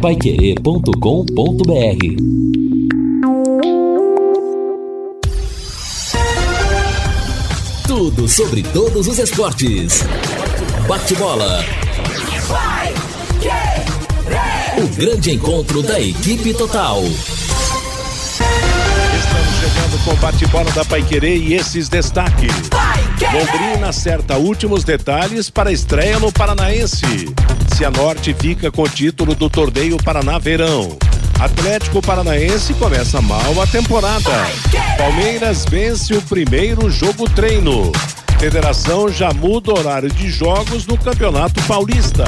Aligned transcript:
paiquerê.com.br 0.00 0.90
Tudo 7.86 8.26
sobre 8.26 8.62
todos 8.62 9.06
os 9.06 9.18
esportes. 9.18 10.02
Bate-bola. 10.88 11.62
O 14.78 14.88
grande 14.96 15.32
encontro 15.32 15.82
da 15.82 16.00
equipe 16.00 16.54
total. 16.54 17.02
Estamos 17.02 17.34
chegando 19.60 20.04
com 20.06 20.12
o 20.12 20.16
bate-bola 20.16 20.70
da 20.72 20.84
Paiquerê 20.86 21.36
e 21.36 21.52
esses 21.52 21.90
destaques. 21.90 22.54
Londrina 23.34 23.90
acerta 23.90 24.38
últimos 24.38 24.82
detalhes 24.82 25.50
para 25.50 25.68
a 25.68 25.72
estreia 25.72 26.18
no 26.18 26.32
Paranaense. 26.32 27.04
Cianorte 27.80 28.34
fica 28.34 28.70
com 28.70 28.82
o 28.82 28.88
título 28.90 29.34
do 29.34 29.48
torneio 29.48 29.96
Paraná 29.96 30.38
Verão. 30.38 30.98
Atlético 31.40 32.02
Paranaense 32.02 32.74
começa 32.74 33.22
mal 33.22 33.58
a 33.58 33.66
temporada. 33.66 34.30
Palmeiras 34.98 35.64
vence 35.64 36.12
o 36.12 36.20
primeiro 36.20 36.90
jogo 36.90 37.26
treino. 37.30 37.90
Federação 38.38 39.08
já 39.08 39.32
muda 39.32 39.72
horário 39.72 40.10
de 40.10 40.28
jogos 40.28 40.86
no 40.86 40.98
Campeonato 40.98 41.62
Paulista. 41.62 42.24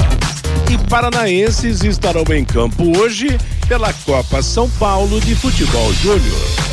E 0.71 0.89
paranaenses 0.89 1.83
estarão 1.83 2.25
em 2.33 2.43
campo 2.43 2.97
hoje 2.97 3.37
pela 3.67 3.93
Copa 3.93 4.41
São 4.41 4.67
Paulo 4.71 5.21
de 5.21 5.35
Futebol 5.35 5.93
Júnior. 5.93 6.72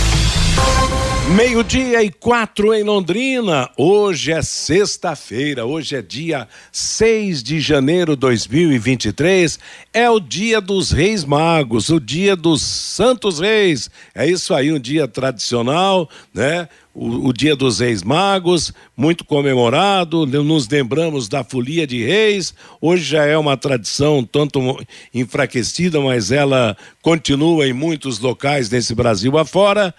Meio-dia 1.35 2.03
e 2.03 2.11
quatro 2.11 2.73
em 2.73 2.83
Londrina. 2.83 3.69
Hoje 3.77 4.33
é 4.33 4.41
sexta-feira, 4.41 5.65
hoje 5.65 5.95
é 5.95 6.01
dia 6.01 6.45
6 6.73 7.41
de 7.41 7.61
janeiro 7.61 8.15
de 8.15 8.19
2023. 8.19 9.57
É 9.93 10.09
o 10.09 10.19
dia 10.19 10.59
dos 10.59 10.91
Reis 10.91 11.23
Magos, 11.23 11.89
o 11.89 12.01
dia 12.01 12.35
dos 12.35 12.61
Santos 12.61 13.39
Reis. 13.39 13.89
É 14.13 14.27
isso 14.27 14.53
aí, 14.53 14.73
um 14.73 14.79
dia 14.79 15.07
tradicional, 15.07 16.09
né? 16.33 16.67
O, 16.93 17.29
o, 17.29 17.33
dia 17.33 17.55
dos 17.55 17.79
Reis 17.79 18.03
Magos, 18.03 18.73
muito 18.97 19.23
comemorado, 19.23 20.25
nos 20.25 20.67
lembramos 20.67 21.29
da 21.29 21.41
folia 21.41 21.87
de 21.87 22.03
reis. 22.03 22.53
Hoje 22.81 23.03
já 23.03 23.23
é 23.23 23.37
uma 23.37 23.55
tradição 23.55 24.21
tanto 24.29 24.59
enfraquecida, 25.13 26.01
mas 26.01 26.29
ela 26.29 26.75
continua 27.01 27.65
em 27.65 27.71
muitos 27.71 28.19
locais 28.19 28.69
nesse 28.69 28.93
Brasil 28.93 29.37
afora. 29.37 29.95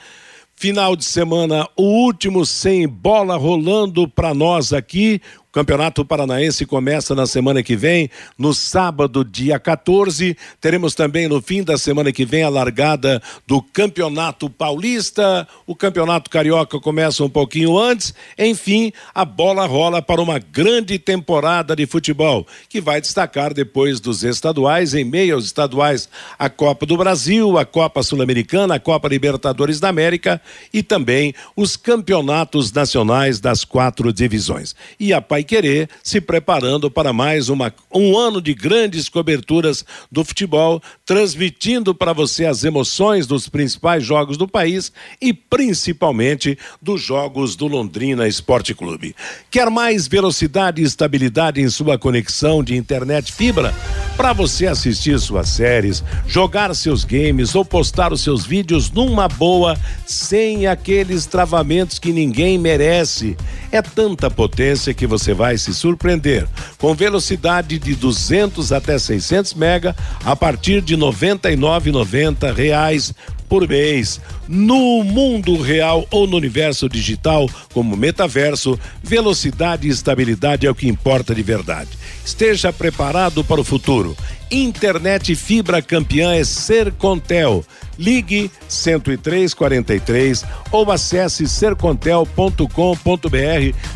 Final 0.63 0.95
de 0.95 1.05
semana, 1.05 1.69
o 1.77 1.83
último 1.83 2.47
sem 2.47 2.87
bola 2.87 3.37
rolando 3.37 4.07
para 4.07 4.33
nós 4.33 4.73
aqui. 4.73 5.21
Campeonato 5.53 6.03
Paranaense 6.03 6.65
começa 6.65 7.15
na 7.15 7.27
semana 7.27 7.63
que 7.63 7.77
vem, 7.77 8.09
no 8.39 8.55
sábado, 8.55 9.23
dia 9.23 9.61
14. 9.61 10.35
Teremos 10.59 10.95
também 10.95 11.29
no 11.29 11.43
fim 11.43 11.63
da 11.63 11.77
semana 11.77 12.11
que 12.11 12.25
vem 12.25 12.43
a 12.43 12.49
largada 12.49 13.23
do 13.47 13.61
Campeonato 13.61 14.49
Paulista. 14.49 15.47
O 15.67 15.77
Campeonato 15.77 16.31
Carioca 16.31 16.81
começa 16.81 17.23
um 17.23 17.29
pouquinho 17.29 17.79
antes. 17.79 18.15
Enfim, 18.39 18.95
a 19.15 19.27
bola 19.27 19.67
rola 19.67 20.01
para 20.01 20.23
uma 20.23 20.39
grande 20.39 20.99
temporada 20.99 21.77
de 21.77 21.85
futebol, 21.85 22.47
que 22.67 22.81
vai 22.81 23.03
destacar 23.03 23.53
depois 23.53 24.01
dos 24.01 24.25
estaduais, 24.25 24.95
em 24.95 25.05
meio 25.05 25.35
aos 25.35 25.45
estaduais, 25.45 26.09
a 26.39 26.49
Copa 26.49 26.87
do 26.87 26.97
Brasil, 26.97 27.59
a 27.59 27.67
Copa 27.67 28.03
Sul-Americana, 28.03 28.77
a 28.77 28.81
Copa 28.81 29.07
Libertadores 29.07 29.79
da 29.79 29.91
América 29.91 30.41
e 30.73 30.83
também 30.83 31.35
os 31.55 31.77
campeonatos 31.77 32.73
nacionais 32.73 33.39
das 33.39 33.67
quatro 33.67 34.11
divisões. 34.15 34.75
E 34.99 35.13
a 35.13 35.21
Pai 35.21 35.42
Querer 35.45 35.89
se 36.03 36.21
preparando 36.21 36.91
para 36.91 37.13
mais 37.13 37.49
uma, 37.49 37.73
um 37.93 38.17
ano 38.17 38.41
de 38.41 38.55
grandes 38.55 39.09
coberturas 39.09 39.85
do 40.11 40.25
futebol, 40.25 40.83
transmitindo 41.05 41.95
para 41.95 42.13
você 42.13 42.47
as 42.47 42.65
emoções 42.65 43.27
dos 43.27 43.49
principais 43.49 44.05
jogos 44.05 44.37
do 44.37 44.49
país 44.49 44.93
e 45.21 45.33
principalmente 45.33 46.59
dos 46.81 47.01
jogos 47.03 47.57
do 47.57 47.67
Londrina 47.67 48.27
Esporte 48.27 48.75
Clube. 48.75 49.15
Quer 49.51 49.71
mais 49.71 50.07
velocidade 50.07 50.83
e 50.83 50.85
estabilidade 50.85 51.61
em 51.61 51.69
sua 51.69 51.99
conexão 51.99 52.63
de 52.63 52.77
internet 52.77 53.33
fibra? 53.33 53.75
Para 54.17 54.33
você 54.33 54.67
assistir 54.67 55.19
suas 55.19 55.49
séries, 55.49 56.05
jogar 56.27 56.75
seus 56.75 57.05
games 57.05 57.55
ou 57.55 57.65
postar 57.65 58.13
os 58.13 58.21
seus 58.21 58.45
vídeos 58.45 58.91
numa 58.91 59.27
boa, 59.27 59.77
sem 60.07 60.67
aqueles 60.67 61.27
travamentos 61.27 61.99
que 61.99 62.13
ninguém 62.13 62.59
merece. 62.59 63.37
É 63.71 63.81
tanta 63.81 64.31
potência 64.31 64.93
que 64.93 65.07
você 65.07 65.32
vai 65.35 65.59
se 65.59 65.75
surpreender. 65.75 66.47
Com 66.79 66.95
velocidade 66.95 67.79
de 67.79 67.95
200 67.95 68.73
até 68.73 68.99
600 68.99 69.55
mega 69.55 69.95
a 70.25 70.35
partir 70.35 70.81
de 70.81 70.97
99,90 70.97 72.55
reais 72.55 73.15
por 73.49 73.69
mês. 73.69 74.19
No 74.49 75.05
mundo 75.05 75.61
real 75.61 76.07
ou 76.11 76.27
no 76.27 76.39
universo 76.39 76.89
digital, 76.89 77.49
como 77.75 77.97
metaverso, 77.97 78.79
velocidade 79.03 79.87
e 79.87 79.91
estabilidade 79.91 80.67
é 80.67 80.71
o 80.71 80.75
que 80.75 80.89
importa 80.89 81.35
de 81.35 81.43
verdade. 81.43 81.91
Esteja 82.25 82.73
preparado 82.73 83.45
para 83.45 83.61
o 83.61 83.65
futuro. 83.65 84.17
Internet 84.53 85.35
fibra 85.35 85.81
campeã 85.81 86.35
é 86.35 86.45
Sercontel. 86.45 87.65
Ligue 87.99 88.51
10343 88.69 90.45
ou 90.71 90.93
acesse 90.93 91.49
sercontel.com.br. 91.49 92.67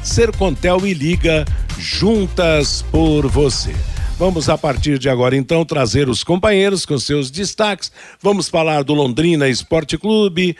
Sercontel 0.02 0.86
e 0.86 0.94
liga 0.94 1.44
juntas 1.78 2.80
por 2.90 3.26
você. 3.26 3.74
Vamos 4.18 4.48
a 4.48 4.56
partir 4.56 4.98
de 4.98 5.10
agora 5.10 5.36
então 5.36 5.62
trazer 5.62 6.08
os 6.08 6.24
companheiros 6.24 6.86
com 6.86 6.98
seus 6.98 7.30
destaques. 7.30 7.92
Vamos 8.22 8.48
falar 8.48 8.82
do 8.82 8.94
Londrina 8.94 9.46
Esporte 9.46 9.98
Clube, 9.98 10.56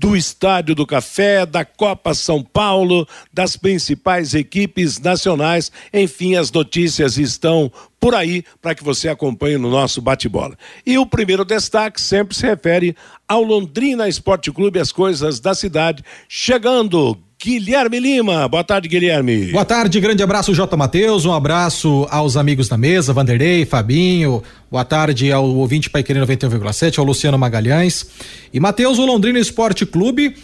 do 0.00 0.16
Estádio 0.16 0.74
do 0.74 0.86
Café, 0.86 1.44
da 1.44 1.62
Copa 1.62 2.14
São 2.14 2.42
Paulo, 2.42 3.06
das 3.30 3.54
principais 3.54 4.32
equipes 4.32 4.98
nacionais. 4.98 5.70
Enfim, 5.92 6.36
as 6.36 6.50
notícias 6.50 7.18
estão 7.18 7.70
por 8.00 8.14
aí 8.14 8.42
para 8.62 8.74
que 8.74 8.82
você 8.82 9.10
acompanhe 9.10 9.58
no 9.58 9.68
nosso 9.68 10.00
bate-bola. 10.00 10.56
E 10.86 10.96
o 10.96 11.04
primeiro 11.04 11.44
destaque 11.44 12.00
sempre 12.00 12.34
se 12.34 12.46
refere 12.46 12.96
ao 13.28 13.42
Londrina 13.42 14.08
Esporte 14.08 14.50
Clube, 14.50 14.80
as 14.80 14.90
coisas 14.90 15.38
da 15.38 15.54
cidade. 15.54 16.02
Chegando, 16.26 17.18
Guilherme 17.42 17.98
Lima. 17.98 18.46
Boa 18.48 18.62
tarde, 18.62 18.86
Guilherme. 18.86 19.46
Boa 19.46 19.64
tarde, 19.64 19.98
grande 19.98 20.22
abraço, 20.22 20.54
J. 20.54 20.76
Matheus. 20.76 21.24
Um 21.24 21.32
abraço 21.32 22.06
aos 22.10 22.36
amigos 22.36 22.68
da 22.68 22.76
mesa, 22.76 23.14
Vanderlei, 23.14 23.64
Fabinho. 23.64 24.42
Boa 24.70 24.84
tarde 24.84 25.32
ao 25.32 25.46
ouvinte 25.46 25.88
Paiquerê 25.88 26.20
91,7, 26.20 26.98
ao 26.98 27.04
Luciano 27.04 27.38
Magalhães. 27.38 28.06
E 28.52 28.60
Matheus, 28.60 28.98
o 28.98 29.06
Londrina 29.06 29.38
Esporte 29.38 29.86
Clube 29.86 30.36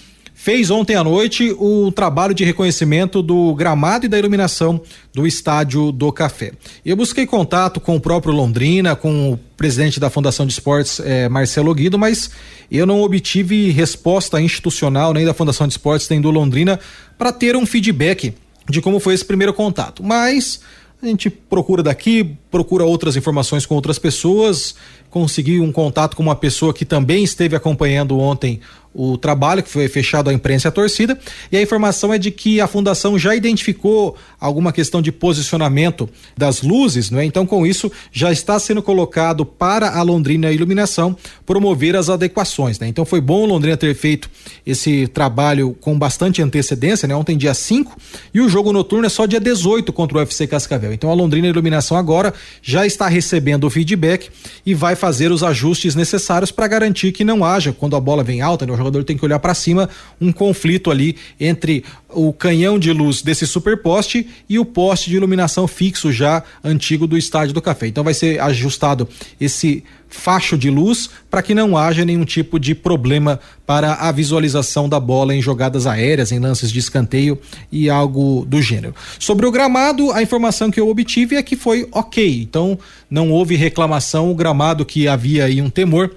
fez 0.47 0.71
ontem 0.71 0.95
à 0.95 1.03
noite 1.03 1.53
o 1.59 1.91
trabalho 1.91 2.33
de 2.33 2.45
reconhecimento 2.45 3.21
do 3.21 3.53
gramado 3.57 4.07
e 4.07 4.09
da 4.09 4.17
iluminação 4.17 4.81
do 5.12 5.27
estádio 5.27 5.91
do 5.91 6.12
Café. 6.12 6.53
Eu 6.84 6.95
busquei 6.95 7.27
contato 7.27 7.81
com 7.81 7.97
o 7.97 8.01
próprio 8.01 8.33
Londrina, 8.33 8.95
com 8.95 9.33
o 9.33 9.37
presidente 9.57 9.99
da 9.99 10.09
Fundação 10.09 10.47
de 10.47 10.53
Esportes, 10.53 11.01
eh, 11.01 11.29
Marcelo 11.29 11.75
Guido, 11.75 11.99
mas 11.99 12.31
eu 12.71 12.87
não 12.87 13.03
obtive 13.03 13.73
resposta 13.73 14.41
institucional 14.41 15.12
nem 15.12 15.27
da 15.27 15.34
Fundação 15.34 15.67
de 15.67 15.73
Esportes 15.73 16.09
nem 16.09 16.21
do 16.21 16.31
Londrina 16.31 16.78
para 17.19 17.33
ter 17.33 17.57
um 17.57 17.67
feedback 17.67 18.33
de 18.71 18.81
como 18.81 19.01
foi 19.01 19.15
esse 19.15 19.25
primeiro 19.25 19.53
contato. 19.53 20.01
Mas 20.01 20.61
a 21.03 21.07
gente 21.07 21.28
procura 21.28 21.83
daqui, 21.83 22.37
procura 22.53 22.84
outras 22.84 23.16
informações 23.16 23.66
com 23.66 23.75
outras 23.75 23.98
pessoas, 23.98 24.77
consegui 25.16 25.60
um 25.60 25.72
contato 25.72 26.15
com 26.15 26.22
uma 26.22 26.36
pessoa 26.36 26.74
que 26.74 26.84
também 26.84 27.24
esteve 27.24 27.57
acompanhando 27.57 28.18
ontem 28.18 28.60
o 28.97 29.18
trabalho 29.18 29.63
que 29.63 29.68
foi 29.68 29.89
fechado 29.89 30.30
à 30.30 30.33
imprensa 30.33 30.68
e 30.68 30.71
à 30.71 30.72
torcida. 30.72 31.18
E 31.53 31.57
a 31.57 31.60
informação 31.60 32.15
é 32.15 32.18
de 32.18 32.30
que 32.30 32.60
a 32.63 32.66
fundação 32.66 33.18
já 33.18 33.36
identificou 33.36 34.16
alguma 34.41 34.72
questão 34.72 35.03
de 35.03 35.13
posicionamento 35.13 36.09
das 36.36 36.63
luzes, 36.63 37.10
não 37.10 37.18
é? 37.18 37.24
Então, 37.24 37.45
com 37.45 37.66
isso, 37.66 37.92
já 38.10 38.33
está 38.33 38.59
sendo 38.59 38.83
colocado 38.83 39.45
para 39.45 39.91
a 39.91 40.03
Londrina 40.03 40.51
Iluminação 40.51 41.15
promover 41.45 41.95
as 41.95 42.09
adequações, 42.09 42.78
né? 42.78 42.89
Então, 42.89 43.04
foi 43.04 43.21
bom 43.21 43.45
Londrina 43.45 43.77
ter 43.77 43.95
feito 43.95 44.30
esse 44.65 45.07
trabalho 45.09 45.77
com 45.80 45.98
bastante 45.98 46.41
antecedência, 46.41 47.07
né? 47.07 47.15
Ontem, 47.15 47.36
dia 47.36 47.53
5, 47.53 47.97
e 48.33 48.41
o 48.41 48.48
jogo 48.48 48.72
noturno 48.72 49.04
é 49.07 49.10
só 49.10 49.27
dia 49.27 49.41
18 49.41 49.92
contra 49.92 50.16
o 50.16 50.21
UFC 50.21 50.47
Cascavel. 50.47 50.92
Então, 50.92 51.10
a 51.10 51.15
Londrina 51.15 51.47
Iluminação 51.47 51.98
agora 51.98 52.33
já 52.62 52.86
está 52.86 53.09
recebendo 53.09 53.65
o 53.65 53.71
feedback 53.71 54.30
e 54.65 54.72
vai 54.72 54.97
fazer 54.97 55.06
os 55.33 55.43
ajustes 55.43 55.95
necessários 55.95 56.51
para 56.51 56.67
garantir 56.69 57.13
que 57.13 57.25
não 57.25 57.45
haja, 57.45 57.73
quando 57.73 57.97
a 57.97 58.01
bola 58.01 58.23
vem 58.23 58.41
alta, 58.41 58.67
né? 58.67 58.73
jogador 58.77 59.05
tem 59.05 59.17
que 59.17 59.25
olhar 59.25 59.39
para 59.39 59.55
cima, 59.55 59.89
um 60.21 60.33
conflito 60.33 60.91
ali 60.91 61.17
entre 61.41 61.85
o 62.09 62.33
canhão 62.33 62.79
de 62.79 62.93
luz 62.93 63.23
desse 63.23 63.47
superposte 63.47 64.29
e 64.49 64.59
o 64.59 64.65
poste 64.65 65.11
de 65.11 65.17
iluminação 65.17 65.67
fixo 65.67 66.13
já 66.13 66.43
antigo 66.63 67.07
do 67.07 67.17
estádio 67.17 67.55
do 67.55 67.63
Café. 67.63 67.87
Então 67.87 68.05
vai 68.05 68.15
ser 68.15 68.41
ajustado 68.41 69.09
esse 69.41 69.83
facho 70.16 70.57
de 70.57 70.71
luz 70.71 71.09
para 71.30 71.42
que 71.42 71.54
não 71.54 71.77
haja 71.77 72.04
nenhum 72.04 72.24
tipo 72.24 72.59
de 72.59 72.74
problema 72.74 73.39
para 73.66 73.95
a 73.95 74.10
visualização 74.10 74.89
da 74.89 74.98
bola 74.98 75.34
em 75.34 75.42
jogadas 75.42 75.86
aéreas, 75.86 76.33
em 76.33 76.39
lances 76.39 76.72
de 76.72 76.78
escanteio 76.78 77.39
e 77.71 77.91
algo 77.91 78.45
do 78.48 78.60
gênero. 78.60 78.95
Sobre 79.18 79.47
o 79.47 79.51
gramado, 79.53 80.10
a 80.13 80.22
informação 80.22 80.71
que 80.71 80.80
eu 80.80 80.89
obtive 80.89 81.36
é 81.36 81.42
que 81.42 81.57
foi 81.57 81.86
ok, 81.92 82.41
então 82.41 82.78
não 83.10 83.30
houve 83.30 83.54
reclamação, 83.54 84.30
o 84.30 84.34
gramado 84.34 84.84
que 84.84 85.07
havia 85.07 85.45
aí 85.45 85.60
um 85.60 85.71
temor, 85.71 86.10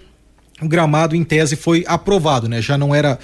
o 0.62 0.68
gramado 0.68 1.16
em 1.16 1.24
tese 1.24 1.56
foi 1.56 1.84
aprovado, 1.88 2.48
né? 2.48 2.62
Já 2.62 2.78
não 2.78 2.94
era 2.95 3.19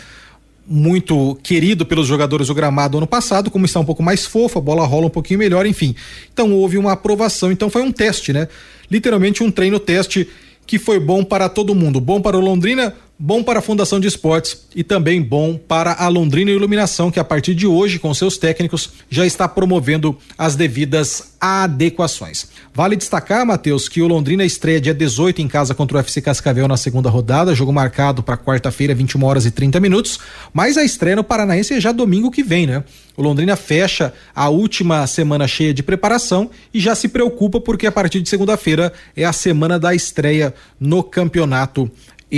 muito 0.68 1.38
querido 1.44 1.86
pelos 1.86 2.08
jogadores 2.08 2.48
do 2.48 2.56
gramado 2.56 2.98
ano 2.98 3.06
passado, 3.06 3.52
como 3.52 3.66
está 3.66 3.80
um 3.80 3.86
pouco 3.86 4.02
mais 4.02 4.26
fofo, 4.26 4.58
a 4.58 4.62
bola 4.62 4.86
rola 4.86 5.08
um 5.08 5.12
pouquinho 5.12 5.40
melhor, 5.40 5.66
enfim. 5.66 5.96
Então 6.34 6.52
houve 6.54 6.78
uma 6.78 6.94
aprovação, 6.94 7.52
então 7.52 7.70
foi 7.70 7.84
um 7.84 7.92
teste, 7.92 8.34
né? 8.34 8.48
Literalmente 8.90 9.44
um 9.44 9.52
treino 9.52 9.80
teste 9.80 10.28
que 10.66 10.80
foi 10.80 11.00
bom 11.00 11.24
para 11.24 11.48
todo 11.50 11.76
mundo, 11.76 12.00
bom 12.00 12.22
para 12.22 12.38
o 12.38 12.42
Londrina, 12.42 12.94
bom 13.18 13.42
para 13.42 13.60
a 13.60 13.62
Fundação 13.62 14.00
de 14.00 14.08
Esportes 14.08 14.66
e 14.76 14.84
também 14.84 15.22
bom 15.22 15.58
para 15.58 15.94
a 15.94 16.08
Londrina 16.08 16.52
Iluminação, 16.52 17.10
que 17.10 17.20
a 17.20 17.24
partir 17.24 17.56
de 17.56 17.66
hoje, 17.66 17.98
com 17.98 18.14
seus 18.14 18.38
técnicos, 18.38 18.92
já 19.10 19.26
está 19.26 19.48
promovendo 19.48 20.18
as 20.38 20.56
devidas 20.56 21.36
adequações. 21.40 22.48
Vale 22.74 22.96
destacar, 22.96 23.46
Matheus, 23.46 23.88
que 23.88 24.02
o 24.02 24.08
Londrina 24.08 24.44
estreia 24.44 24.82
dia 24.82 24.94
18 24.94 25.42
em 25.42 25.48
casa 25.48 25.74
contra 25.74 25.98
o 25.98 26.00
FC 26.00 26.22
Cascavel 26.22 26.68
na 26.68 26.76
segunda 26.76 27.10
rodada, 27.10 27.56
jogo 27.56 27.72
marcado 27.72 28.22
para 28.22 28.38
quarta-feira, 28.38 28.94
21 28.94 29.24
horas 29.24 29.46
e 29.46 29.52
30 29.52 29.80
minutos, 29.80 30.20
mas 30.54 30.78
a 30.78 30.84
estreia 30.84 31.16
no 31.16 31.24
Paranaense 31.24 31.74
é 31.74 31.80
já 31.80 31.92
domingo 31.92 32.32
que 32.32 32.44
vem, 32.44 32.68
né? 32.68 32.84
O 33.16 33.22
Londrina 33.22 33.56
fecha 33.56 34.14
a 34.36 34.50
última 34.50 35.08
semana 35.08 35.48
cheia 35.48 35.74
de 35.74 35.82
preparação 35.82 36.50
e 36.74 36.82
já 36.82 36.94
se 36.94 37.08
preocupa 37.08 37.62
porque 37.62 37.88
a 37.88 37.92
partir 37.92 38.22
de 38.22 38.28
segunda-feira 38.28 38.92
é 39.16 39.24
a 39.24 39.32
semana 39.32 39.80
da 39.80 39.96
estreia 39.96 40.54
no 40.78 41.02
campeonato 41.02 41.90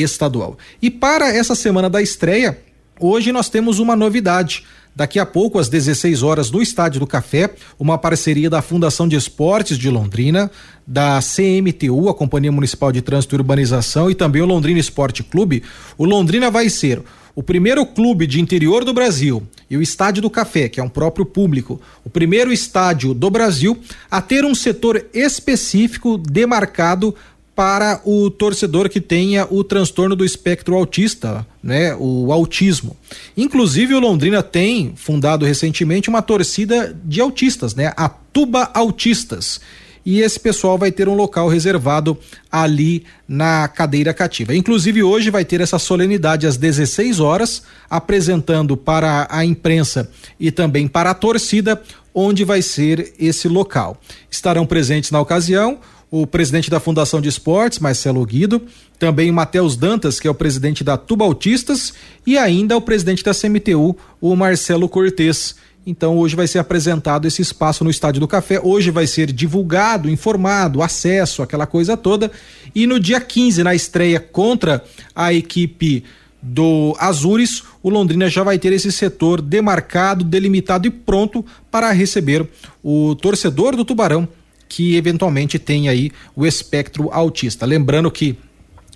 estadual. 0.01 0.57
E 0.81 0.89
para 0.89 1.29
essa 1.29 1.55
semana 1.55 1.89
da 1.89 2.01
estreia, 2.01 2.57
hoje 2.99 3.31
nós 3.31 3.49
temos 3.49 3.79
uma 3.79 3.95
novidade. 3.95 4.63
Daqui 4.95 5.19
a 5.19 5.25
pouco, 5.27 5.59
às 5.59 5.69
16 5.69 6.23
horas, 6.23 6.49
no 6.49 6.59
Estádio 6.59 6.99
do 6.99 7.05
Café, 7.05 7.51
uma 7.77 7.99
parceria 7.99 8.49
da 8.49 8.63
Fundação 8.63 9.07
de 9.07 9.15
Esportes 9.15 9.77
de 9.77 9.91
Londrina, 9.91 10.49
da 10.87 11.19
CMTU, 11.19 12.09
a 12.09 12.15
Companhia 12.15 12.51
Municipal 12.51 12.91
de 12.91 13.03
Trânsito 13.03 13.35
e 13.35 13.37
Urbanização, 13.37 14.09
e 14.09 14.15
também 14.15 14.41
o 14.41 14.47
Londrina 14.47 14.79
Esporte 14.79 15.21
Clube. 15.21 15.61
O 15.99 16.05
Londrina 16.05 16.49
vai 16.49 16.67
ser 16.67 17.03
o 17.35 17.43
primeiro 17.43 17.85
clube 17.85 18.25
de 18.25 18.41
interior 18.41 18.83
do 18.83 18.91
Brasil 18.91 19.43
e 19.69 19.77
o 19.77 19.81
Estádio 19.83 20.23
do 20.23 20.31
Café, 20.31 20.67
que 20.67 20.79
é 20.79 20.83
um 20.83 20.89
próprio 20.89 21.23
público, 21.23 21.79
o 22.03 22.09
primeiro 22.09 22.51
estádio 22.51 23.13
do 23.13 23.29
Brasil 23.29 23.77
a 24.09 24.19
ter 24.19 24.43
um 24.43 24.55
setor 24.55 25.05
específico 25.13 26.17
demarcado 26.17 27.13
para 27.57 27.99
o 28.05 28.29
torcedor 28.29 28.87
que 28.87 29.01
tenha 29.01 29.47
o 29.49 29.63
transtorno 29.63 30.15
do 30.15 30.23
espectro 30.23 30.75
autista, 30.75 31.43
né, 31.63 31.95
o 31.99 32.31
autismo. 32.31 32.95
Inclusive 33.35 33.95
o 33.95 33.99
Londrina 33.99 34.43
tem 34.43 34.93
fundado 34.95 35.43
recentemente 35.43 36.07
uma 36.07 36.21
torcida 36.21 36.95
de 37.03 37.19
autistas, 37.19 37.73
né, 37.73 37.91
a 37.97 38.07
Tuba 38.07 38.69
Autistas. 38.75 39.59
E 40.05 40.21
esse 40.21 40.39
pessoal 40.39 40.77
vai 40.77 40.91
ter 40.91 41.09
um 41.09 41.15
local 41.15 41.49
reservado 41.49 42.15
ali 42.51 43.03
na 43.27 43.67
cadeira 43.67 44.13
cativa. 44.13 44.55
Inclusive 44.55 45.01
hoje 45.01 45.31
vai 45.31 45.43
ter 45.43 45.59
essa 45.59 45.79
solenidade 45.79 46.45
às 46.45 46.57
16 46.57 47.19
horas, 47.19 47.63
apresentando 47.89 48.77
para 48.77 49.27
a 49.31 49.43
imprensa 49.43 50.11
e 50.39 50.51
também 50.51 50.87
para 50.87 51.09
a 51.09 51.15
torcida 51.15 51.81
onde 52.13 52.43
vai 52.43 52.61
ser 52.61 53.13
esse 53.19 53.47
local. 53.47 53.99
Estarão 54.29 54.65
presentes 54.65 55.09
na 55.09 55.19
ocasião 55.19 55.79
o 56.09 56.25
presidente 56.25 56.69
da 56.69 56.79
Fundação 56.79 57.19
de 57.19 57.27
Esportes, 57.27 57.79
Marcelo 57.79 58.25
Guido, 58.25 58.61
também 58.97 59.29
o 59.29 59.33
Matheus 59.33 59.75
Dantas, 59.75 60.19
que 60.19 60.27
é 60.27 60.31
o 60.31 60.35
presidente 60.35 60.83
da 60.83 60.97
Tubautistas, 60.97 61.93
e 62.25 62.37
ainda 62.37 62.77
o 62.77 62.81
presidente 62.81 63.23
da 63.23 63.33
CMTU, 63.33 63.95
o 64.21 64.35
Marcelo 64.35 64.87
Cortes. 64.87 65.55
Então 65.85 66.17
hoje 66.17 66.35
vai 66.35 66.47
ser 66.47 66.59
apresentado 66.59 67.27
esse 67.27 67.41
espaço 67.41 67.83
no 67.83 67.89
Estádio 67.89 68.19
do 68.19 68.27
Café. 68.27 68.59
Hoje 68.61 68.91
vai 68.91 69.07
ser 69.07 69.31
divulgado, 69.31 70.09
informado, 70.09 70.81
acesso, 70.81 71.41
aquela 71.41 71.65
coisa 71.65 71.95
toda. 71.95 72.31
E 72.75 72.85
no 72.85 72.99
dia 72.99 73.21
15, 73.21 73.63
na 73.63 73.73
estreia 73.73 74.19
contra 74.19 74.83
a 75.15 75.33
equipe 75.33 76.03
do 76.41 76.95
Azures, 76.99 77.63
o 77.81 77.89
Londrina 77.89 78.29
já 78.29 78.43
vai 78.43 78.59
ter 78.59 78.71
esse 78.73 78.91
setor 78.91 79.41
demarcado, 79.41 80.23
delimitado 80.23 80.87
e 80.87 80.91
pronto 80.91 81.45
para 81.71 81.91
receber 81.91 82.47
o 82.83 83.15
torcedor 83.15 83.75
do 83.75 83.85
Tubarão 83.85 84.27
que 84.67 84.95
eventualmente 84.95 85.57
tem 85.57 85.89
aí 85.89 86.11
o 86.35 86.45
espectro 86.45 87.09
autista. 87.11 87.65
Lembrando 87.65 88.11
que 88.11 88.37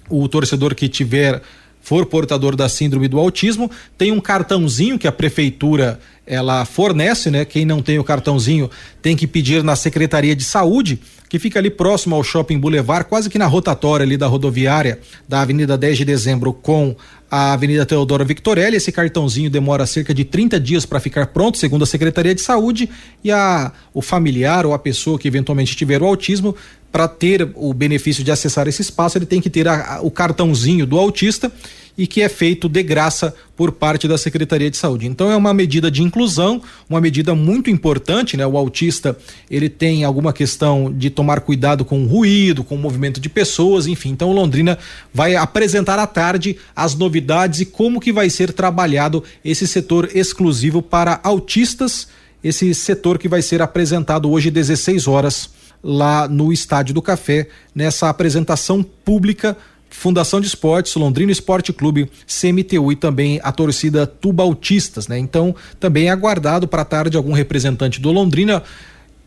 o 0.09 0.27
torcedor 0.27 0.75
que 0.75 0.89
tiver 0.89 1.41
for 1.81 2.05
portador 2.05 2.55
da 2.55 2.69
síndrome 2.69 3.07
do 3.07 3.19
autismo, 3.19 3.69
tem 3.97 4.11
um 4.11 4.21
cartãozinho 4.21 4.99
que 4.99 5.07
a 5.07 5.11
prefeitura 5.11 5.99
ela 6.25 6.63
fornece, 6.63 7.31
né? 7.31 7.43
Quem 7.43 7.65
não 7.65 7.81
tem 7.81 7.97
o 7.97 8.03
cartãozinho 8.03 8.69
tem 9.01 9.17
que 9.17 9.25
pedir 9.25 9.63
na 9.63 9.75
Secretaria 9.75 10.35
de 10.35 10.43
Saúde, 10.43 10.99
que 11.27 11.39
fica 11.39 11.59
ali 11.59 11.69
próximo 11.69 12.15
ao 12.15 12.23
Shopping 12.23 12.59
Boulevard, 12.59 13.09
quase 13.09 13.29
que 13.29 13.39
na 13.39 13.47
rotatória 13.47 14.03
ali 14.03 14.15
da 14.15 14.27
rodoviária 14.27 14.99
da 15.27 15.41
Avenida 15.41 15.77
10 15.77 15.97
de 15.97 16.05
Dezembro 16.05 16.53
com 16.53 16.95
a 17.31 17.53
Avenida 17.53 17.85
Teodoro 17.85 18.25
Victorelli. 18.25 18.75
Esse 18.75 18.91
cartãozinho 18.91 19.49
demora 19.49 19.85
cerca 19.85 20.13
de 20.13 20.25
30 20.25 20.59
dias 20.59 20.85
para 20.85 20.99
ficar 20.99 21.27
pronto, 21.27 21.57
segundo 21.57 21.83
a 21.83 21.87
Secretaria 21.87 22.35
de 22.35 22.41
Saúde, 22.41 22.89
e 23.23 23.31
a, 23.31 23.71
o 23.93 24.01
familiar 24.01 24.65
ou 24.65 24.73
a 24.73 24.79
pessoa 24.79 25.17
que 25.17 25.29
eventualmente 25.29 25.73
tiver 25.73 26.01
o 26.01 26.05
autismo, 26.05 26.53
para 26.91 27.07
ter 27.07 27.49
o 27.55 27.73
benefício 27.73 28.23
de 28.23 28.31
acessar 28.31 28.67
esse 28.67 28.81
espaço, 28.81 29.17
ele 29.17 29.25
tem 29.25 29.39
que 29.39 29.49
ter 29.49 29.67
a, 29.67 29.95
a, 29.95 30.01
o 30.01 30.11
cartãozinho 30.11 30.85
do 30.85 30.99
autista 30.99 31.51
e 31.97 32.07
que 32.07 32.21
é 32.21 32.29
feito 32.29 32.67
de 32.69 32.81
graça 32.83 33.33
por 33.55 33.71
parte 33.71 34.07
da 34.07 34.17
Secretaria 34.17 34.71
de 34.71 34.77
Saúde. 34.77 35.07
Então 35.07 35.29
é 35.29 35.35
uma 35.35 35.53
medida 35.53 35.91
de 35.91 36.01
inclusão, 36.01 36.61
uma 36.89 37.01
medida 37.01 37.35
muito 37.35 37.69
importante, 37.69 38.35
né? 38.35 38.45
O 38.45 38.57
autista, 38.57 39.17
ele 39.49 39.69
tem 39.69 40.03
alguma 40.03 40.33
questão 40.33 40.91
de 40.91 41.09
tomar 41.09 41.41
cuidado 41.41 41.85
com 41.85 42.03
o 42.03 42.07
ruído, 42.07 42.63
com 42.63 42.75
o 42.75 42.79
movimento 42.79 43.19
de 43.19 43.29
pessoas, 43.29 43.87
enfim. 43.87 44.09
Então 44.09 44.31
Londrina 44.31 44.77
vai 45.13 45.35
apresentar 45.35 45.99
à 45.99 46.07
tarde 46.07 46.57
as 46.75 46.95
novidades 46.95 47.59
e 47.59 47.65
como 47.65 47.99
que 47.99 48.11
vai 48.11 48.29
ser 48.29 48.51
trabalhado 48.53 49.23
esse 49.43 49.67
setor 49.67 50.09
exclusivo 50.13 50.81
para 50.81 51.19
autistas, 51.23 52.07
esse 52.43 52.73
setor 52.73 53.19
que 53.19 53.27
vai 53.27 53.41
ser 53.41 53.61
apresentado 53.61 54.31
hoje 54.31 54.49
16 54.49 55.07
horas 55.07 55.60
lá 55.83 56.27
no 56.27 56.51
Estádio 56.53 56.93
do 56.93 57.01
Café, 57.01 57.47
nessa 57.73 58.09
apresentação 58.09 58.83
pública 58.83 59.57
Fundação 59.91 60.39
de 60.39 60.47
Esportes, 60.47 60.95
Londrina 60.95 61.31
Esporte 61.31 61.73
Clube, 61.73 62.09
CMTU 62.25 62.93
e 62.93 62.95
também 62.95 63.41
a 63.43 63.51
torcida 63.51 64.07
Tubautistas, 64.07 65.07
né? 65.07 65.19
Então, 65.19 65.53
também 65.79 66.07
é 66.07 66.09
aguardado 66.09 66.67
para 66.67 66.85
tarde 66.85 67.17
algum 67.17 67.33
representante 67.33 67.99
do 67.99 68.09
Londrina 68.11 68.63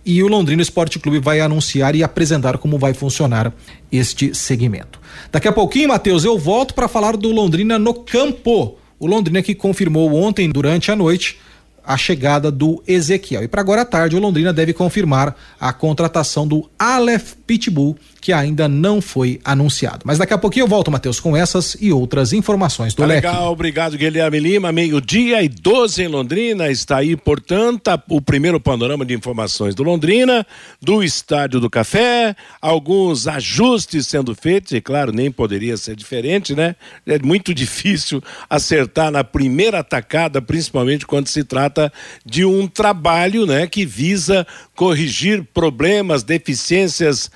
e 0.06 0.22
o 0.22 0.28
Londrina 0.28 0.62
Esporte 0.62 0.98
Clube 0.98 1.18
vai 1.18 1.40
anunciar 1.40 1.94
e 1.94 2.02
apresentar 2.02 2.58
como 2.58 2.78
vai 2.78 2.92
funcionar 2.92 3.52
este 3.92 4.34
segmento. 4.34 4.98
Daqui 5.30 5.48
a 5.48 5.52
pouquinho, 5.52 5.88
Matheus, 5.88 6.24
eu 6.24 6.38
volto 6.38 6.74
para 6.74 6.88
falar 6.88 7.16
do 7.16 7.30
Londrina 7.30 7.78
no 7.78 7.94
campo. 7.94 8.76
O 8.98 9.06
Londrina 9.06 9.42
que 9.42 9.54
confirmou 9.54 10.14
ontem 10.14 10.50
durante 10.50 10.90
a 10.90 10.96
noite 10.96 11.38
a 11.86 11.96
chegada 11.96 12.50
do 12.50 12.82
Ezequiel. 12.86 13.42
E 13.42 13.48
para 13.48 13.60
agora 13.60 13.82
à 13.82 13.84
tarde, 13.84 14.16
o 14.16 14.20
Londrina 14.20 14.52
deve 14.52 14.72
confirmar 14.72 15.36
a 15.60 15.72
contratação 15.72 16.46
do 16.46 16.68
Aleph 16.78 17.34
Pitbull, 17.46 17.96
que 18.20 18.32
ainda 18.32 18.66
não 18.66 19.02
foi 19.02 19.38
anunciado. 19.44 20.00
Mas 20.04 20.16
daqui 20.16 20.32
a 20.32 20.38
pouquinho 20.38 20.64
eu 20.64 20.68
volto, 20.68 20.90
Matheus, 20.90 21.20
com 21.20 21.36
essas 21.36 21.76
e 21.78 21.92
outras 21.92 22.32
informações 22.32 22.94
do 22.94 23.02
tá 23.02 23.06
Leque. 23.06 23.26
Legal, 23.26 23.52
obrigado, 23.52 23.98
Guilherme 23.98 24.40
Lima. 24.40 24.72
Meio-dia 24.72 25.42
e 25.42 25.48
12 25.48 26.02
em 26.02 26.08
Londrina. 26.08 26.70
Está 26.70 26.98
aí, 26.98 27.16
portanto, 27.16 27.90
o 28.08 28.22
primeiro 28.22 28.58
panorama 28.58 29.04
de 29.04 29.12
informações 29.12 29.74
do 29.74 29.82
Londrina, 29.82 30.46
do 30.80 31.02
Estádio 31.02 31.60
do 31.60 31.68
Café, 31.68 32.34
alguns 32.62 33.28
ajustes 33.28 34.06
sendo 34.06 34.34
feitos, 34.34 34.72
e 34.72 34.80
claro, 34.80 35.12
nem 35.12 35.30
poderia 35.30 35.76
ser 35.76 35.94
diferente, 35.94 36.54
né? 36.54 36.76
É 37.06 37.18
muito 37.18 37.52
difícil 37.54 38.22
acertar 38.48 39.10
na 39.10 39.22
primeira 39.22 39.80
atacada, 39.80 40.40
principalmente 40.40 41.06
quando 41.06 41.28
se 41.28 41.44
trata 41.44 41.73
de 42.24 42.44
um 42.44 42.66
trabalho, 42.66 43.46
né, 43.46 43.66
que 43.66 43.84
visa 43.84 44.46
corrigir 44.74 45.44
problemas, 45.52 46.22
deficiências 46.22 47.30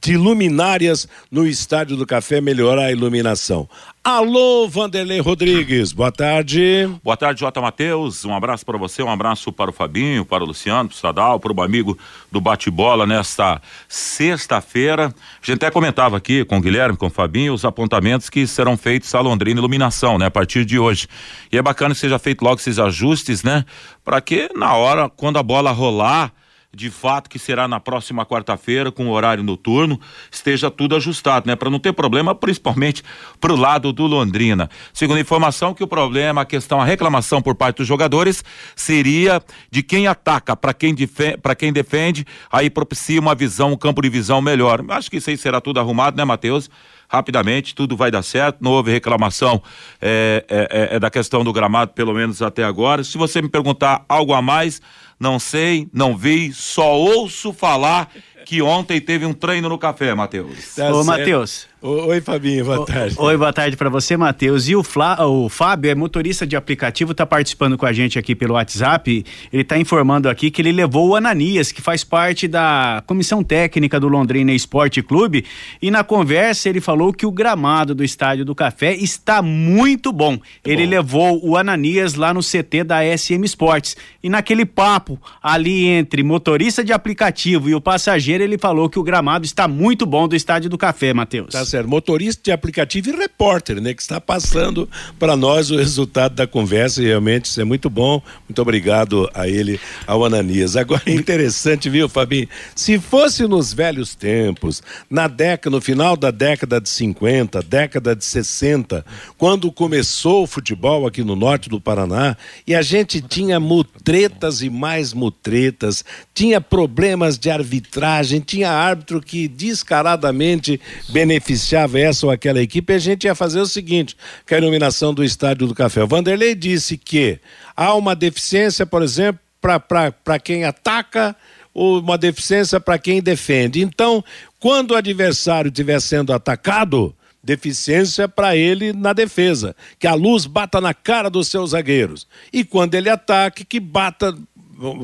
de 0.00 0.16
luminárias 0.16 1.08
no 1.30 1.46
Estádio 1.46 1.96
do 1.96 2.06
Café, 2.06 2.40
melhorar 2.40 2.86
a 2.86 2.92
iluminação. 2.92 3.68
Alô, 4.02 4.66
Vanderlei 4.66 5.20
Rodrigues, 5.20 5.92
boa 5.92 6.10
tarde. 6.10 6.88
Boa 7.04 7.16
tarde, 7.16 7.40
Jota 7.40 7.60
Matheus. 7.60 8.24
Um 8.24 8.34
abraço 8.34 8.64
para 8.64 8.78
você, 8.78 9.02
um 9.02 9.10
abraço 9.10 9.52
para 9.52 9.68
o 9.68 9.72
Fabinho, 9.72 10.24
para 10.24 10.42
o 10.42 10.46
Luciano, 10.46 10.88
para 10.88 10.94
o 10.94 10.98
Sadal, 10.98 11.38
para 11.38 11.52
o 11.52 11.62
amigo 11.62 11.98
do 12.32 12.40
bate-bola 12.40 13.06
nesta 13.06 13.60
sexta-feira. 13.86 15.08
A 15.42 15.46
gente 15.46 15.56
até 15.56 15.70
comentava 15.70 16.16
aqui 16.16 16.44
com 16.44 16.56
o 16.56 16.60
Guilherme, 16.60 16.96
com 16.96 17.08
o 17.08 17.10
Fabinho, 17.10 17.52
os 17.52 17.64
apontamentos 17.66 18.30
que 18.30 18.46
serão 18.46 18.78
feitos 18.78 19.14
a 19.14 19.20
Londrina 19.20 19.60
Iluminação, 19.60 20.16
né, 20.16 20.26
a 20.26 20.30
partir 20.30 20.64
de 20.64 20.78
hoje. 20.78 21.06
E 21.52 21.58
é 21.58 21.62
bacana 21.62 21.94
que 21.94 22.00
seja 22.00 22.18
feito 22.18 22.42
logo 22.42 22.56
esses 22.56 22.78
ajustes, 22.78 23.42
né, 23.42 23.64
para 24.02 24.20
que 24.22 24.48
na 24.54 24.74
hora, 24.74 25.10
quando 25.10 25.38
a 25.38 25.42
bola 25.42 25.70
rolar, 25.70 26.32
de 26.74 26.90
fato 26.90 27.30
que 27.30 27.38
será 27.38 27.66
na 27.66 27.80
próxima 27.80 28.26
quarta-feira 28.26 28.92
com 28.92 29.08
o 29.08 29.10
horário 29.10 29.42
noturno, 29.42 29.98
esteja 30.30 30.70
tudo 30.70 30.94
ajustado, 30.94 31.46
né, 31.46 31.56
para 31.56 31.70
não 31.70 31.78
ter 31.78 31.92
problema, 31.92 32.34
principalmente 32.36 33.02
para 33.40 33.52
o 33.52 33.56
lado 33.56 33.92
do 33.92 34.06
Londrina. 34.06 34.68
Segundo 34.92 35.16
a 35.16 35.20
informação 35.20 35.72
que 35.72 35.82
o 35.82 35.86
problema, 35.86 36.42
a 36.42 36.44
questão, 36.44 36.80
a 36.80 36.84
reclamação 36.84 37.40
por 37.40 37.54
parte 37.54 37.78
dos 37.78 37.86
jogadores 37.86 38.44
seria 38.76 39.42
de 39.70 39.82
quem 39.82 40.06
ataca, 40.06 40.54
para 40.54 40.74
quem 40.74 40.94
para 41.40 41.54
quem 41.54 41.72
defende, 41.72 42.26
aí 42.50 42.68
propicia 42.68 43.20
uma 43.20 43.34
visão, 43.34 43.72
um 43.72 43.76
campo 43.76 44.02
de 44.02 44.08
visão 44.08 44.40
melhor. 44.42 44.84
Acho 44.88 45.10
que 45.10 45.16
isso 45.16 45.30
aí 45.30 45.36
será 45.36 45.60
tudo 45.60 45.80
arrumado, 45.80 46.16
né, 46.16 46.24
Matheus? 46.24 46.68
rapidamente, 47.08 47.74
tudo 47.74 47.96
vai 47.96 48.10
dar 48.10 48.22
certo, 48.22 48.58
não 48.60 48.72
houve 48.72 48.92
reclamação 48.92 49.62
é, 50.00 50.44
é, 50.48 50.96
é, 50.96 51.00
da 51.00 51.10
questão 51.10 51.42
do 51.42 51.52
gramado, 51.52 51.92
pelo 51.92 52.12
menos 52.12 52.42
até 52.42 52.62
agora. 52.62 53.02
Se 53.02 53.16
você 53.16 53.40
me 53.40 53.48
perguntar 53.48 54.04
algo 54.08 54.34
a 54.34 54.42
mais, 54.42 54.80
não 55.18 55.38
sei, 55.38 55.88
não 55.92 56.16
vi, 56.16 56.52
só 56.52 56.96
ouço 56.96 57.52
falar 57.52 58.10
que 58.48 58.62
ontem 58.62 58.98
teve 58.98 59.26
um 59.26 59.34
treino 59.34 59.68
no 59.68 59.76
café, 59.76 60.14
Matheus. 60.14 60.74
Tá 60.74 60.90
Ô, 60.90 61.04
Matheus. 61.04 61.66
Oi, 61.80 62.20
Fabinho, 62.20 62.64
boa 62.64 62.84
tarde. 62.84 63.14
Oi, 63.16 63.36
boa 63.36 63.52
tarde 63.52 63.76
para 63.76 63.88
você, 63.88 64.16
Matheus. 64.16 64.68
E 64.68 64.74
o, 64.74 64.82
Flá, 64.82 65.24
o 65.24 65.48
Fábio 65.48 65.88
é 65.88 65.94
motorista 65.94 66.44
de 66.44 66.56
aplicativo, 66.56 67.14
tá 67.14 67.24
participando 67.24 67.78
com 67.78 67.86
a 67.86 67.92
gente 67.92 68.18
aqui 68.18 68.34
pelo 68.34 68.54
WhatsApp. 68.54 69.24
Ele 69.52 69.62
tá 69.62 69.78
informando 69.78 70.28
aqui 70.28 70.50
que 70.50 70.60
ele 70.60 70.72
levou 70.72 71.10
o 71.10 71.14
Ananias, 71.14 71.70
que 71.70 71.80
faz 71.80 72.02
parte 72.02 72.48
da 72.48 73.00
comissão 73.06 73.44
técnica 73.44 74.00
do 74.00 74.08
Londrina 74.08 74.50
Esporte 74.50 75.04
Clube, 75.04 75.44
e 75.80 75.88
na 75.88 76.02
conversa 76.02 76.68
ele 76.68 76.80
falou 76.80 77.12
que 77.12 77.24
o 77.24 77.30
gramado 77.30 77.94
do 77.94 78.02
Estádio 78.02 78.44
do 78.44 78.56
Café 78.56 78.96
está 78.96 79.40
muito 79.40 80.10
bom. 80.12 80.36
Ele 80.64 80.82
bom. 80.82 80.90
levou 80.90 81.46
o 81.46 81.56
Ananias 81.56 82.14
lá 82.14 82.34
no 82.34 82.40
CT 82.40 82.82
da 82.82 83.02
SM 83.16 83.44
Sports. 83.44 83.96
E 84.20 84.28
naquele 84.28 84.66
papo 84.66 85.16
ali 85.40 85.86
entre 85.86 86.24
motorista 86.24 86.82
de 86.82 86.92
aplicativo 86.92 87.68
e 87.68 87.74
o 87.74 87.80
passageiro, 87.80 88.37
ele 88.40 88.58
falou 88.58 88.88
que 88.88 88.98
o 88.98 89.02
gramado 89.02 89.44
está 89.44 89.66
muito 89.68 90.06
bom 90.06 90.28
do 90.28 90.36
Estádio 90.36 90.70
do 90.70 90.78
Café, 90.78 91.12
Matheus. 91.12 91.52
Tá 91.52 91.64
certo. 91.64 91.88
Motorista 91.88 92.42
de 92.44 92.52
aplicativo 92.52 93.10
e 93.10 93.16
repórter, 93.16 93.80
né? 93.80 93.94
Que 93.94 94.02
está 94.02 94.20
passando 94.20 94.88
para 95.18 95.36
nós 95.36 95.70
o 95.70 95.76
resultado 95.76 96.34
da 96.34 96.46
conversa 96.46 97.02
e 97.02 97.06
realmente 97.06 97.46
isso 97.46 97.60
é 97.60 97.64
muito 97.64 97.88
bom. 97.88 98.22
Muito 98.48 98.60
obrigado 98.60 99.28
a 99.34 99.48
ele, 99.48 99.80
ao 100.06 100.24
Ananias. 100.24 100.76
Agora 100.76 101.02
é 101.06 101.12
interessante, 101.12 101.88
viu, 101.88 102.08
Fabinho? 102.08 102.48
Se 102.74 102.98
fosse 102.98 103.46
nos 103.46 103.72
velhos 103.72 104.14
tempos, 104.14 104.82
na 105.10 105.28
década, 105.28 105.76
no 105.76 105.80
final 105.80 106.16
da 106.16 106.30
década 106.30 106.80
de 106.80 106.88
50, 106.88 107.62
década 107.62 108.14
de 108.14 108.24
60, 108.24 109.04
quando 109.36 109.70
começou 109.70 110.42
o 110.42 110.46
futebol 110.46 111.06
aqui 111.06 111.22
no 111.22 111.36
norte 111.36 111.68
do 111.68 111.80
Paraná 111.80 112.36
e 112.66 112.74
a 112.74 112.82
gente 112.82 113.20
tinha 113.20 113.60
mutretas 113.60 114.62
e 114.62 114.70
mais 114.70 115.12
mutretas, 115.12 116.04
tinha 116.34 116.60
problemas 116.60 117.38
de 117.38 117.50
arbitragem, 117.50 118.17
tinha 118.22 118.70
árbitro 118.70 119.20
que 119.20 119.48
descaradamente 119.48 120.80
beneficiava 121.08 121.98
essa 121.98 122.26
ou 122.26 122.32
aquela 122.32 122.60
equipe, 122.60 122.92
a 122.92 122.98
gente 122.98 123.24
ia 123.24 123.34
fazer 123.34 123.60
o 123.60 123.66
seguinte: 123.66 124.16
com 124.46 124.54
a 124.54 124.58
iluminação 124.58 125.12
do 125.12 125.24
Estádio 125.24 125.66
do 125.66 125.74
Café. 125.74 126.02
O 126.02 126.08
Vanderlei 126.08 126.54
disse 126.54 126.96
que 126.96 127.38
há 127.76 127.94
uma 127.94 128.14
deficiência, 128.14 128.84
por 128.86 129.02
exemplo, 129.02 129.40
para 129.60 130.38
quem 130.38 130.64
ataca 130.64 131.34
ou 131.74 132.00
uma 132.00 132.18
deficiência 132.18 132.80
para 132.80 132.98
quem 132.98 133.22
defende. 133.22 133.80
Então, 133.82 134.24
quando 134.58 134.92
o 134.92 134.96
adversário 134.96 135.68
estiver 135.68 136.00
sendo 136.00 136.32
atacado, 136.32 137.14
deficiência 137.42 138.28
para 138.28 138.56
ele 138.56 138.92
na 138.92 139.12
defesa, 139.12 139.74
que 139.98 140.06
a 140.06 140.14
luz 140.14 140.44
bata 140.44 140.80
na 140.80 140.92
cara 140.92 141.30
dos 141.30 141.48
seus 141.48 141.70
zagueiros. 141.70 142.26
E 142.52 142.64
quando 142.64 142.94
ele 142.94 143.08
ataque, 143.08 143.64
que 143.64 143.78
bata 143.78 144.36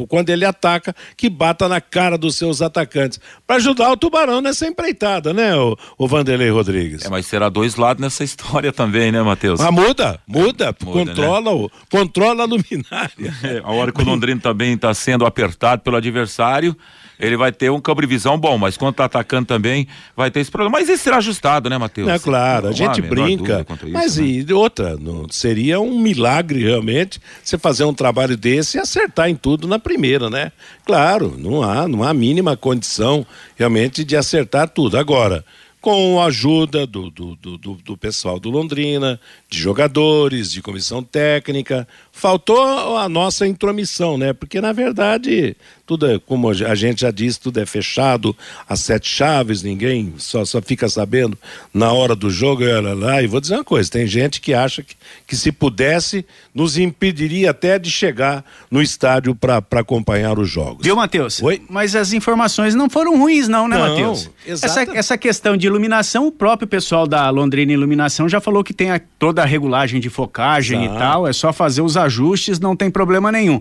quando 0.09 0.31
ele 0.31 0.45
ataca, 0.45 0.95
que 1.17 1.29
bata 1.29 1.69
na 1.69 1.81
cara 1.81 2.17
dos 2.17 2.37
seus 2.37 2.63
atacantes. 2.63 3.21
Para 3.47 3.57
ajudar 3.57 3.91
o 3.91 3.97
Tubarão 3.97 4.41
nessa 4.41 4.67
empreitada, 4.67 5.33
né, 5.33 5.57
o, 5.57 5.77
o 5.99 6.09
Vanderlei 6.09 6.51
Rodrigues? 6.51 7.05
É, 7.05 7.09
mas 7.09 7.27
será 7.27 7.49
dois 7.49 7.77
lados 7.77 8.01
nessa 8.01 8.23
história 8.25 8.73
também, 8.73 9.11
né, 9.11 9.23
Matheus? 9.23 9.61
Ah, 9.61 9.71
muda, 9.71 10.21
muda, 10.27 10.75
muda 10.83 11.07
controla, 11.07 11.53
né? 11.53 11.57
o, 11.57 11.71
controla 11.91 12.43
a 12.43 12.47
luminária. 12.47 13.35
É, 13.45 13.61
a 13.63 13.71
hora 13.73 13.93
que 13.93 14.01
o 14.01 14.05
Londrina 14.05 14.41
também 14.41 14.75
está 14.75 14.93
sendo 14.95 15.27
apertado 15.27 15.83
pelo 15.83 15.97
adversário, 15.97 16.77
ele 17.19 17.37
vai 17.37 17.53
ter 17.53 17.71
um 17.71 17.81
visão 18.07 18.39
bom, 18.39 18.59
mas 18.59 18.77
quando 18.77 18.95
tá 18.95 19.05
atacando 19.05 19.47
também 19.47 19.87
vai 20.17 20.31
ter 20.31 20.41
esse 20.41 20.51
problema. 20.51 20.79
Mas 20.79 20.89
isso 20.89 21.05
será 21.05 21.19
ajustado, 21.19 21.71
né, 21.71 21.79
Matheus? 21.79 22.09
É 22.09 22.19
claro, 22.19 22.69
a 22.69 22.73
gente 22.73 23.01
brinca. 23.01 23.67
Isso, 23.71 23.89
mas 23.93 24.17
né? 24.17 24.27
e 24.27 24.53
outra, 24.53 24.97
não, 24.97 25.27
seria 25.31 25.81
um 25.81 25.99
milagre 25.99 26.63
realmente 26.65 27.21
você 27.43 27.57
fazer 27.57 27.85
um 27.85 27.95
trabalho 27.95 28.37
desse 28.37 28.77
e 28.77 28.81
acertar 28.81 29.29
em 29.29 29.37
tudo 29.37 29.69
na 29.69 29.79
primeira, 29.79 30.29
né? 30.29 30.53
Claro, 30.85 31.35
não 31.39 31.63
há, 31.63 31.87
não 31.87 32.03
há 32.03 32.13
mínima 32.13 32.57
condição 32.57 33.27
realmente 33.57 34.05
de 34.05 34.17
acertar 34.17 34.69
tudo. 34.69 34.99
Agora, 34.99 35.45
com 35.85 36.19
a 36.19 36.29
ajuda 36.29 36.87
do, 36.87 37.11
do, 37.11 37.37
do, 37.37 37.59
do, 37.59 37.95
pessoal 37.95 38.41
do 38.41 38.49
Londrina, 38.49 39.21
de 39.51 39.59
jogadores, 39.59 40.51
de 40.51 40.63
comissão 40.63 41.03
técnica. 41.03 41.87
Faltou 42.11 42.97
a 42.97 43.07
nossa 43.07 43.47
intromissão, 43.47 44.17
né? 44.17 44.33
Porque, 44.33 44.63
na 44.63 44.73
verdade, 44.73 45.55
tudo 45.87 46.07
é, 46.07 46.19
como 46.19 46.49
a 46.49 46.75
gente 46.75 47.03
já 47.03 47.11
disse, 47.11 47.39
tudo 47.39 47.61
é 47.61 47.67
fechado, 47.67 48.35
as 48.69 48.81
sete 48.81 49.09
chaves, 49.09 49.63
ninguém 49.63 50.15
só, 50.17 50.45
só 50.45 50.63
fica 50.63 50.89
sabendo 50.89 51.37
na 51.73 51.93
hora 51.93 52.17
do 52.17 52.31
jogo. 52.31 52.63
E, 52.63 52.81
lá, 52.95 53.23
e 53.23 53.27
vou 53.27 53.41
dizer 53.41 53.55
uma 53.55 53.65
coisa: 53.65 53.91
tem 53.91 54.07
gente 54.07 54.41
que 54.41 54.55
acha 54.55 54.83
que, 54.83 54.97
que 55.27 55.37
se 55.37 55.53
pudesse, 55.53 56.25
nos 56.55 56.79
impediria 56.79 57.51
até 57.51 57.79
de 57.79 57.91
chegar 57.91 58.45
no 58.71 58.81
estádio 58.81 59.35
para 59.35 59.63
acompanhar 59.73 60.39
os 60.39 60.49
jogos. 60.49 60.85
Viu, 60.85 60.97
Matheus? 60.97 61.43
Oi? 61.43 61.63
Mas 61.69 61.95
as 61.95 62.13
informações 62.13 62.75
não 62.75 62.89
foram 62.89 63.19
ruins, 63.19 63.49
não, 63.49 63.69
né, 63.69 63.77
Matheus? 63.77 64.31
Essa, 64.47 64.83
essa 64.97 65.19
questão 65.19 65.57
de 65.57 65.67
iluminação, 65.67 66.27
o 66.27 66.33
próprio 66.33 66.67
pessoal 66.67 67.07
da 67.07 67.29
Londrina 67.29 67.73
Iluminação 67.73 68.29
já 68.29 68.41
falou 68.41 68.65
que 68.65 68.73
tem 68.73 68.91
a, 68.91 69.01
toda 69.19 69.43
a 69.43 69.45
regulagem 69.45 70.01
de 70.01 70.09
focagem 70.09 70.87
e 70.87 70.89
tal, 70.89 71.27
é 71.27 71.33
só 71.33 71.53
fazer 71.53 71.83
os 71.83 71.97
ajustes, 71.97 72.59
não 72.59 72.75
tem 72.75 72.91
problema 72.91 73.31
nenhum. 73.31 73.61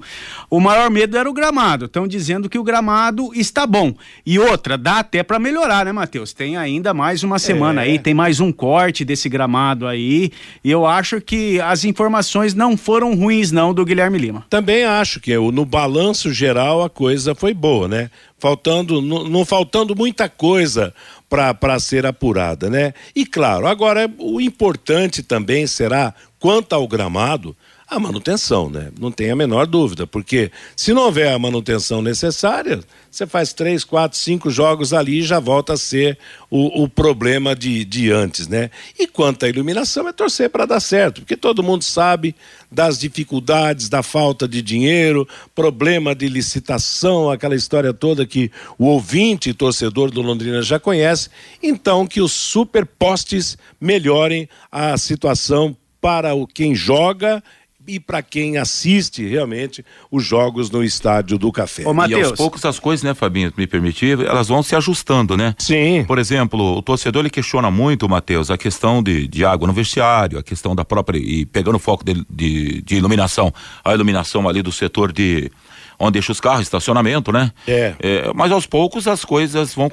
O 0.49 0.59
maior 0.59 0.89
medo 0.89 1.17
era 1.17 1.29
o 1.29 1.33
gramado. 1.33 1.85
Estão 1.85 2.07
dizendo 2.13 2.47
que 2.47 2.59
o 2.59 2.63
gramado 2.63 3.31
está 3.33 3.65
bom. 3.65 3.93
E 4.23 4.37
outra, 4.37 4.77
dá 4.77 4.99
até 4.99 5.23
para 5.23 5.39
melhorar, 5.39 5.85
né, 5.85 5.91
Matheus? 5.91 6.31
Tem 6.31 6.55
ainda 6.55 6.93
mais 6.93 7.23
uma 7.23 7.39
semana 7.39 7.81
é. 7.81 7.85
aí, 7.85 7.99
tem 7.99 8.13
mais 8.13 8.39
um 8.39 8.51
corte 8.51 9.03
desse 9.03 9.27
gramado 9.27 9.87
aí. 9.87 10.31
E 10.63 10.69
eu 10.69 10.85
acho 10.85 11.19
que 11.19 11.59
as 11.59 11.83
informações 11.83 12.53
não 12.53 12.77
foram 12.77 13.15
ruins, 13.15 13.51
não, 13.51 13.73
do 13.73 13.83
Guilherme 13.83 14.19
Lima. 14.19 14.45
Também 14.49 14.83
acho 14.83 15.19
que 15.19 15.35
no 15.35 15.65
balanço 15.65 16.31
geral 16.31 16.83
a 16.83 16.89
coisa 16.89 17.33
foi 17.33 17.53
boa, 17.53 17.87
né? 17.87 18.11
Faltando, 18.37 19.01
não, 19.01 19.23
não 19.23 19.43
faltando 19.43 19.95
muita 19.95 20.29
coisa 20.29 20.93
para 21.27 21.79
ser 21.79 22.05
apurada, 22.05 22.69
né? 22.69 22.93
E 23.15 23.25
claro, 23.25 23.65
agora 23.65 24.07
o 24.19 24.39
importante 24.39 25.23
também 25.23 25.65
será, 25.65 26.13
quanto 26.39 26.73
ao 26.73 26.87
gramado, 26.87 27.55
a 27.93 27.99
manutenção, 27.99 28.69
né? 28.69 28.91
Não 28.99 29.11
tem 29.11 29.31
a 29.31 29.35
menor 29.35 29.65
dúvida, 29.65 30.05
porque 30.07 30.51
se 30.75 30.93
não 30.93 31.03
houver 31.03 31.31
a 31.31 31.39
manutenção 31.39 32.01
necessária, 32.01 32.81
você 33.09 33.27
faz 33.27 33.53
três, 33.53 33.83
quatro, 33.83 34.17
cinco 34.17 34.49
jogos 34.49 34.93
ali 34.93 35.19
e 35.19 35.23
já 35.23 35.39
volta 35.39 35.73
a 35.73 35.77
ser 35.77 36.17
o, 36.49 36.83
o 36.83 36.89
problema 36.89 37.55
de, 37.55 37.85
de 37.85 38.11
antes, 38.11 38.47
né? 38.47 38.71
E 38.97 39.07
quanto 39.07 39.45
à 39.45 39.49
iluminação, 39.49 40.07
é 40.07 40.13
torcer 40.13 40.49
para 40.49 40.65
dar 40.65 40.79
certo, 40.79 41.21
porque 41.21 41.37
todo 41.37 41.63
mundo 41.63 41.83
sabe 41.83 42.35
das 42.71 42.97
dificuldades, 42.97 43.87
da 43.87 44.01
falta 44.01 44.47
de 44.47 44.61
dinheiro, 44.61 45.27
problema 45.53 46.15
de 46.15 46.27
licitação, 46.27 47.29
aquela 47.29 47.55
história 47.55 47.93
toda 47.93 48.25
que 48.25 48.51
o 48.79 48.85
ouvinte 48.85 49.53
torcedor 49.53 50.09
do 50.09 50.21
Londrina 50.21 50.61
já 50.63 50.79
conhece. 50.79 51.29
Então, 51.61 52.07
que 52.07 52.19
os 52.19 52.31
superpostes 52.31 53.57
melhorem 53.79 54.49
a 54.71 54.97
situação 54.97 55.77
para 56.01 56.33
o 56.33 56.45
quem 56.45 56.75
joga 56.75 57.41
e 57.87 57.99
para 57.99 58.21
quem 58.21 58.57
assiste 58.57 59.27
realmente 59.27 59.83
os 60.09 60.23
jogos 60.23 60.69
no 60.69 60.83
estádio 60.83 61.37
do 61.37 61.51
Café. 61.51 61.85
Ô, 61.85 61.93
Mateus. 61.93 62.21
E 62.21 62.23
aos 62.25 62.37
poucos 62.37 62.63
as 62.65 62.79
coisas, 62.79 63.03
né, 63.03 63.13
Fabinho, 63.13 63.51
me 63.57 63.67
permitir, 63.67 64.19
elas 64.19 64.47
vão 64.47 64.63
se 64.63 64.75
ajustando, 64.75 65.35
né? 65.35 65.55
Sim. 65.59 66.03
Por 66.05 66.17
exemplo, 66.17 66.77
o 66.77 66.81
torcedor 66.81 67.21
ele 67.21 67.29
questiona 67.29 67.69
muito, 67.69 68.07
Matheus, 68.07 68.49
a 68.49 68.57
questão 68.57 69.03
de, 69.03 69.27
de 69.27 69.45
água 69.45 69.67
no 69.67 69.73
vestiário, 69.73 70.39
a 70.39 70.43
questão 70.43 70.75
da 70.75 70.85
própria 70.85 71.17
e 71.17 71.45
pegando 71.45 71.75
o 71.75 71.79
foco 71.79 72.03
de, 72.03 72.25
de, 72.29 72.81
de 72.81 72.95
iluminação, 72.95 73.53
a 73.83 73.93
iluminação 73.93 74.47
ali 74.47 74.61
do 74.61 74.71
setor 74.71 75.11
de 75.11 75.51
onde 75.99 76.13
deixa 76.13 76.31
os 76.31 76.39
carros, 76.39 76.61
estacionamento, 76.61 77.31
né? 77.31 77.51
É. 77.67 77.95
é 77.99 78.31
mas 78.33 78.51
aos 78.51 78.65
poucos 78.65 79.07
as 79.07 79.23
coisas 79.23 79.73
vão 79.73 79.89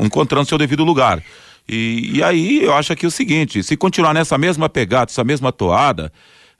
encontrando 0.00 0.48
seu 0.48 0.58
devido 0.58 0.84
lugar. 0.84 1.22
E, 1.68 2.16
e 2.16 2.22
aí 2.22 2.64
eu 2.64 2.74
acho 2.74 2.92
aqui 2.92 3.06
o 3.06 3.10
seguinte: 3.10 3.62
se 3.62 3.76
continuar 3.76 4.14
nessa 4.14 4.36
mesma 4.36 4.68
pegada, 4.68 5.10
essa 5.10 5.24
mesma 5.24 5.52
toada, 5.52 6.12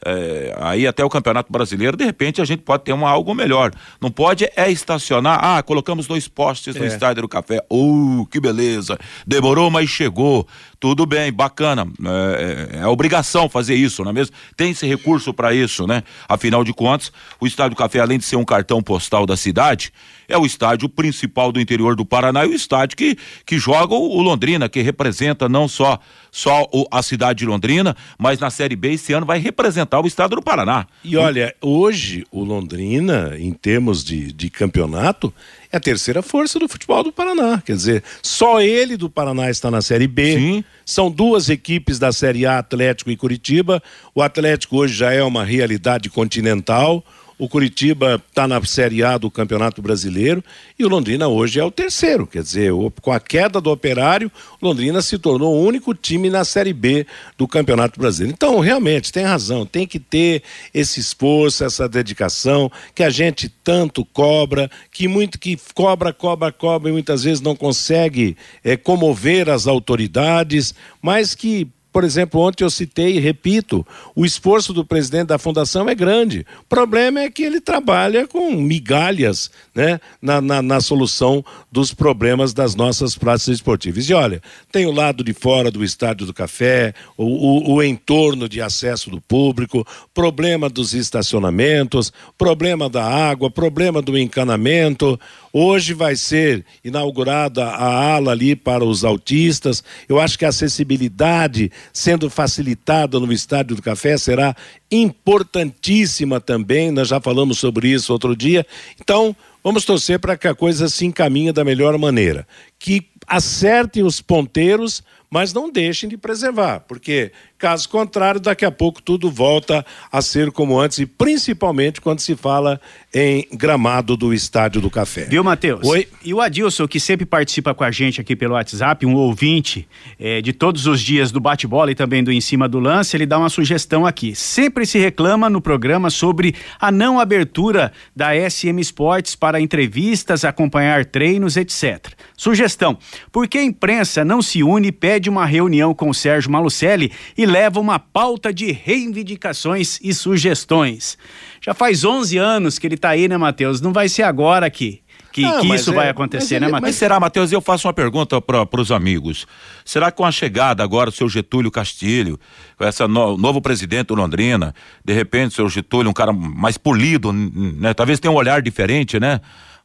é, 0.05 0.55
aí 0.59 0.87
até 0.87 1.05
o 1.05 1.09
Campeonato 1.09 1.53
Brasileiro, 1.53 1.97
de 1.97 2.05
repente 2.05 2.41
a 2.41 2.45
gente 2.45 2.63
pode 2.63 2.85
ter 2.85 2.93
um 2.93 3.07
algo 3.07 3.35
melhor. 3.35 3.71
Não 4.01 4.11
pode 4.11 4.49
é 4.57 4.71
estacionar, 4.71 5.39
ah, 5.43 5.63
colocamos 5.63 6.07
dois 6.07 6.29
postes 6.29 6.75
no 6.75 6.85
é. 6.85 6.89
estádio 6.89 7.23
do 7.23 7.29
café. 7.29 7.65
Uh, 7.71 8.27
que 8.31 8.41
beleza. 8.41 8.99
Demorou, 9.27 9.71
mas 9.71 9.89
chegou. 9.89 10.47
Tudo 10.83 11.07
bem, 11.07 11.33
bacana. 11.33 11.87
É, 12.05 12.79
é, 12.79 12.79
é 12.81 12.87
obrigação 12.89 13.49
fazer 13.49 13.77
isso, 13.77 14.03
não 14.03 14.11
é 14.11 14.15
mesmo? 14.15 14.35
Tem 14.57 14.73
esse 14.73 14.85
recurso 14.85 15.33
para 15.33 15.55
isso, 15.55 15.87
né? 15.87 16.03
Afinal 16.29 16.65
de 16.65 16.73
contas, 16.75 17.13
o 17.39 17.47
Estádio 17.47 17.77
Café, 17.77 18.01
além 18.01 18.19
de 18.19 18.25
ser 18.25 18.35
um 18.35 18.45
cartão 18.45 18.83
postal 18.83 19.25
da 19.25 19.37
cidade, 19.37 19.93
é 20.29 20.37
o 20.37 20.45
estádio 20.45 20.89
principal 20.89 21.53
do 21.53 21.61
interior 21.61 21.95
do 21.95 22.05
Paraná 22.05 22.45
e 22.45 22.49
o 22.49 22.53
estádio 22.53 22.97
que, 22.97 23.17
que 23.47 23.61
joga 23.61 23.95
o, 23.95 24.17
o 24.17 24.23
Londrina, 24.23 24.69
que 24.69 24.83
representa 24.83 25.49
não 25.49 25.69
só, 25.69 26.01
só 26.33 26.67
o, 26.73 26.85
a 26.91 27.01
cidade 27.01 27.41
de 27.41 27.47
Londrina, 27.47 27.97
mas 28.19 28.41
na 28.41 28.51
Série 28.51 28.75
B 28.75 28.95
esse 28.95 29.13
ano 29.13 29.25
vai 29.25 29.39
representar 29.39 30.01
o 30.01 30.07
estado 30.09 30.35
do 30.35 30.43
Paraná. 30.43 30.89
E 31.05 31.17
olha, 31.17 31.55
hoje 31.61 32.27
o 32.33 32.43
Londrina, 32.43 33.37
em 33.39 33.53
termos 33.53 34.03
de, 34.03 34.33
de 34.33 34.51
campeonato, 34.51 35.33
é 35.73 35.79
a 35.79 35.81
terceira 35.81 36.21
força 36.21 36.59
do 36.59 36.69
futebol 36.69 37.03
do 37.03 37.11
Paraná. 37.11 37.63
Quer 37.65 37.75
dizer, 37.75 38.05
só 38.23 38.61
ele 38.61 38.97
do 38.97 39.09
Paraná 39.09 39.49
está 39.49 39.71
na 39.71 39.81
Série 39.81 40.07
B. 40.07 40.37
Sim. 40.37 40.65
São 40.85 41.11
duas 41.11 41.49
equipes 41.49 41.99
da 41.99 42.13
Série 42.13 42.45
A, 42.45 42.59
Atlético 42.59 43.11
e 43.11 43.17
Curitiba. 43.17 43.83
O 44.15 44.21
Atlético 44.21 44.77
hoje 44.77 44.95
já 44.95 45.13
é 45.13 45.23
uma 45.23 45.45
realidade 45.45 46.11
continental. 46.11 47.03
O 47.39 47.49
Curitiba 47.49 48.23
está 48.29 48.47
na 48.47 48.63
Série 48.65 49.03
A 49.03 49.19
do 49.19 49.31
Campeonato 49.31 49.83
Brasileiro 49.83 50.45
e 50.79 50.85
o 50.85 50.89
Londrina 50.89 51.29
hoje 51.29 51.59
é 51.59 51.65
o 51.65 51.71
terceiro. 51.71 52.27
Quer 52.27 52.43
dizer, 52.43 52.73
com 53.01 53.13
a 53.13 53.19
queda 53.19 53.61
do 53.61 53.71
operário, 53.71 54.31
Londrina 54.61 55.03
se 55.03 55.19
tornou 55.19 55.55
o 55.55 55.67
único 55.67 55.95
time 55.95 56.31
na 56.31 56.45
Série 56.45 56.73
B 56.73 57.07
do 57.37 57.49
Campeonato 57.49 57.99
Brasileiro. 57.99 58.35
Então, 58.35 58.61
realmente, 58.61 59.13
tem 59.13 59.25
razão, 59.25 59.67
tem 59.67 59.87
que 59.87 59.99
ter 59.99 60.43
esse 60.73 61.01
esforço, 61.01 61.65
essa 61.65 61.89
dedicação 61.89 62.71
que 62.95 63.03
a 63.03 63.11
gente 63.11 63.49
tanto 63.49 64.05
cobra, 64.05 64.71
que 64.91 65.09
muito 65.09 65.39
que 65.39 65.59
cobra, 65.75 66.13
cobra, 66.13 66.53
cobra 66.53 66.91
e 66.91 66.93
muitas 66.93 67.25
vezes 67.25 67.41
não 67.41 67.57
consegue 67.57 68.37
é, 68.63 68.77
comover 68.77 69.49
as 69.49 69.67
autoridades, 69.67 70.75
mas 71.01 71.35
que 71.35 71.69
por 71.93 72.05
exemplo, 72.05 72.41
ontem 72.41 72.65
eu 72.65 72.71
citei 72.71 73.17
e 73.17 73.21
repito, 73.21 73.87
o 74.17 74.25
esforço 74.25 74.73
do 74.73 74.85
presidente 74.85 75.27
da 75.27 75.39
fundação 75.39 75.89
é 75.89 75.95
grande. 75.95 76.47
O 76.61 76.65
problema 76.69 77.21
é 77.21 77.31
que 77.31 77.43
ele 77.43 77.61
trabalha 77.61 78.27
com 78.27 78.51
migalhas 78.53 79.51
né, 79.75 80.01
na, 80.21 80.41
na, 80.41 80.63
na 80.63 80.81
solução 80.81 81.45
dos 81.71 81.93
problemas 81.93 82.55
das 82.55 82.75
nossas 82.75 83.15
praças 83.15 83.49
esportivas. 83.57 84.09
E 84.09 84.15
olha, 84.15 84.41
tem 84.71 84.87
o 84.87 84.93
lado 84.93 85.23
de 85.23 85.35
fora 85.35 85.71
do 85.71 85.85
estádio 85.85 86.27
do 86.27 86.33
café, 86.33 86.95
o, 87.17 87.25
o, 87.25 87.75
o 87.75 87.83
entorno 87.83 88.49
de 88.49 88.63
acesso 88.63 89.11
do 89.11 89.21
público, 89.21 89.87
problema 90.15 90.71
dos 90.71 90.95
estacionamentos, 90.95 92.11
problema 92.39 92.89
da 92.89 93.05
água, 93.05 93.51
problema 93.51 94.01
do 94.01 94.17
encanamento. 94.17 95.21
Hoje 95.53 95.93
vai 95.93 96.17
ser 96.17 96.65
inaugurada 96.83 97.67
a 97.67 98.15
ala 98.15 98.33
ali 98.33 98.57
para 98.57 98.85
os 98.85 99.05
autistas. 99.05 99.85
Eu 100.09 100.19
acho 100.19 100.39
que 100.39 100.47
a 100.47 100.49
acessibilidade 100.49 101.71
sendo 101.93 102.31
facilitada 102.31 103.21
no 103.21 103.31
Estádio 103.31 103.77
do 103.77 103.83
Café 103.83 104.17
será 104.17 104.57
importantíssima 104.91 106.41
também. 106.41 106.91
Nós 106.91 107.09
já 107.09 107.21
falamos 107.21 107.59
sobre 107.59 107.89
isso 107.89 108.15
outro 108.15 108.35
dia. 108.35 108.67
Então, 108.99 109.37
vamos 109.63 109.85
torcer 109.85 110.19
para 110.19 110.39
que 110.39 110.49
a 110.49 110.55
coisa 110.55 110.89
se 110.89 111.05
encaminhe 111.05 111.53
da 111.53 111.65
melhor 111.65 111.99
maneira. 111.99 112.47
Que 112.79 113.07
acertem 113.27 114.03
os 114.03 114.23
ponteiros, 114.23 115.03
mas 115.33 115.55
não 115.55 115.73
deixem 115.73 116.11
de 116.11 116.19
preservar, 116.19 116.81
porque 116.81 117.33
Caso 117.63 117.89
contrário, 117.89 118.41
daqui 118.41 118.65
a 118.65 118.73
pouco 118.73 119.01
tudo 119.01 119.31
volta 119.31 119.87
a 120.11 120.21
ser 120.21 120.51
como 120.51 120.81
antes, 120.81 120.99
e 120.99 121.07
principalmente 121.07 122.01
quando 122.01 122.19
se 122.19 122.35
fala 122.35 122.81
em 123.15 123.47
gramado 123.53 124.17
do 124.17 124.35
Estádio 124.35 124.81
do 124.81 124.91
Café. 124.91 125.27
Viu, 125.27 125.45
Matheus? 125.45 125.87
Oi. 125.87 126.09
E 126.25 126.35
o 126.35 126.41
Adilson, 126.41 126.89
que 126.89 126.99
sempre 126.99 127.25
participa 127.25 127.73
com 127.73 127.85
a 127.85 127.91
gente 127.93 128.21
aqui 128.21 128.35
pelo 128.35 128.55
WhatsApp, 128.55 129.07
um 129.07 129.15
ouvinte 129.15 129.87
é, 130.19 130.41
de 130.41 130.53
todos 130.53 130.89
os 130.89 131.01
dias 131.01 131.31
do 131.31 131.39
bate-bola 131.39 131.93
e 131.93 131.95
também 131.95 132.25
do 132.25 132.33
Em 132.33 132.41
Cima 132.41 132.69
do 132.69 132.81
Lance, 132.81 133.17
ele 133.17 133.27
dá 133.27 133.39
uma 133.39 133.49
sugestão 133.49 134.05
aqui. 134.05 134.35
Sempre 134.35 134.85
se 134.85 134.99
reclama 134.99 135.49
no 135.49 135.61
programa 135.61 136.11
sobre 136.11 136.57
a 136.81 136.91
não 136.91 137.21
abertura 137.21 137.93
da 138.17 138.31
SM 138.35 138.81
Esportes 138.81 139.37
para 139.37 139.61
entrevistas, 139.61 140.45
acompanhar 140.45 141.05
treinos, 141.05 141.57
etc. 141.57 142.09
Sugestão: 142.37 142.99
por 143.31 143.47
que 143.47 143.59
a 143.59 143.63
imprensa 143.63 144.25
não 144.25 144.43
se 144.43 144.65
une 144.65 144.89
e 144.89 144.93
pede 144.93 145.22
uma 145.29 145.47
reunião 145.47 145.95
com 145.95 146.09
o 146.11 146.15
Sérgio 146.15 146.51
Malucelli 146.51 147.13
e 147.37 147.47
leva 147.47 147.81
uma 147.81 147.99
pauta 147.99 148.53
de 148.53 148.73
reivindicações 148.73 149.99
e 150.03 150.13
sugestões. 150.15 151.19
Já 151.61 151.75
faz 151.75 152.05
11 152.05 152.37
anos 152.39 152.79
que 152.79 152.87
ele 152.87 152.97
está 152.97 153.11
aí, 153.11 153.29
né, 153.29 153.37
Matheus? 153.37 153.81
Não 153.81 153.93
vai 153.93 154.09
ser 154.09 154.23
agora. 154.23 154.69
Que, 154.71 155.03
não, 155.39 155.61
que 155.61 155.75
isso 155.75 155.91
é, 155.93 155.95
vai 155.95 156.09
acontecer, 156.09 156.61
né, 156.61 156.67
Matheus? 156.67 156.83
Mas 156.83 156.97
será, 156.97 157.19
Matheus, 157.19 157.51
eu 157.53 157.61
faço 157.61 157.89
uma 157.89 157.95
pergunta 157.95 158.41
para 158.41 158.81
os 158.81 158.93
amigos. 158.93 159.47
Será 159.85 160.11
que 160.11 160.19
com 160.19 160.25
a 160.25 160.33
chegada 160.33 160.83
agora 160.83 161.11
do 161.11 161.17
seu 161.17 161.29
Getúlio 161.29 161.71
Castilho, 161.71 162.39
com 162.77 162.85
esse 162.85 163.07
no, 163.07 163.39
novo 163.39 163.61
presidente 163.63 164.09
do 164.09 164.15
Londrina, 164.15 164.75
de 165.05 165.13
repente, 165.13 165.53
o 165.53 165.55
seu 165.55 165.69
Getúlio, 165.69 166.11
um 166.11 166.15
cara 166.15 166.33
mais 166.33 166.77
polido, 166.77 167.33
né? 167.33 167.95
Talvez 167.95 168.21
tenha 168.21 168.31
um 168.31 168.37
olhar 168.37 168.61
diferente, 168.61 169.19
né? 169.19 169.41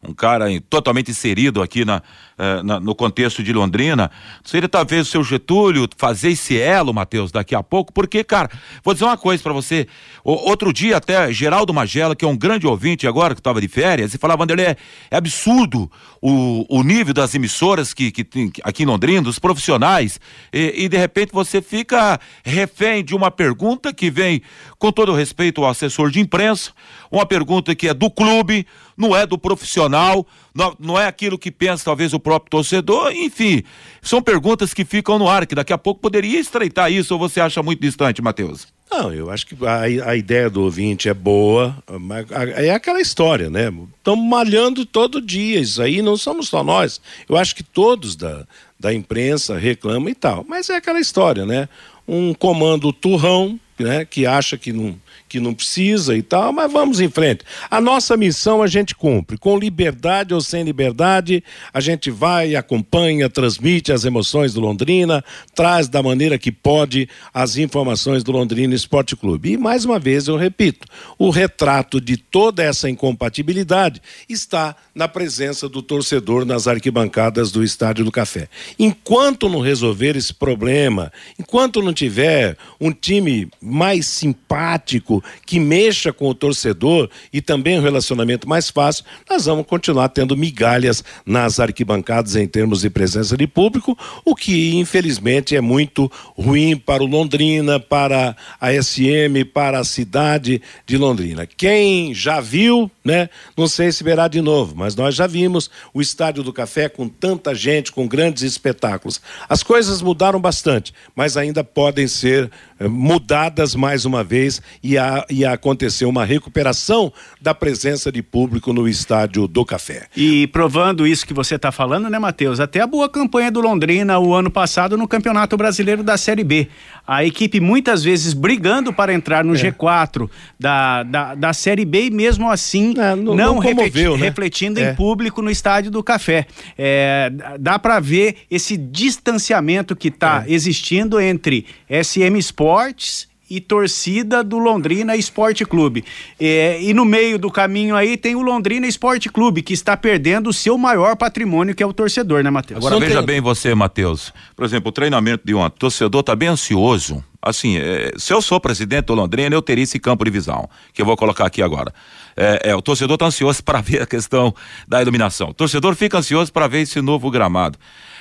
um 0.08 0.14
cara 0.14 0.46
totalmente 0.70 1.12
inserido 1.12 1.62
aqui 1.62 1.84
na, 1.84 2.02
eh, 2.40 2.62
na, 2.62 2.80
no 2.80 2.94
contexto 2.94 3.42
de 3.42 3.52
Londrina. 3.52 4.12
Seria 4.44 4.70
talvez 4.70 5.08
o 5.08 5.10
seu 5.10 5.24
Getúlio 5.24 5.90
fazer 5.98 6.30
esse 6.30 6.56
elo, 6.56 6.94
Matheus, 6.94 7.32
daqui 7.32 7.56
a 7.56 7.64
pouco, 7.64 7.92
porque, 7.92 8.24
cara, 8.24 8.48
vou 8.84 8.94
dizer 8.94 9.06
uma 9.06 9.18
coisa 9.18 9.42
para 9.42 9.54
você. 9.54 9.88
O, 10.24 10.34
outro 10.34 10.72
dia, 10.72 10.98
até 10.98 11.34
Geraldo 11.34 11.74
Magela, 11.74 12.16
que 12.16 12.24
é 12.24 12.28
um 12.28 12.38
grande 12.38 12.68
ouvinte 12.68 13.08
agora, 13.08 13.34
que 13.34 13.40
estava 13.40 13.60
de 13.60 13.68
férias, 13.68 14.14
e 14.14 14.20
falava, 14.20 14.38
Vanderlei, 14.44 14.68
é, 14.68 14.78
é 15.10 15.18
absurdo 15.18 15.90
o, 16.22 16.66
o 16.70 16.84
nível 16.84 17.14
das 17.14 17.34
emissoras 17.34 17.92
que, 17.92 18.12
que 18.12 18.24
tem 18.24 18.52
aqui 18.64 18.84
em 18.84 18.86
Londrina, 18.86 19.24
dos 19.24 19.40
profissionais, 19.40 20.20
e, 20.54 20.84
e 20.86 20.90
de 20.90 20.98
repente 20.98 21.32
você 21.34 21.60
fica 21.60 22.20
refém 22.44 23.04
de 23.04 23.16
uma 23.16 23.32
pergunta 23.32 23.92
que 23.92 24.12
vem, 24.12 24.44
com 24.78 24.92
todo 24.92 25.14
respeito 25.14 25.64
ao 25.64 25.72
assessor 25.72 26.12
de 26.12 26.20
imprensa, 26.20 26.72
uma 27.12 27.26
pergunta 27.26 27.74
que 27.74 27.88
é 27.88 27.94
do 27.94 28.12
clube, 28.12 28.68
não 28.98 29.16
é 29.16 29.26
do 29.26 29.38
profissional, 29.38 30.26
não, 30.54 30.76
não, 30.80 31.00
é 31.00 31.06
aquilo 31.06 31.38
que 31.38 31.52
pensa 31.52 31.86
talvez 31.86 32.14
o 32.14 32.20
próprio 32.28 32.52
torcedor, 32.52 33.14
enfim, 33.14 33.64
são 34.02 34.22
perguntas 34.22 34.74
que 34.74 34.84
ficam 34.84 35.18
no 35.18 35.30
ar, 35.30 35.48
que 35.48 35.56
daqui 35.56 35.72
a 35.72 35.78
pouco 35.78 36.02
poderia 36.02 36.38
estreitar 36.38 36.92
isso, 36.92 37.14
ou 37.14 37.20
você 37.20 37.40
acha 37.40 37.64
muito 37.64 37.80
distante, 37.80 38.22
Matheus? 38.22 38.68
Não, 38.92 39.14
eu 39.14 39.32
acho 39.32 39.48
que 39.48 39.56
a, 39.66 40.10
a 40.10 40.16
ideia 40.18 40.50
do 40.50 40.62
ouvinte 40.62 41.08
é 41.08 41.14
boa, 41.14 41.78
mas 42.02 42.30
é 42.30 42.72
aquela 42.72 43.00
história, 43.00 43.50
né? 43.50 43.72
Estamos 43.98 44.26
malhando 44.28 44.86
todo 44.86 45.22
dia, 45.22 45.62
isso 45.62 45.82
aí 45.82 46.02
não 46.02 46.18
somos 46.18 46.50
só 46.50 46.66
nós. 46.66 47.00
Eu 47.30 47.38
acho 47.38 47.56
que 47.56 47.64
todos 47.64 48.18
da, 48.18 48.46
da 48.78 48.94
imprensa 48.94 49.58
reclamam 49.58 50.10
e 50.10 50.16
tal, 50.16 50.46
mas 50.48 50.70
é 50.70 50.76
aquela 50.76 51.00
história, 51.00 51.46
né? 51.46 51.70
Um 52.06 52.34
comando 52.34 52.92
turrão, 52.92 53.58
né? 53.80 54.04
Que 54.04 54.26
acha 54.26 54.58
que 54.58 54.74
não 54.74 54.98
que 55.28 55.40
não 55.40 55.54
precisa 55.54 56.16
e 56.16 56.22
tal, 56.22 56.52
mas 56.54 56.72
vamos 56.72 57.00
em 57.00 57.10
frente. 57.10 57.44
A 57.70 57.82
nossa 57.82 58.16
missão 58.16 58.62
a 58.62 58.68
gente 58.68 58.96
cumpre, 58.96 59.38
com 59.38 59.58
liberdade 59.58 60.34
ou 60.34 60.42
sem 60.42 60.64
liberdade, 60.64 61.44
a 61.74 61.80
gente 61.80 62.10
vai, 62.10 62.56
acompanha, 62.56 63.30
transmite 63.30 63.92
as 63.92 64.06
emoções 64.06 64.54
do 64.54 64.62
Londrina, 64.62 65.24
traz 65.54 65.88
da 65.88 66.02
maneira 66.02 66.38
que 66.38 66.52
pode 66.52 67.10
as 67.34 67.58
informações 67.58 68.24
do 68.24 68.32
Londrina 68.32 68.74
Esporte 68.74 69.16
Clube. 69.16 69.52
E 69.52 69.58
mais 69.58 69.86
uma 69.86 70.00
vez 70.00 70.28
eu 70.28 70.38
repito, 70.38 70.88
o 71.18 71.30
retrato 71.30 72.00
de 72.00 72.18
toda 72.18 72.64
essa 72.64 72.90
incompatibilidade 72.90 74.02
está 74.28 74.76
na 74.94 75.08
presença 75.08 75.70
do 75.70 75.82
torcedor 75.82 76.46
nas 76.46 76.68
arquibancadas 76.68 77.52
do 77.52 77.64
Estádio 77.64 78.06
do 78.06 78.12
Café. 78.12 78.48
Enquanto 78.80 79.50
não 79.50 79.60
resolver 79.60 80.16
esse 80.16 80.34
problema, 80.34 81.12
enquanto 81.40 81.82
não 81.82 81.94
tiver 81.94 82.58
um 82.80 82.92
time 82.92 83.50
mais 83.62 84.08
simpático, 84.08 85.17
que 85.46 85.60
mexa 85.60 86.12
com 86.14 86.28
o 86.28 86.34
torcedor 86.34 87.10
e 87.32 87.42
também 87.42 87.80
um 87.80 87.82
relacionamento 87.82 88.48
mais 88.48 88.70
fácil, 88.70 89.06
nós 89.30 89.46
vamos 89.46 89.66
continuar 89.66 90.10
tendo 90.10 90.36
migalhas 90.36 91.04
nas 91.26 91.60
arquibancadas 91.60 92.36
em 92.36 92.48
termos 92.48 92.82
de 92.82 92.90
presença 92.90 93.36
de 93.38 93.48
público, 93.48 93.98
o 94.26 94.36
que 94.36 94.76
infelizmente 94.76 95.56
é 95.56 95.62
muito 95.62 96.12
ruim 96.38 96.78
para 96.78 97.04
o 97.04 97.08
Londrina, 97.08 97.80
para 97.80 98.36
a 98.60 98.72
SM, 98.72 99.46
para 99.54 99.80
a 99.80 99.84
cidade 99.84 100.62
de 100.86 100.98
Londrina. 100.98 101.46
Quem 101.46 102.14
já 102.14 102.40
viu, 102.40 102.90
né, 103.04 103.30
não 103.56 103.68
sei 103.68 103.92
se 103.92 104.04
verá 104.04 104.28
de 104.28 104.42
novo, 104.42 104.76
mas 104.76 104.96
nós 104.96 105.16
já 105.16 105.28
vimos 105.28 105.70
o 105.94 106.02
Estádio 106.02 106.44
do 106.44 106.54
Café 106.54 106.90
com 106.90 107.08
tanta 107.08 107.54
gente, 107.54 107.92
com 107.92 108.08
grandes 108.08 108.44
espetáculos. 108.44 109.22
As 109.48 109.64
coisas 109.64 110.02
mudaram 110.02 110.40
bastante, 110.40 110.94
mas 111.16 111.38
ainda 111.38 111.64
podem 111.64 112.08
ser 112.08 112.50
eh, 112.80 112.88
mudadas 112.88 113.76
mais 113.76 114.06
uma 114.06 114.24
vez 114.24 114.62
e 114.82 114.98
a 114.98 115.07
ia, 115.08 115.26
ia 115.30 115.52
acontecer 115.52 116.06
uma 116.06 116.26
recuperação 116.26 117.12
da 117.42 117.54
presença 117.54 118.12
de 118.12 118.22
público 118.22 118.74
no 118.74 118.88
estádio 118.88 119.48
do 119.48 119.64
Café. 119.66 120.08
E 120.16 120.48
provando 120.48 121.08
isso 121.08 121.26
que 121.26 121.34
você 121.34 121.56
está 121.56 121.72
falando, 121.72 122.10
né, 122.10 122.20
Matheus? 122.20 122.60
Até 122.60 122.82
a 122.82 122.88
boa 122.88 123.10
campanha 123.10 123.52
do 123.52 123.62
Londrina 123.62 124.20
o 124.20 124.34
ano 124.34 124.52
passado 124.52 124.98
no 124.98 125.08
Campeonato 125.08 125.56
Brasileiro 125.56 126.04
da 126.04 126.18
Série 126.18 126.44
B. 126.44 126.68
A 127.06 127.24
equipe 127.24 127.60
muitas 127.60 128.04
vezes 128.04 128.34
brigando 128.34 128.92
para 128.92 129.14
entrar 129.14 129.44
no 129.44 129.56
é. 129.56 129.58
G4 129.58 130.30
da, 130.60 131.04
da, 131.04 131.36
da 131.36 131.54
Série 131.54 131.86
B 131.86 132.08
e 132.08 132.12
mesmo 132.12 132.50
assim 132.50 132.94
é, 132.98 133.16
não, 133.16 133.36
não, 133.36 133.36
não 133.36 133.60
refleti, 133.60 134.04
né? 134.04 134.16
refletindo 134.16 134.80
é. 134.80 134.92
em 134.92 134.96
público 134.96 135.42
no 135.42 135.50
estádio 135.50 135.90
do 135.90 136.04
Café. 136.04 136.46
É, 136.78 137.32
dá 137.60 137.80
para 137.80 138.00
ver 138.00 138.38
esse 138.52 138.76
distanciamento 138.76 139.96
que 139.96 140.10
está 140.10 140.44
é. 140.46 140.52
existindo 140.52 141.20
entre 141.20 141.66
SM 141.90 142.38
Sports 142.40 143.28
e 143.50 143.62
torcida 143.62 144.44
do 144.44 144.58
Londrina 144.58 145.16
Esporte 145.16 145.66
Clube. 145.66 146.04
É, 146.40 146.82
e 146.82 146.94
no 146.94 147.06
meio 147.06 147.40
do 147.40 147.50
caminho 147.50 147.96
aí 147.96 148.18
tem 148.18 148.36
o 148.36 148.42
Londrina 148.42 148.86
Esporte 148.86 149.30
Clube, 149.30 149.62
que 149.62 149.74
está 149.74 149.96
perdendo 149.96 150.50
o 150.50 150.54
seu 150.54 150.78
maior 150.78 151.16
patrimônio, 151.16 151.74
que 151.74 151.82
é 151.82 151.86
o 151.86 151.94
torcedor, 151.94 152.44
né, 152.44 152.50
Matheus? 152.50 152.78
Agora 152.78 153.00
veja 153.00 153.18
tem... 153.18 153.26
bem 153.26 153.42
você, 153.42 153.74
Matheus. 153.74 154.34
Por 154.56 154.66
exemplo, 154.66 154.90
o 154.90 154.92
treinamento 154.92 155.46
de 155.46 155.54
ontem, 155.54 155.76
o 155.76 155.80
torcedor 155.80 156.22
está 156.22 156.36
bem 156.36 156.50
ansioso. 156.50 157.24
Assim, 157.42 157.78
é, 157.78 158.12
se 158.18 158.34
eu 158.34 158.42
sou 158.42 158.60
presidente 158.60 159.06
do 159.06 159.14
Londrina, 159.14 159.56
eu 159.56 159.62
teria 159.62 159.84
esse 159.84 160.00
campo 160.00 160.26
de 160.26 160.32
visão, 160.32 160.68
que 160.94 161.02
eu 161.02 161.06
vou 161.06 161.16
colocar 161.16 161.46
aqui 161.46 161.62
agora. 161.62 161.94
É, 162.36 162.72
é 162.72 162.76
o 162.76 162.82
torcedor 162.82 163.14
está 163.14 163.28
ansioso 163.28 163.64
para 163.66 163.80
ver 163.80 164.02
a 164.02 164.06
questão 164.06 164.54
da 164.88 165.02
iluminação. 165.02 165.50
O 165.50 165.54
torcedor 165.54 165.96
fica 165.96 166.18
ansioso 166.18 166.52
para 166.52 166.68
ver 166.68 166.82
esse 166.82 167.00
novo 167.00 167.32
gramado. 167.32 167.78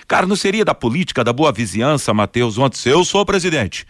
Cara, 0.06 0.26
não 0.26 0.36
seria 0.36 0.64
da 0.64 0.74
política, 0.74 1.24
da 1.24 1.32
boa 1.32 1.50
vizinhança, 1.50 2.14
Matheus, 2.14 2.58
ontem, 2.58 2.76
se 2.78 2.88
eu 2.88 3.04
sou 3.04 3.26
presidente 3.26 3.84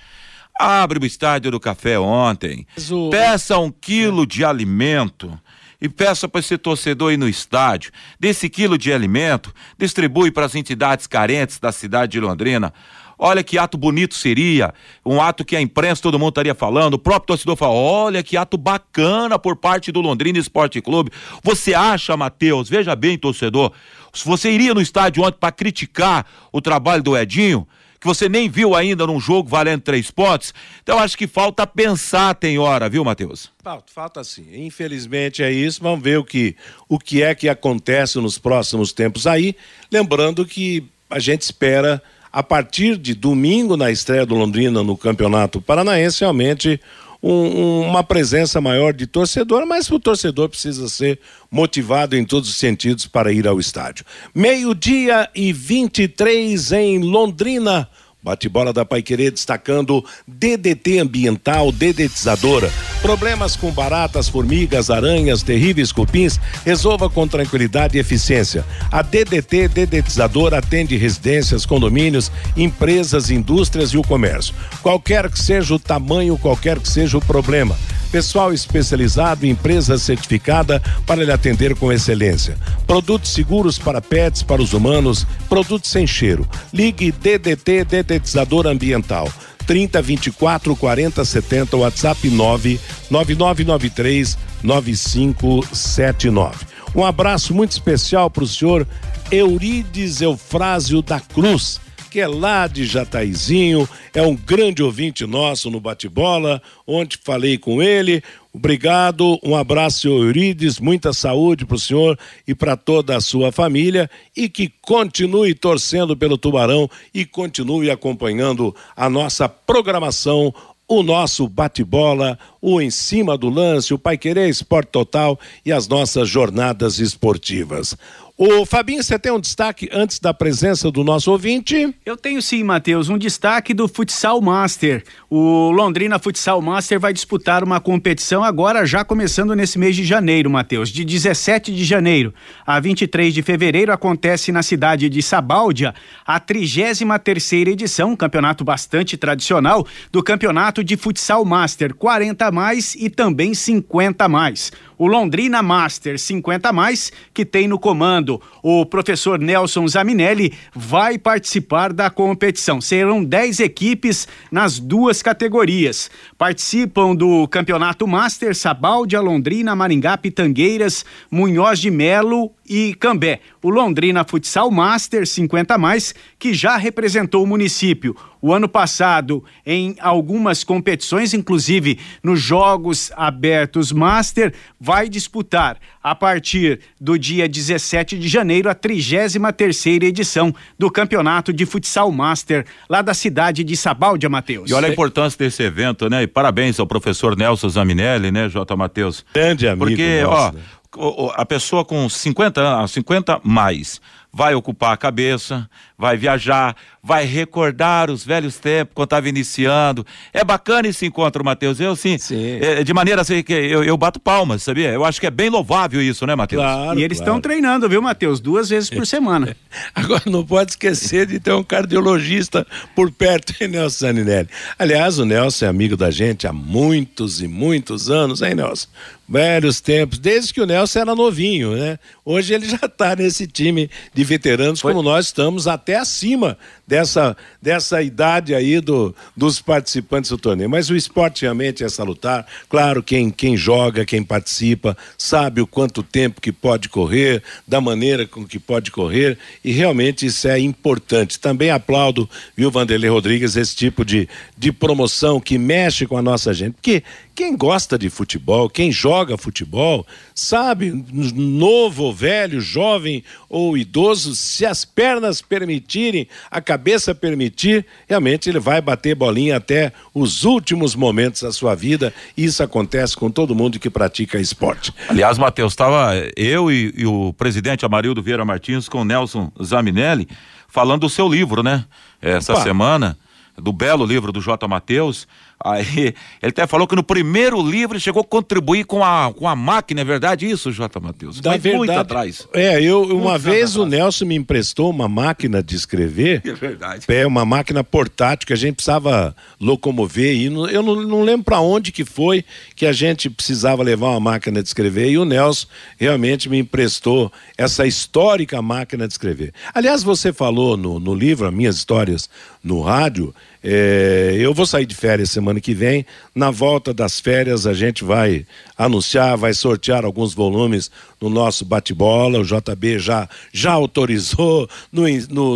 Abre 0.58 0.98
o 0.98 1.04
estádio 1.04 1.50
do 1.50 1.60
café 1.60 1.98
ontem. 1.98 2.66
Peça 3.10 3.58
um 3.58 3.70
quilo 3.70 4.26
de 4.26 4.44
alimento 4.44 5.38
e 5.80 5.88
peça 5.88 6.26
para 6.26 6.40
esse 6.40 6.56
torcedor 6.56 7.12
ir 7.12 7.18
no 7.18 7.28
estádio. 7.28 7.92
Desse 8.18 8.48
quilo 8.48 8.78
de 8.78 8.92
alimento, 8.92 9.52
distribui 9.78 10.30
para 10.30 10.46
as 10.46 10.54
entidades 10.54 11.06
carentes 11.06 11.58
da 11.58 11.70
cidade 11.72 12.12
de 12.12 12.20
Londrina. 12.20 12.72
Olha 13.18 13.42
que 13.42 13.56
ato 13.56 13.78
bonito 13.78 14.14
seria, 14.14 14.74
um 15.04 15.22
ato 15.22 15.42
que 15.42 15.56
a 15.56 15.60
imprensa, 15.60 16.02
todo 16.02 16.18
mundo 16.18 16.30
estaria 16.30 16.54
falando, 16.54 16.94
o 16.94 16.98
próprio 16.98 17.28
torcedor 17.28 17.56
fala, 17.56 17.72
olha 17.72 18.22
que 18.22 18.36
ato 18.36 18.58
bacana 18.58 19.38
por 19.38 19.56
parte 19.56 19.90
do 19.90 20.02
Londrina 20.02 20.38
Esporte 20.38 20.82
Clube. 20.82 21.10
Você 21.42 21.72
acha, 21.72 22.14
Matheus, 22.14 22.68
veja 22.68 22.94
bem, 22.94 23.16
torcedor, 23.16 23.72
se 24.12 24.22
você 24.26 24.50
iria 24.50 24.74
no 24.74 24.82
estádio 24.82 25.22
ontem 25.22 25.38
para 25.40 25.50
criticar 25.50 26.26
o 26.52 26.60
trabalho 26.60 27.02
do 27.02 27.16
Edinho, 27.16 27.66
que 28.06 28.14
você 28.14 28.28
nem 28.28 28.48
viu 28.48 28.76
ainda 28.76 29.04
num 29.04 29.18
jogo 29.18 29.48
valendo 29.48 29.82
três 29.82 30.10
pontos. 30.10 30.54
Então 30.82 30.98
acho 30.98 31.18
que 31.18 31.26
falta 31.26 31.66
pensar, 31.66 32.34
tem 32.34 32.56
hora, 32.56 32.88
viu, 32.88 33.04
Matheus? 33.04 33.50
Falta, 33.62 33.92
falta 33.92 34.24
sim. 34.24 34.46
Infelizmente 34.64 35.42
é 35.42 35.50
isso. 35.50 35.82
Vamos 35.82 36.02
ver 36.02 36.18
o 36.18 36.24
que, 36.24 36.54
o 36.88 36.98
que 36.98 37.22
é 37.22 37.34
que 37.34 37.48
acontece 37.48 38.18
nos 38.18 38.38
próximos 38.38 38.92
tempos 38.92 39.26
aí. 39.26 39.56
Lembrando 39.90 40.46
que 40.46 40.84
a 41.10 41.18
gente 41.18 41.42
espera, 41.42 42.00
a 42.32 42.42
partir 42.42 42.96
de 42.96 43.12
domingo, 43.14 43.76
na 43.76 43.90
estreia 43.90 44.24
do 44.24 44.36
Londrina 44.36 44.84
no 44.84 44.96
Campeonato 44.96 45.60
Paranaense, 45.60 46.20
realmente 46.20 46.80
um, 47.26 47.60
um, 47.60 47.80
uma 47.88 48.04
presença 48.04 48.60
maior 48.60 48.92
de 48.92 49.06
torcedor, 49.06 49.66
mas 49.66 49.90
o 49.90 49.98
torcedor 49.98 50.48
precisa 50.48 50.88
ser 50.88 51.18
motivado 51.50 52.16
em 52.16 52.24
todos 52.24 52.48
os 52.48 52.56
sentidos 52.56 53.06
para 53.06 53.32
ir 53.32 53.48
ao 53.48 53.58
estádio. 53.58 54.04
Meio-dia 54.34 55.28
e 55.34 55.52
23 55.52 56.72
em 56.72 56.98
Londrina. 57.00 57.88
Bate-bola 58.26 58.72
da 58.72 58.84
Paiquerê 58.84 59.30
destacando 59.30 60.04
DDT 60.26 60.98
ambiental, 60.98 61.70
dedetizadora. 61.70 62.72
Problemas 63.00 63.54
com 63.54 63.70
baratas, 63.70 64.28
formigas, 64.28 64.90
aranhas, 64.90 65.44
terríveis 65.44 65.92
cupins, 65.92 66.40
resolva 66.64 67.08
com 67.08 67.28
tranquilidade 67.28 67.96
e 67.96 68.00
eficiência. 68.00 68.64
A 68.90 69.00
DDT 69.00 69.68
Dedetizadora 69.68 70.58
atende 70.58 70.96
residências, 70.96 71.64
condomínios, 71.64 72.32
empresas, 72.56 73.30
indústrias 73.30 73.90
e 73.90 73.96
o 73.96 74.02
comércio. 74.02 74.52
Qualquer 74.82 75.30
que 75.30 75.38
seja 75.38 75.74
o 75.74 75.78
tamanho, 75.78 76.36
qualquer 76.36 76.80
que 76.80 76.88
seja 76.88 77.16
o 77.16 77.24
problema 77.24 77.76
pessoal 78.06 78.52
especializado 78.52 79.46
empresa 79.46 79.98
certificada 79.98 80.82
para 81.06 81.24
lhe 81.24 81.32
atender 81.32 81.74
com 81.76 81.92
excelência. 81.92 82.56
Produtos 82.86 83.32
seguros 83.32 83.78
para 83.78 84.00
pets, 84.00 84.42
para 84.42 84.62
os 84.62 84.72
humanos, 84.72 85.26
produtos 85.48 85.90
sem 85.90 86.06
cheiro. 86.06 86.48
Ligue 86.72 87.12
DDT 87.12 87.84
Detetizador 87.84 88.66
Ambiental. 88.66 89.30
30 89.66 90.00
24 90.00 90.76
40 90.76 91.24
70, 91.24 91.76
WhatsApp 91.76 92.30
9 92.30 92.80
9993 93.10 94.38
9579. 94.62 96.66
Um 96.94 97.04
abraço 97.04 97.52
muito 97.52 97.72
especial 97.72 98.30
para 98.30 98.44
o 98.44 98.46
senhor 98.46 98.86
Eurides 99.30 100.20
Eufrásio 100.20 101.02
da 101.02 101.20
Cruz 101.20 101.80
que 102.10 102.20
é 102.20 102.26
lá 102.26 102.66
de 102.66 102.84
Jataizinho, 102.84 103.88
é 104.14 104.22
um 104.22 104.34
grande 104.34 104.82
ouvinte 104.82 105.26
nosso 105.26 105.70
no 105.70 105.80
bate-bola, 105.80 106.62
onde 106.86 107.18
falei 107.22 107.58
com 107.58 107.82
ele. 107.82 108.22
Obrigado, 108.52 109.38
um 109.42 109.54
abraço, 109.54 110.08
Eurides, 110.08 110.80
muita 110.80 111.12
saúde 111.12 111.66
para 111.66 111.76
o 111.76 111.78
senhor 111.78 112.18
e 112.48 112.54
para 112.54 112.76
toda 112.76 113.16
a 113.16 113.20
sua 113.20 113.52
família 113.52 114.08
e 114.34 114.48
que 114.48 114.72
continue 114.80 115.54
torcendo 115.54 116.16
pelo 116.16 116.38
Tubarão 116.38 116.88
e 117.12 117.26
continue 117.26 117.90
acompanhando 117.90 118.74
a 118.96 119.10
nossa 119.10 119.48
programação 119.48 120.54
o 120.88 121.02
nosso 121.02 121.48
bate-bola, 121.48 122.38
o 122.60 122.80
em 122.80 122.90
cima 122.90 123.36
do 123.36 123.48
lance, 123.48 123.92
o 123.92 123.98
Pai 123.98 124.16
Querer 124.16 124.48
Esporte 124.48 124.90
Total 124.90 125.38
e 125.64 125.72
as 125.72 125.88
nossas 125.88 126.28
jornadas 126.28 127.00
esportivas. 127.00 127.96
O 128.38 128.66
Fabinho, 128.66 129.02
você 129.02 129.18
tem 129.18 129.32
um 129.32 129.40
destaque 129.40 129.88
antes 129.90 130.20
da 130.20 130.34
presença 130.34 130.90
do 130.90 131.02
nosso 131.02 131.32
ouvinte? 131.32 131.94
Eu 132.04 132.18
tenho 132.18 132.42
sim, 132.42 132.62
Matheus, 132.62 133.08
um 133.08 133.16
destaque 133.16 133.72
do 133.72 133.88
Futsal 133.88 134.42
Master. 134.42 135.02
O 135.30 135.70
Londrina 135.70 136.18
Futsal 136.18 136.60
Master 136.60 137.00
vai 137.00 137.14
disputar 137.14 137.64
uma 137.64 137.80
competição 137.80 138.44
agora 138.44 138.84
já 138.84 139.02
começando 139.02 139.56
nesse 139.56 139.78
mês 139.78 139.96
de 139.96 140.04
janeiro, 140.04 140.50
Matheus, 140.50 140.90
de 140.90 141.02
17 141.02 141.74
de 141.74 141.82
janeiro 141.82 142.34
a 142.66 142.78
23 142.78 143.32
de 143.32 143.40
fevereiro 143.40 143.90
acontece 143.90 144.52
na 144.52 144.62
cidade 144.62 145.08
de 145.08 145.22
Sabáudia 145.22 145.94
a 146.26 146.38
33 146.38 147.06
terceira 147.24 147.70
edição, 147.70 148.10
um 148.10 148.16
campeonato 148.16 148.62
bastante 148.62 149.16
tradicional 149.16 149.86
do 150.12 150.22
Campeonato 150.22 150.84
de 150.84 150.94
Futsal 150.98 151.42
Master, 151.42 151.94
40 151.94 152.52
mais 152.52 152.94
e 152.96 153.08
também 153.08 153.54
50 153.54 154.28
mais 154.28 154.70
o 154.98 155.06
Londrina 155.06 155.62
Master 155.62 156.18
50 156.18 156.72
mais, 156.72 157.12
que 157.32 157.44
tem 157.44 157.68
no 157.68 157.78
comando 157.78 158.40
o 158.62 158.84
professor 158.86 159.38
Nelson 159.38 159.86
Zaminelli, 159.86 160.52
vai 160.74 161.18
participar 161.18 161.92
da 161.92 162.10
competição. 162.10 162.80
Serão 162.80 163.22
10 163.22 163.60
equipes 163.60 164.26
nas 164.50 164.78
duas 164.78 165.22
categorias. 165.22 166.10
Participam 166.38 167.14
do 167.14 167.48
Campeonato 167.48 168.06
Master 168.06 168.54
Sabaldia, 168.54 169.20
Londrina, 169.20 169.74
Maringá, 169.74 170.18
Pitangueiras, 170.18 171.04
Munhoz 171.30 171.78
de 171.78 171.90
Melo 171.90 172.52
e 172.68 172.94
Cambé. 172.94 173.40
O 173.62 173.70
Londrina 173.70 174.24
Futsal 174.24 174.70
Master 174.70 175.26
50 175.26 175.78
mais, 175.78 176.14
que 176.38 176.52
já 176.52 176.76
representou 176.76 177.42
o 177.42 177.46
município 177.46 178.14
o 178.46 178.52
ano 178.52 178.68
passado 178.68 179.42
em 179.64 179.96
algumas 179.98 180.62
competições, 180.62 181.34
inclusive 181.34 181.98
nos 182.22 182.40
Jogos 182.40 183.10
Abertos 183.16 183.90
Master, 183.90 184.54
vai 184.80 185.08
disputar 185.08 185.78
a 186.00 186.14
partir 186.14 186.80
do 187.00 187.18
dia 187.18 187.48
17 187.48 188.16
de 188.16 188.28
janeiro 188.28 188.70
a 188.70 188.74
33 188.74 189.36
terceira 189.56 190.04
edição 190.04 190.54
do 190.78 190.90
Campeonato 190.90 191.52
de 191.52 191.66
Futsal 191.66 192.12
Master 192.12 192.64
lá 192.88 193.02
da 193.02 193.14
cidade 193.14 193.64
de 193.64 193.76
Sabaldia, 193.76 194.28
Matheus. 194.28 194.70
E 194.70 194.74
olha 194.74 194.86
a 194.86 194.92
importância 194.92 195.38
desse 195.38 195.62
evento, 195.62 196.08
né? 196.08 196.25
E 196.26 196.28
parabéns 196.28 196.80
ao 196.80 196.86
professor 196.86 197.36
Nelson 197.36 197.68
Zaminelli, 197.68 198.32
né, 198.32 198.48
J. 198.48 198.76
Matheus? 198.76 199.24
Grande 199.32 199.68
amigo. 199.68 199.86
Porque, 199.86 200.22
nosso, 200.22 200.56
ó, 200.96 201.26
né? 201.26 201.32
a 201.36 201.46
pessoa 201.46 201.84
com 201.84 202.08
50 202.08 202.60
anos, 202.60 202.90
50 202.90 203.40
mais, 203.44 204.00
vai 204.36 204.54
ocupar 204.54 204.92
a 204.92 204.96
cabeça, 204.98 205.66
vai 205.96 206.14
viajar, 206.14 206.76
vai 207.02 207.24
recordar 207.24 208.10
os 208.10 208.22
velhos 208.22 208.58
tempos 208.58 208.92
quando 208.94 209.06
estava 209.06 209.30
iniciando. 209.30 210.04
É 210.30 210.44
bacana 210.44 210.88
esse 210.88 211.06
encontro, 211.06 211.42
Matheus. 211.42 211.80
Eu 211.80 211.96
sim, 211.96 212.18
sim. 212.18 212.58
É, 212.60 212.84
de 212.84 212.92
maneira 212.92 213.22
assim 213.22 213.42
que 213.42 213.54
eu, 213.54 213.82
eu, 213.82 213.96
bato 213.96 214.20
palmas, 214.20 214.62
sabia? 214.62 214.90
Eu 214.90 215.06
acho 215.06 215.18
que 215.18 215.26
é 215.26 215.30
bem 215.30 215.48
louvável 215.48 216.02
isso, 216.02 216.26
né, 216.26 216.34
Matheus? 216.34 216.62
Claro, 216.62 217.00
e 217.00 217.02
eles 217.02 217.16
estão 217.16 217.34
claro. 217.34 217.42
treinando, 217.42 217.88
viu, 217.88 218.02
Matheus? 218.02 218.38
Duas 218.38 218.68
vezes 218.68 218.90
por 218.90 219.06
semana. 219.08 219.56
Agora 219.94 220.24
não 220.26 220.44
pode 220.44 220.72
esquecer 220.72 221.26
de 221.26 221.40
ter 221.40 221.54
um 221.54 221.62
cardiologista 221.62 222.66
por 222.94 223.10
perto, 223.10 223.54
hein, 223.58 223.68
Nelson 223.68 224.06
Saninelli? 224.06 224.50
Aliás, 224.78 225.18
o 225.18 225.24
Nelson 225.24 225.64
é 225.64 225.68
amigo 225.68 225.96
da 225.96 226.10
gente 226.10 226.46
há 226.46 226.52
muitos 226.52 227.40
e 227.40 227.48
muitos 227.48 228.10
anos, 228.10 228.42
hein, 228.42 228.54
Nelson? 228.54 228.88
Velhos 229.26 229.80
tempos, 229.80 230.18
desde 230.18 230.52
que 230.52 230.60
o 230.60 230.66
Nelson 230.66 231.00
era 231.00 231.14
novinho, 231.14 231.74
né? 231.74 231.98
Hoje 232.24 232.54
ele 232.54 232.68
já 232.68 232.84
está 232.84 233.16
nesse 233.16 233.46
time 233.46 233.90
de 234.12 234.25
veteranos, 234.26 234.80
Foi. 234.80 234.92
como 234.92 235.02
nós 235.02 235.26
estamos 235.26 235.66
até 235.66 235.96
acima 235.96 236.58
dessa, 236.86 237.36
dessa 237.60 238.02
idade 238.02 238.54
aí 238.54 238.80
do, 238.80 239.14
dos 239.36 239.60
participantes 239.60 240.30
do 240.30 240.38
torneio. 240.38 240.68
Mas 240.68 240.90
o 240.90 240.96
esporte 240.96 241.42
realmente 241.42 241.82
é 241.82 241.88
salutar. 241.88 242.46
Claro, 242.68 243.02
quem, 243.02 243.30
quem 243.30 243.56
joga, 243.56 244.04
quem 244.04 244.22
participa, 244.22 244.96
sabe 245.16 245.60
o 245.60 245.66
quanto 245.66 246.02
tempo 246.02 246.40
que 246.40 246.52
pode 246.52 246.88
correr, 246.88 247.42
da 247.66 247.80
maneira 247.80 248.26
com 248.26 248.46
que 248.46 248.58
pode 248.58 248.90
correr, 248.90 249.38
e 249.64 249.72
realmente 249.72 250.26
isso 250.26 250.46
é 250.48 250.58
importante. 250.58 251.38
Também 251.38 251.70
aplaudo, 251.70 252.28
viu, 252.56 252.70
Vanderlei 252.70 253.10
Rodrigues, 253.10 253.56
esse 253.56 253.74
tipo 253.74 254.04
de, 254.04 254.28
de 254.56 254.72
promoção 254.72 255.40
que 255.40 255.58
mexe 255.58 256.06
com 256.06 256.16
a 256.16 256.22
nossa 256.22 256.52
gente. 256.52 256.74
Porque 256.74 257.02
quem 257.36 257.54
gosta 257.54 257.98
de 257.98 258.08
futebol, 258.08 258.68
quem 258.70 258.90
joga 258.90 259.36
futebol, 259.36 260.06
sabe, 260.34 260.90
novo 261.34 262.04
ou 262.04 262.12
velho, 262.12 262.62
jovem 262.62 263.22
ou 263.46 263.76
idoso, 263.76 264.34
se 264.34 264.64
as 264.64 264.86
pernas 264.86 265.42
permitirem, 265.42 266.26
a 266.50 266.62
cabeça 266.62 267.14
permitir, 267.14 267.84
realmente 268.08 268.48
ele 268.48 268.58
vai 268.58 268.80
bater 268.80 269.14
bolinha 269.14 269.58
até 269.58 269.92
os 270.14 270.44
últimos 270.44 270.94
momentos 270.94 271.42
da 271.42 271.52
sua 271.52 271.74
vida. 271.74 272.12
E 272.34 272.44
isso 272.46 272.62
acontece 272.62 273.14
com 273.14 273.30
todo 273.30 273.54
mundo 273.54 273.78
que 273.78 273.90
pratica 273.90 274.40
esporte. 274.40 274.90
Aliás, 275.06 275.36
Matheus, 275.36 275.74
estava 275.74 276.14
eu 276.34 276.72
e, 276.72 276.94
e, 276.96 277.04
o 277.04 277.34
presidente 277.34 277.84
Amarildo 277.84 278.22
Vieira 278.22 278.46
Martins 278.46 278.88
com 278.88 279.02
o 279.02 279.04
Nelson 279.04 279.52
Zaminelli 279.62 280.26
falando 280.68 281.02
do 281.02 281.10
seu 281.10 281.28
livro, 281.28 281.62
né? 281.62 281.84
Essa 282.20 282.54
Opa. 282.54 282.62
semana 282.62 283.18
do 283.58 283.72
belo 283.72 284.04
livro 284.04 284.32
do 284.32 284.40
J. 284.40 284.66
Mateus. 284.66 285.26
Aí, 285.62 286.14
ele 286.42 286.50
até 286.50 286.66
falou 286.66 286.86
que 286.86 286.94
no 286.94 287.02
primeiro 287.02 287.60
livro 287.62 287.98
chegou 287.98 288.20
a 288.20 288.24
contribuir 288.24 288.84
com 288.84 289.02
a, 289.02 289.32
com 289.32 289.48
a 289.48 289.56
máquina, 289.56 290.02
é 290.02 290.04
verdade 290.04 290.48
isso, 290.48 290.70
J. 290.70 291.00
Matheus? 291.00 291.40
Da 291.40 291.52
verdade, 291.52 291.76
muito 291.76 291.92
atrás. 291.92 292.46
É, 292.52 292.80
eu 292.80 293.02
uma 293.04 293.38
vez 293.38 293.70
atrás. 293.70 293.76
o 293.76 293.86
Nelson 293.86 294.24
me 294.26 294.34
emprestou 294.34 294.90
uma 294.90 295.08
máquina 295.08 295.62
de 295.62 295.74
escrever. 295.74 296.42
É 296.44 296.52
verdade. 296.52 297.04
É, 297.08 297.26
uma 297.26 297.44
máquina 297.44 297.82
portátil 297.82 298.46
que 298.46 298.52
a 298.52 298.56
gente 298.56 298.76
precisava 298.76 299.34
locomover 299.60 300.34
e 300.36 300.46
eu 300.46 300.82
não, 300.82 301.02
não 301.02 301.22
lembro 301.22 301.44
para 301.44 301.60
onde 301.60 301.90
que 301.90 302.04
foi 302.04 302.44
que 302.74 302.86
a 302.86 302.92
gente 302.92 303.30
precisava 303.30 303.82
levar 303.82 304.10
uma 304.10 304.20
máquina 304.20 304.62
de 304.62 304.68
escrever 304.68 305.10
e 305.10 305.18
o 305.18 305.24
Nelson 305.24 305.66
realmente 305.98 306.48
me 306.48 306.58
emprestou 306.58 307.32
essa 307.56 307.86
histórica 307.86 308.60
máquina 308.60 309.06
de 309.06 309.14
escrever. 309.14 309.52
Aliás, 309.74 310.02
você 310.02 310.32
falou 310.32 310.76
no, 310.76 311.00
no 311.00 311.14
livro, 311.14 311.46
as 311.46 311.54
minhas 311.54 311.76
histórias 311.76 312.28
no 312.62 312.82
rádio, 312.82 313.34
é, 313.68 314.36
eu 314.38 314.54
vou 314.54 314.64
sair 314.64 314.86
de 314.86 314.94
férias 314.94 315.32
semana 315.32 315.60
que 315.60 315.74
vem. 315.74 316.06
Na 316.32 316.52
volta 316.52 316.94
das 316.94 317.18
férias, 317.18 317.66
a 317.66 317.74
gente 317.74 318.04
vai 318.04 318.46
anunciar, 318.78 319.36
vai 319.36 319.52
sortear 319.52 320.04
alguns 320.04 320.32
volumes 320.32 320.88
no 321.20 321.28
nosso 321.28 321.64
bate-bola. 321.64 322.38
O 322.38 322.44
JB 322.44 323.00
já, 323.00 323.28
já 323.52 323.72
autorizou 323.72 324.70
no, 324.92 325.02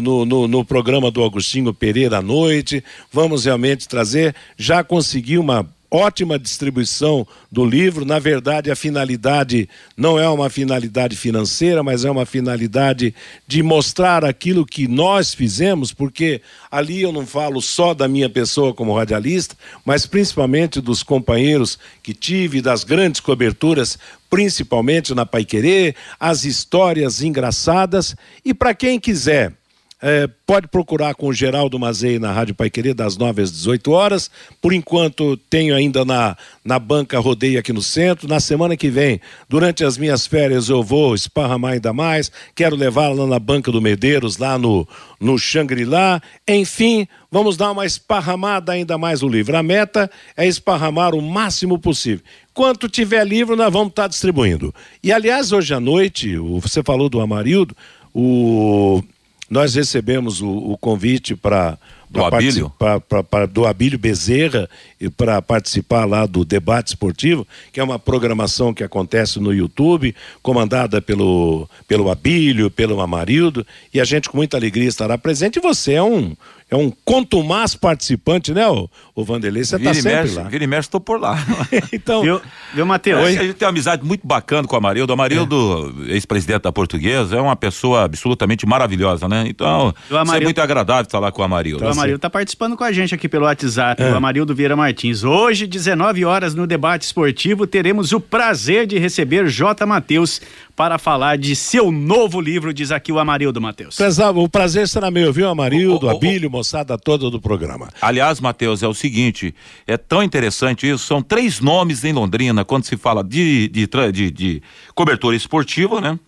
no, 0.00 0.26
no, 0.26 0.48
no, 0.48 0.64
programa 0.64 1.08
do 1.08 1.22
Agostinho 1.22 1.72
Pereira 1.72 2.18
à 2.18 2.22
noite. 2.22 2.82
Vamos 3.12 3.44
realmente 3.44 3.86
trazer. 3.86 4.34
Já 4.56 4.82
consegui 4.82 5.38
uma 5.38 5.64
ótima 5.90 6.38
distribuição 6.38 7.26
do 7.50 7.64
livro. 7.64 8.04
Na 8.04 8.18
verdade, 8.18 8.70
a 8.70 8.76
finalidade 8.76 9.68
não 9.96 10.18
é 10.18 10.28
uma 10.28 10.48
finalidade 10.48 11.16
financeira, 11.16 11.82
mas 11.82 12.04
é 12.04 12.10
uma 12.10 12.24
finalidade 12.24 13.14
de 13.46 13.62
mostrar 13.62 14.24
aquilo 14.24 14.64
que 14.64 14.86
nós 14.86 15.34
fizemos, 15.34 15.92
porque 15.92 16.40
ali 16.70 17.02
eu 17.02 17.12
não 17.12 17.26
falo 17.26 17.60
só 17.60 17.92
da 17.92 18.06
minha 18.06 18.28
pessoa 18.28 18.72
como 18.72 18.96
radialista, 18.96 19.56
mas 19.84 20.06
principalmente 20.06 20.80
dos 20.80 21.02
companheiros 21.02 21.78
que 22.02 22.14
tive, 22.14 22.62
das 22.62 22.84
grandes 22.84 23.20
coberturas, 23.20 23.98
principalmente 24.28 25.14
na 25.14 25.26
Paiquerê, 25.26 25.94
as 26.18 26.44
histórias 26.44 27.20
engraçadas. 27.20 28.14
E 28.44 28.54
para 28.54 28.74
quem 28.74 29.00
quiser 29.00 29.59
é, 30.02 30.26
pode 30.46 30.66
procurar 30.68 31.14
com 31.14 31.26
o 31.26 31.32
Geraldo 31.32 31.78
Mazei 31.78 32.18
na 32.18 32.32
Rádio 32.32 32.54
Pai 32.54 32.70
Querer, 32.70 32.94
das 32.94 33.16
9 33.16 33.42
às 33.42 33.52
18 33.52 33.90
horas. 33.90 34.30
Por 34.60 34.72
enquanto, 34.72 35.36
tenho 35.36 35.74
ainda 35.74 36.04
na, 36.04 36.36
na 36.64 36.78
banca 36.78 37.18
rodeio 37.18 37.58
aqui 37.58 37.72
no 37.72 37.82
centro. 37.82 38.26
Na 38.26 38.40
semana 38.40 38.76
que 38.76 38.88
vem, 38.88 39.20
durante 39.48 39.84
as 39.84 39.98
minhas 39.98 40.26
férias, 40.26 40.68
eu 40.68 40.82
vou 40.82 41.14
esparramar 41.14 41.72
ainda 41.72 41.92
mais. 41.92 42.32
Quero 42.54 42.76
levá-la 42.76 43.26
na 43.26 43.38
banca 43.38 43.70
do 43.70 43.80
Medeiros, 43.80 44.38
lá 44.38 44.56
no, 44.56 44.88
no 45.20 45.38
Xangri-Lá. 45.38 46.22
Enfim, 46.48 47.06
vamos 47.30 47.58
dar 47.58 47.70
uma 47.70 47.84
esparramada 47.84 48.72
ainda 48.72 48.96
mais 48.96 49.20
no 49.20 49.28
livro. 49.28 49.54
A 49.56 49.62
meta 49.62 50.10
é 50.34 50.46
esparramar 50.46 51.14
o 51.14 51.20
máximo 51.20 51.78
possível. 51.78 52.24
Quanto 52.54 52.88
tiver 52.88 53.26
livro, 53.26 53.54
nós 53.54 53.72
vamos 53.72 53.90
estar 53.90 54.08
distribuindo. 54.08 54.74
E, 55.02 55.12
aliás, 55.12 55.52
hoje 55.52 55.74
à 55.74 55.80
noite, 55.80 56.36
você 56.36 56.82
falou 56.82 57.08
do 57.08 57.20
Amarildo, 57.20 57.76
o 58.14 59.02
nós 59.50 59.74
recebemos 59.74 60.40
o, 60.40 60.48
o 60.48 60.78
convite 60.78 61.34
para 61.34 61.76
do 62.08 62.24
Abílio? 62.24 62.72
Pra, 62.78 63.00
pra, 63.00 63.22
pra, 63.22 63.46
do 63.46 63.66
Abílio 63.66 63.98
Bezerra 63.98 64.70
para 65.16 65.40
participar 65.40 66.04
lá 66.04 66.26
do 66.26 66.44
debate 66.44 66.88
esportivo, 66.88 67.46
que 67.72 67.80
é 67.80 67.84
uma 67.84 67.98
programação 67.98 68.74
que 68.74 68.84
acontece 68.84 69.40
no 69.40 69.54
YouTube, 69.54 70.14
comandada 70.42 71.00
pelo, 71.00 71.68
pelo 71.88 72.10
Abílio, 72.10 72.70
pelo 72.70 73.00
Amarildo, 73.00 73.66
e 73.94 74.00
a 74.00 74.04
gente 74.04 74.28
com 74.28 74.36
muita 74.36 74.56
alegria 74.56 74.88
estará 74.88 75.16
presente. 75.16 75.58
E 75.58 75.62
você 75.62 75.94
é 75.94 76.02
um, 76.02 76.34
é 76.70 76.76
um 76.76 76.92
contumaz 77.04 77.74
participante, 77.74 78.52
né, 78.52 78.66
o, 78.68 78.88
o 79.14 79.24
Vanderlei? 79.24 79.64
Você 79.64 79.76
está 79.76 79.94
sempre 79.94 80.14
mexe, 80.14 80.34
lá. 80.34 80.42
Vira 80.44 80.64
e 80.64 80.66
mexe, 80.66 80.88
estou 80.88 81.00
por 81.00 81.20
lá. 81.20 81.36
então, 81.92 82.22
viu, 82.22 82.40
viu 82.74 82.84
Matheus? 82.84 83.24
A 83.24 83.30
gente 83.30 83.54
tem 83.54 83.66
uma 83.66 83.70
amizade 83.70 84.04
muito 84.04 84.26
bacana 84.26 84.68
com 84.68 84.74
o 84.74 84.78
Amarildo. 84.78 85.10
O 85.10 85.14
Amarildo, 85.14 85.94
é. 86.06 86.12
ex-presidente 86.12 86.62
da 86.62 86.72
Portuguesa, 86.72 87.36
é 87.36 87.40
uma 87.40 87.56
pessoa 87.56 88.04
absolutamente 88.04 88.66
maravilhosa, 88.66 89.26
né? 89.26 89.44
Então, 89.48 89.94
Amarildo... 90.10 90.36
é 90.36 90.44
muito 90.44 90.60
agradável 90.60 91.10
falar 91.10 91.32
com 91.32 91.42
o 91.42 91.44
Amarildo. 91.44 91.84
o 91.84 91.88
Amarildo 91.88 92.16
está 92.16 92.30
participando 92.30 92.76
com 92.76 92.84
a 92.84 92.92
gente 92.92 93.14
aqui 93.14 93.28
pelo 93.28 93.46
WhatsApp, 93.46 94.02
é. 94.02 94.12
o 94.12 94.16
Amarildo 94.16 94.54
Vieira 94.54 94.76
Martins. 94.76 94.89
Hoje, 95.24 95.66
19 95.66 96.24
horas, 96.24 96.54
no 96.54 96.66
debate 96.66 97.02
esportivo, 97.02 97.66
teremos 97.66 98.12
o 98.12 98.20
prazer 98.20 98.86
de 98.86 98.98
receber 98.98 99.48
J. 99.48 99.86
Matheus 99.86 100.40
para 100.74 100.98
falar 100.98 101.36
de 101.36 101.54
seu 101.54 101.92
novo 101.92 102.40
livro, 102.40 102.72
diz 102.72 102.90
aqui 102.90 103.12
o 103.12 103.18
Amarildo 103.18 103.60
Matheus. 103.60 103.96
O 104.44 104.48
prazer 104.48 104.88
será 104.88 105.10
meu, 105.10 105.32
viu, 105.32 105.48
Amarildo, 105.48 106.06
o, 106.06 106.08
o, 106.08 106.16
Abílio, 106.16 106.50
moçada 106.50 106.96
toda 106.96 107.30
do 107.30 107.40
programa. 107.40 107.88
Aliás, 108.00 108.40
Matheus, 108.40 108.82
é 108.82 108.88
o 108.88 108.94
seguinte, 108.94 109.54
é 109.86 109.96
tão 109.96 110.22
interessante 110.22 110.88
isso, 110.88 111.06
são 111.06 111.22
três 111.22 111.60
nomes 111.60 112.04
em 112.04 112.12
Londrina, 112.12 112.64
quando 112.64 112.84
se 112.84 112.96
fala 112.96 113.22
de, 113.22 113.68
de, 113.68 113.88
de, 114.12 114.30
de 114.30 114.62
cobertura 114.94 115.36
esportiva, 115.36 116.00
né? 116.00 116.18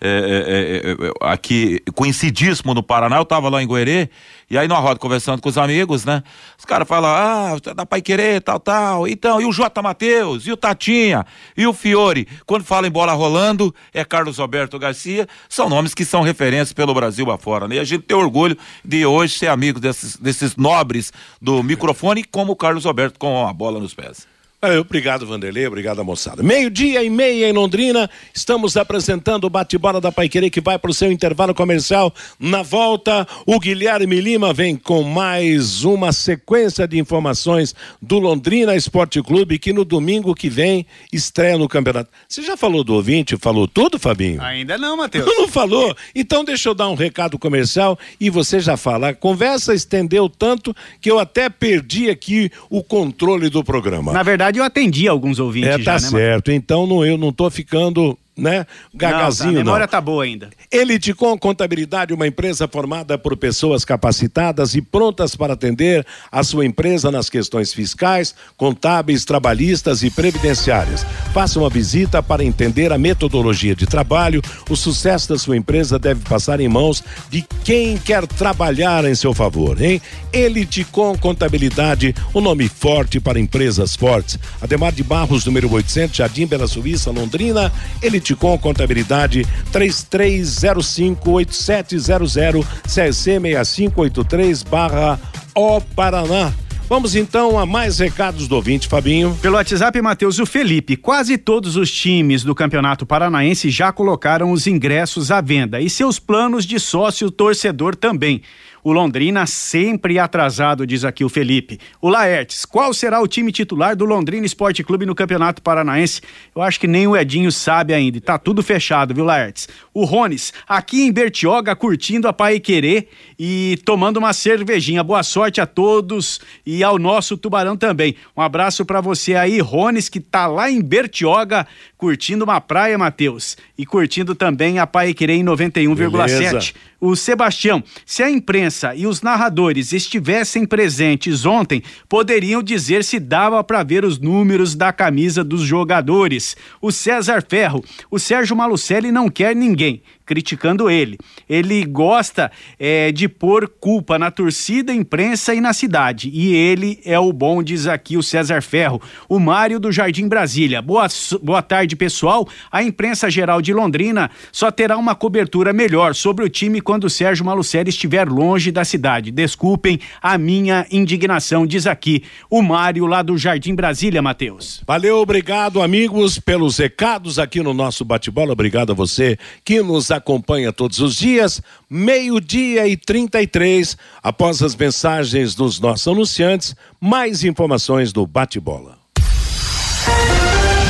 É, 0.00 0.08
é, 0.08 0.90
é, 0.90 1.08
é, 1.08 1.12
aqui 1.20 1.82
conhecidíssimo 1.92 2.72
no 2.72 2.84
Paraná, 2.84 3.16
eu 3.16 3.24
tava 3.24 3.48
lá 3.48 3.60
em 3.60 3.66
Goerê, 3.66 4.08
e 4.48 4.56
aí 4.56 4.68
numa 4.68 4.78
roda 4.78 5.00
conversando 5.00 5.42
com 5.42 5.48
os 5.48 5.58
amigos, 5.58 6.04
né? 6.04 6.22
Os 6.56 6.64
caras 6.64 6.86
falam, 6.86 7.10
ah, 7.10 7.56
da 7.74 7.84
Pai 7.84 8.00
Querer, 8.00 8.40
tal, 8.40 8.60
tal. 8.60 9.08
Então, 9.08 9.40
e 9.40 9.44
o 9.44 9.52
J. 9.52 9.82
Matheus, 9.82 10.46
e 10.46 10.52
o 10.52 10.56
Tatinha, 10.56 11.26
e 11.56 11.66
o 11.66 11.72
Fiore. 11.72 12.28
Quando 12.46 12.64
fala 12.64 12.86
em 12.86 12.90
bola 12.90 13.12
rolando, 13.12 13.74
é 13.92 14.04
Carlos 14.04 14.38
Roberto 14.38 14.78
Garcia. 14.78 15.26
São 15.48 15.68
nomes 15.68 15.94
que 15.94 16.04
são 16.04 16.22
referências 16.22 16.72
pelo 16.72 16.94
Brasil 16.94 17.28
afora, 17.32 17.66
né? 17.66 17.74
E 17.74 17.78
a 17.80 17.84
gente 17.84 18.02
tem 18.02 18.16
orgulho 18.16 18.56
de 18.84 19.04
hoje 19.04 19.36
ser 19.36 19.48
amigo 19.48 19.80
desses, 19.80 20.16
desses 20.16 20.54
nobres 20.54 21.12
do 21.42 21.60
microfone, 21.62 22.22
como 22.22 22.52
o 22.52 22.56
Carlos 22.56 22.84
Roberto 22.84 23.18
com 23.18 23.46
a 23.46 23.52
bola 23.52 23.80
nos 23.80 23.94
pés. 23.94 24.37
Obrigado, 24.60 25.24
Vanderlei. 25.24 25.68
Obrigado, 25.68 26.04
moçada. 26.04 26.42
Meio-dia 26.42 27.04
e 27.04 27.08
meia 27.08 27.48
em 27.48 27.52
Londrina. 27.52 28.10
Estamos 28.34 28.76
apresentando 28.76 29.44
o 29.44 29.50
bate-bola 29.50 30.00
da 30.00 30.10
Paiquerê 30.10 30.50
que 30.50 30.60
vai 30.60 30.76
para 30.76 30.90
o 30.90 30.94
seu 30.94 31.12
intervalo 31.12 31.54
comercial. 31.54 32.12
Na 32.40 32.60
volta, 32.62 33.24
o 33.46 33.60
Guilherme 33.60 34.20
Lima 34.20 34.52
vem 34.52 34.74
com 34.74 35.04
mais 35.04 35.84
uma 35.84 36.10
sequência 36.10 36.88
de 36.88 36.98
informações 36.98 37.72
do 38.02 38.18
Londrina 38.18 38.74
Esporte 38.74 39.22
Clube 39.22 39.60
que 39.60 39.72
no 39.72 39.84
domingo 39.84 40.34
que 40.34 40.48
vem 40.48 40.84
estreia 41.12 41.56
no 41.56 41.68
campeonato. 41.68 42.10
Você 42.28 42.42
já 42.42 42.56
falou 42.56 42.82
do 42.82 42.94
ouvinte? 42.94 43.36
Falou 43.36 43.68
tudo, 43.68 43.96
Fabinho? 43.96 44.42
Ainda 44.42 44.76
não, 44.76 44.96
Matheus. 44.96 45.24
Não 45.38 45.46
falou? 45.46 45.96
Então 46.12 46.44
deixa 46.44 46.68
eu 46.68 46.74
dar 46.74 46.88
um 46.88 46.96
recado 46.96 47.38
comercial 47.38 47.96
e 48.18 48.28
você 48.28 48.58
já 48.58 48.76
fala. 48.76 49.10
A 49.10 49.14
conversa 49.14 49.72
estendeu 49.72 50.28
tanto 50.28 50.74
que 51.00 51.08
eu 51.08 51.20
até 51.20 51.48
perdi 51.48 52.10
aqui 52.10 52.50
o 52.68 52.82
controle 52.82 53.48
do 53.48 53.62
programa. 53.62 54.12
Na 54.12 54.24
verdade, 54.24 54.47
verdade, 54.48 54.58
eu 54.58 54.64
atendi 54.64 55.08
alguns 55.08 55.38
ouvintes. 55.38 55.70
É, 55.70 55.78
tá 55.78 55.98
já, 55.98 56.10
né, 56.10 56.18
certo. 56.18 56.50
Então 56.50 56.86
não, 56.86 57.04
eu 57.04 57.16
não 57.16 57.32
tô 57.32 57.48
ficando 57.50 58.18
né? 58.38 58.64
Gagazinho, 58.94 59.48
não. 59.48 59.54
Tá, 59.54 59.60
a 59.60 59.64
memória 59.64 59.86
não. 59.86 59.90
tá 59.90 60.00
boa 60.00 60.22
ainda. 60.22 60.48
Eliticom 60.70 61.36
Contabilidade, 61.36 62.14
uma 62.14 62.26
empresa 62.26 62.68
formada 62.68 63.18
por 63.18 63.36
pessoas 63.36 63.84
capacitadas 63.84 64.74
e 64.74 64.80
prontas 64.80 65.34
para 65.34 65.54
atender 65.54 66.06
a 66.30 66.42
sua 66.44 66.64
empresa 66.64 67.10
nas 67.10 67.28
questões 67.28 67.74
fiscais, 67.74 68.34
contábeis, 68.56 69.24
trabalhistas 69.24 70.02
e 70.02 70.10
previdenciárias. 70.10 71.04
Faça 71.34 71.58
uma 71.58 71.68
visita 71.68 72.22
para 72.22 72.44
entender 72.44 72.92
a 72.92 72.98
metodologia 72.98 73.74
de 73.74 73.86
trabalho. 73.86 74.40
O 74.70 74.76
sucesso 74.76 75.30
da 75.30 75.38
sua 75.38 75.56
empresa 75.56 75.98
deve 75.98 76.20
passar 76.28 76.60
em 76.60 76.68
mãos 76.68 77.02
de 77.28 77.44
quem 77.64 77.98
quer 77.98 78.26
trabalhar 78.26 79.04
em 79.04 79.14
seu 79.14 79.34
favor, 79.34 79.80
hein? 79.82 80.00
Eliticom 80.32 81.16
Contabilidade, 81.18 82.14
o 82.32 82.38
um 82.38 82.42
nome 82.42 82.68
forte 82.68 83.18
para 83.18 83.40
empresas 83.40 83.96
fortes. 83.96 84.38
Ademar 84.60 84.92
de 84.92 85.02
Barros, 85.02 85.44
número 85.44 85.72
800, 85.72 86.16
Jardim 86.16 86.46
Bela 86.46 86.68
Suíça, 86.68 87.10
Londrina. 87.10 87.72
Eliticom 88.00 88.27
Com 88.34 88.58
Contabilidade 88.58 89.46
33058700 89.72 92.66
CC 92.86 93.40
6583 93.40 94.62
barra 94.62 95.18
O 95.54 95.80
Paraná. 95.80 96.52
Vamos 96.88 97.14
então 97.14 97.58
a 97.58 97.66
mais 97.66 97.98
recados 97.98 98.48
do 98.48 98.56
ouvinte, 98.56 98.88
Fabinho. 98.88 99.36
Pelo 99.42 99.56
WhatsApp, 99.56 100.00
Matheus, 100.00 100.38
o 100.38 100.46
Felipe. 100.46 100.96
Quase 100.96 101.36
todos 101.36 101.76
os 101.76 101.92
times 101.92 102.42
do 102.42 102.54
Campeonato 102.54 103.04
Paranaense 103.04 103.68
já 103.68 103.92
colocaram 103.92 104.52
os 104.52 104.66
ingressos 104.66 105.30
à 105.30 105.42
venda 105.42 105.82
e 105.82 105.90
seus 105.90 106.18
planos 106.18 106.64
de 106.64 106.80
sócio 106.80 107.30
torcedor 107.30 107.94
também. 107.94 108.40
O 108.82 108.92
Londrina 108.92 109.46
sempre 109.46 110.18
atrasado, 110.18 110.86
diz 110.86 111.04
aqui 111.04 111.24
o 111.24 111.28
Felipe. 111.28 111.78
O 112.00 112.08
Laertes, 112.08 112.64
qual 112.64 112.94
será 112.94 113.20
o 113.20 113.28
time 113.28 113.50
titular 113.50 113.96
do 113.96 114.04
Londrina 114.04 114.46
Esporte 114.46 114.84
Clube 114.84 115.06
no 115.06 115.14
Campeonato 115.14 115.62
Paranaense? 115.62 116.20
Eu 116.54 116.62
acho 116.62 116.78
que 116.78 116.86
nem 116.86 117.06
o 117.06 117.16
Edinho 117.16 117.50
sabe 117.50 117.92
ainda. 117.92 118.20
Tá 118.20 118.38
tudo 118.38 118.62
fechado, 118.62 119.14
viu, 119.14 119.24
Laertes? 119.24 119.68
O 119.92 120.04
Rones, 120.04 120.52
aqui 120.68 121.02
em 121.02 121.12
Bertioga, 121.12 121.74
curtindo 121.74 122.28
a 122.28 122.32
Pai 122.32 122.60
Querer 122.60 123.08
e 123.38 123.78
tomando 123.84 124.18
uma 124.18 124.32
cervejinha. 124.32 125.02
Boa 125.02 125.22
sorte 125.22 125.60
a 125.60 125.66
todos 125.66 126.40
e 126.64 126.82
ao 126.84 126.98
nosso 126.98 127.36
Tubarão 127.36 127.76
também. 127.76 128.16
Um 128.36 128.42
abraço 128.42 128.84
para 128.84 129.00
você 129.00 129.34
aí, 129.34 129.60
Rones, 129.60 130.08
que 130.08 130.20
tá 130.20 130.46
lá 130.46 130.70
em 130.70 130.80
Bertioga, 130.80 131.66
curtindo 131.96 132.44
uma 132.44 132.60
praia, 132.60 132.96
Matheus. 132.96 133.56
E 133.76 133.84
curtindo 133.84 134.34
também 134.34 134.78
a 134.78 134.86
Pai 134.86 135.12
Querer 135.14 135.34
em 135.34 135.44
91,7 135.44 136.74
o 137.00 137.14
Sebastião, 137.14 137.82
se 138.04 138.22
a 138.22 138.30
imprensa 138.30 138.67
e 138.96 139.06
os 139.06 139.22
narradores 139.22 139.92
estivessem 139.92 140.64
presentes 140.64 141.44
ontem, 141.46 141.82
poderiam 142.08 142.62
dizer 142.62 143.02
se 143.04 143.18
dava 143.18 143.62
para 143.64 143.82
ver 143.82 144.04
os 144.04 144.18
números 144.18 144.74
da 144.74 144.92
camisa 144.92 145.42
dos 145.42 145.62
jogadores. 145.62 146.56
O 146.80 146.92
César 146.92 147.42
Ferro, 147.48 147.84
o 148.10 148.18
Sérgio 148.18 148.56
Malucelli 148.56 149.10
não 149.10 149.28
quer 149.28 149.54
ninguém 149.54 150.02
criticando 150.28 150.90
ele. 150.90 151.18
Ele 151.48 151.82
gosta 151.86 152.52
é, 152.78 153.10
de 153.10 153.26
pôr 153.26 153.66
culpa 153.66 154.18
na 154.18 154.30
torcida, 154.30 154.92
imprensa 154.92 155.54
e 155.54 155.60
na 155.60 155.72
cidade. 155.72 156.30
E 156.34 156.54
ele 156.54 157.00
é 157.02 157.18
o 157.18 157.32
bom, 157.32 157.62
diz 157.62 157.86
aqui 157.86 158.18
o 158.18 158.22
César 158.22 158.60
Ferro. 158.60 159.00
O 159.26 159.38
Mário 159.40 159.80
do 159.80 159.90
Jardim 159.90 160.28
Brasília. 160.28 160.82
Boa, 160.82 161.06
boa 161.42 161.62
tarde, 161.62 161.96
pessoal. 161.96 162.46
A 162.70 162.82
imprensa 162.82 163.30
geral 163.30 163.62
de 163.62 163.72
Londrina 163.72 164.30
só 164.52 164.70
terá 164.70 164.98
uma 164.98 165.14
cobertura 165.14 165.72
melhor 165.72 166.14
sobre 166.14 166.44
o 166.44 166.48
time 166.50 166.82
quando 166.82 167.04
o 167.04 167.10
Sérgio 167.10 167.46
Malucelli 167.46 167.88
estiver 167.88 168.28
longe 168.28 168.70
da 168.70 168.84
cidade. 168.84 169.30
Desculpem 169.30 169.98
a 170.20 170.36
minha 170.36 170.86
indignação, 170.90 171.66
diz 171.66 171.86
aqui 171.86 172.22
o 172.50 172.60
Mário 172.60 173.06
lá 173.06 173.22
do 173.22 173.38
Jardim 173.38 173.74
Brasília, 173.74 174.20
Matheus. 174.20 174.82
Valeu, 174.86 175.16
obrigado, 175.16 175.80
amigos, 175.80 176.38
pelos 176.38 176.76
recados 176.76 177.38
aqui 177.38 177.62
no 177.62 177.72
nosso 177.72 178.04
bate-bola. 178.04 178.52
Obrigado 178.52 178.92
a 178.92 178.94
você 178.94 179.38
que 179.64 179.80
nos 179.80 180.10
acompanha 180.18 180.72
todos 180.72 181.00
os 181.00 181.16
dias, 181.16 181.62
meio-dia 181.88 182.86
e 182.86 182.96
33. 182.96 183.96
Após 184.22 184.62
as 184.62 184.76
mensagens 184.76 185.54
dos 185.54 185.80
nossos 185.80 186.06
anunciantes, 186.06 186.76
mais 187.00 187.42
informações 187.42 188.12
do 188.12 188.26
bate-bola. 188.26 188.98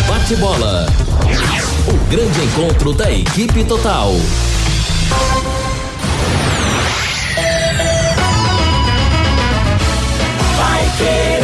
Bate-bola. 0.07 0.87
O 1.87 2.11
grande 2.11 2.41
encontro 2.45 2.93
da 2.93 3.11
equipe 3.11 3.65
total. 3.65 4.13
Vai. 10.57 11.38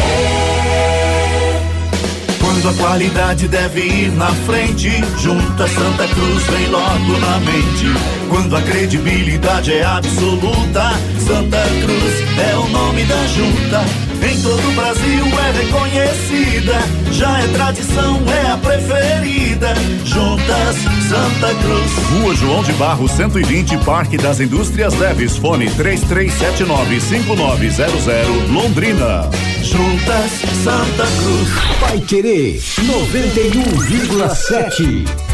A 2.67 2.73
qualidade 2.73 3.47
deve 3.47 3.81
ir 3.83 4.13
na 4.13 4.29
frente, 4.47 4.89
junta 5.19 5.69
Santa 5.69 6.09
Cruz 6.09 6.45
vem 6.45 6.67
logo 6.69 7.19
na 7.19 7.39
mente. 7.41 7.85
Quando 8.31 8.57
a 8.57 8.63
credibilidade 8.63 9.75
é 9.75 9.85
absoluta, 9.85 10.93
Santa 11.19 11.63
Cruz 11.83 12.39
é 12.39 12.57
o 12.57 12.67
nome 12.71 13.05
da 13.05 13.27
junta. 13.27 14.14
Em 14.25 14.41
todo 14.41 14.67
o 14.67 14.73
Brasil 14.73 15.27
é 15.39 15.51
reconhecida, 15.63 16.73
já 17.13 17.41
é 17.41 17.49
tradição, 17.49 18.23
é 18.27 18.47
a 18.51 18.57
preferida. 18.57 19.75
Juntas 20.03 20.77
Santa 21.09 21.55
Cruz. 21.57 21.93
Rua 22.11 22.35
João 22.35 22.63
de 22.63 22.73
Barro 22.73 23.07
120, 23.07 23.77
Parque 23.85 24.17
das 24.17 24.41
Indústrias 24.41 24.95
Leves, 24.95 25.37
fone 25.37 25.69
33795900, 25.71 28.49
Londrina. 28.51 29.29
Juntas 29.63 30.41
Santa 30.63 31.07
Cruz. 31.19 31.51
Vai 31.81 32.01
querer 32.01 32.59
91,7. 32.59 35.34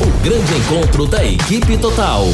O 0.00 0.06
grande 0.24 0.54
encontro 0.54 1.06
da 1.06 1.24
equipe 1.24 1.78
total. 1.78 2.26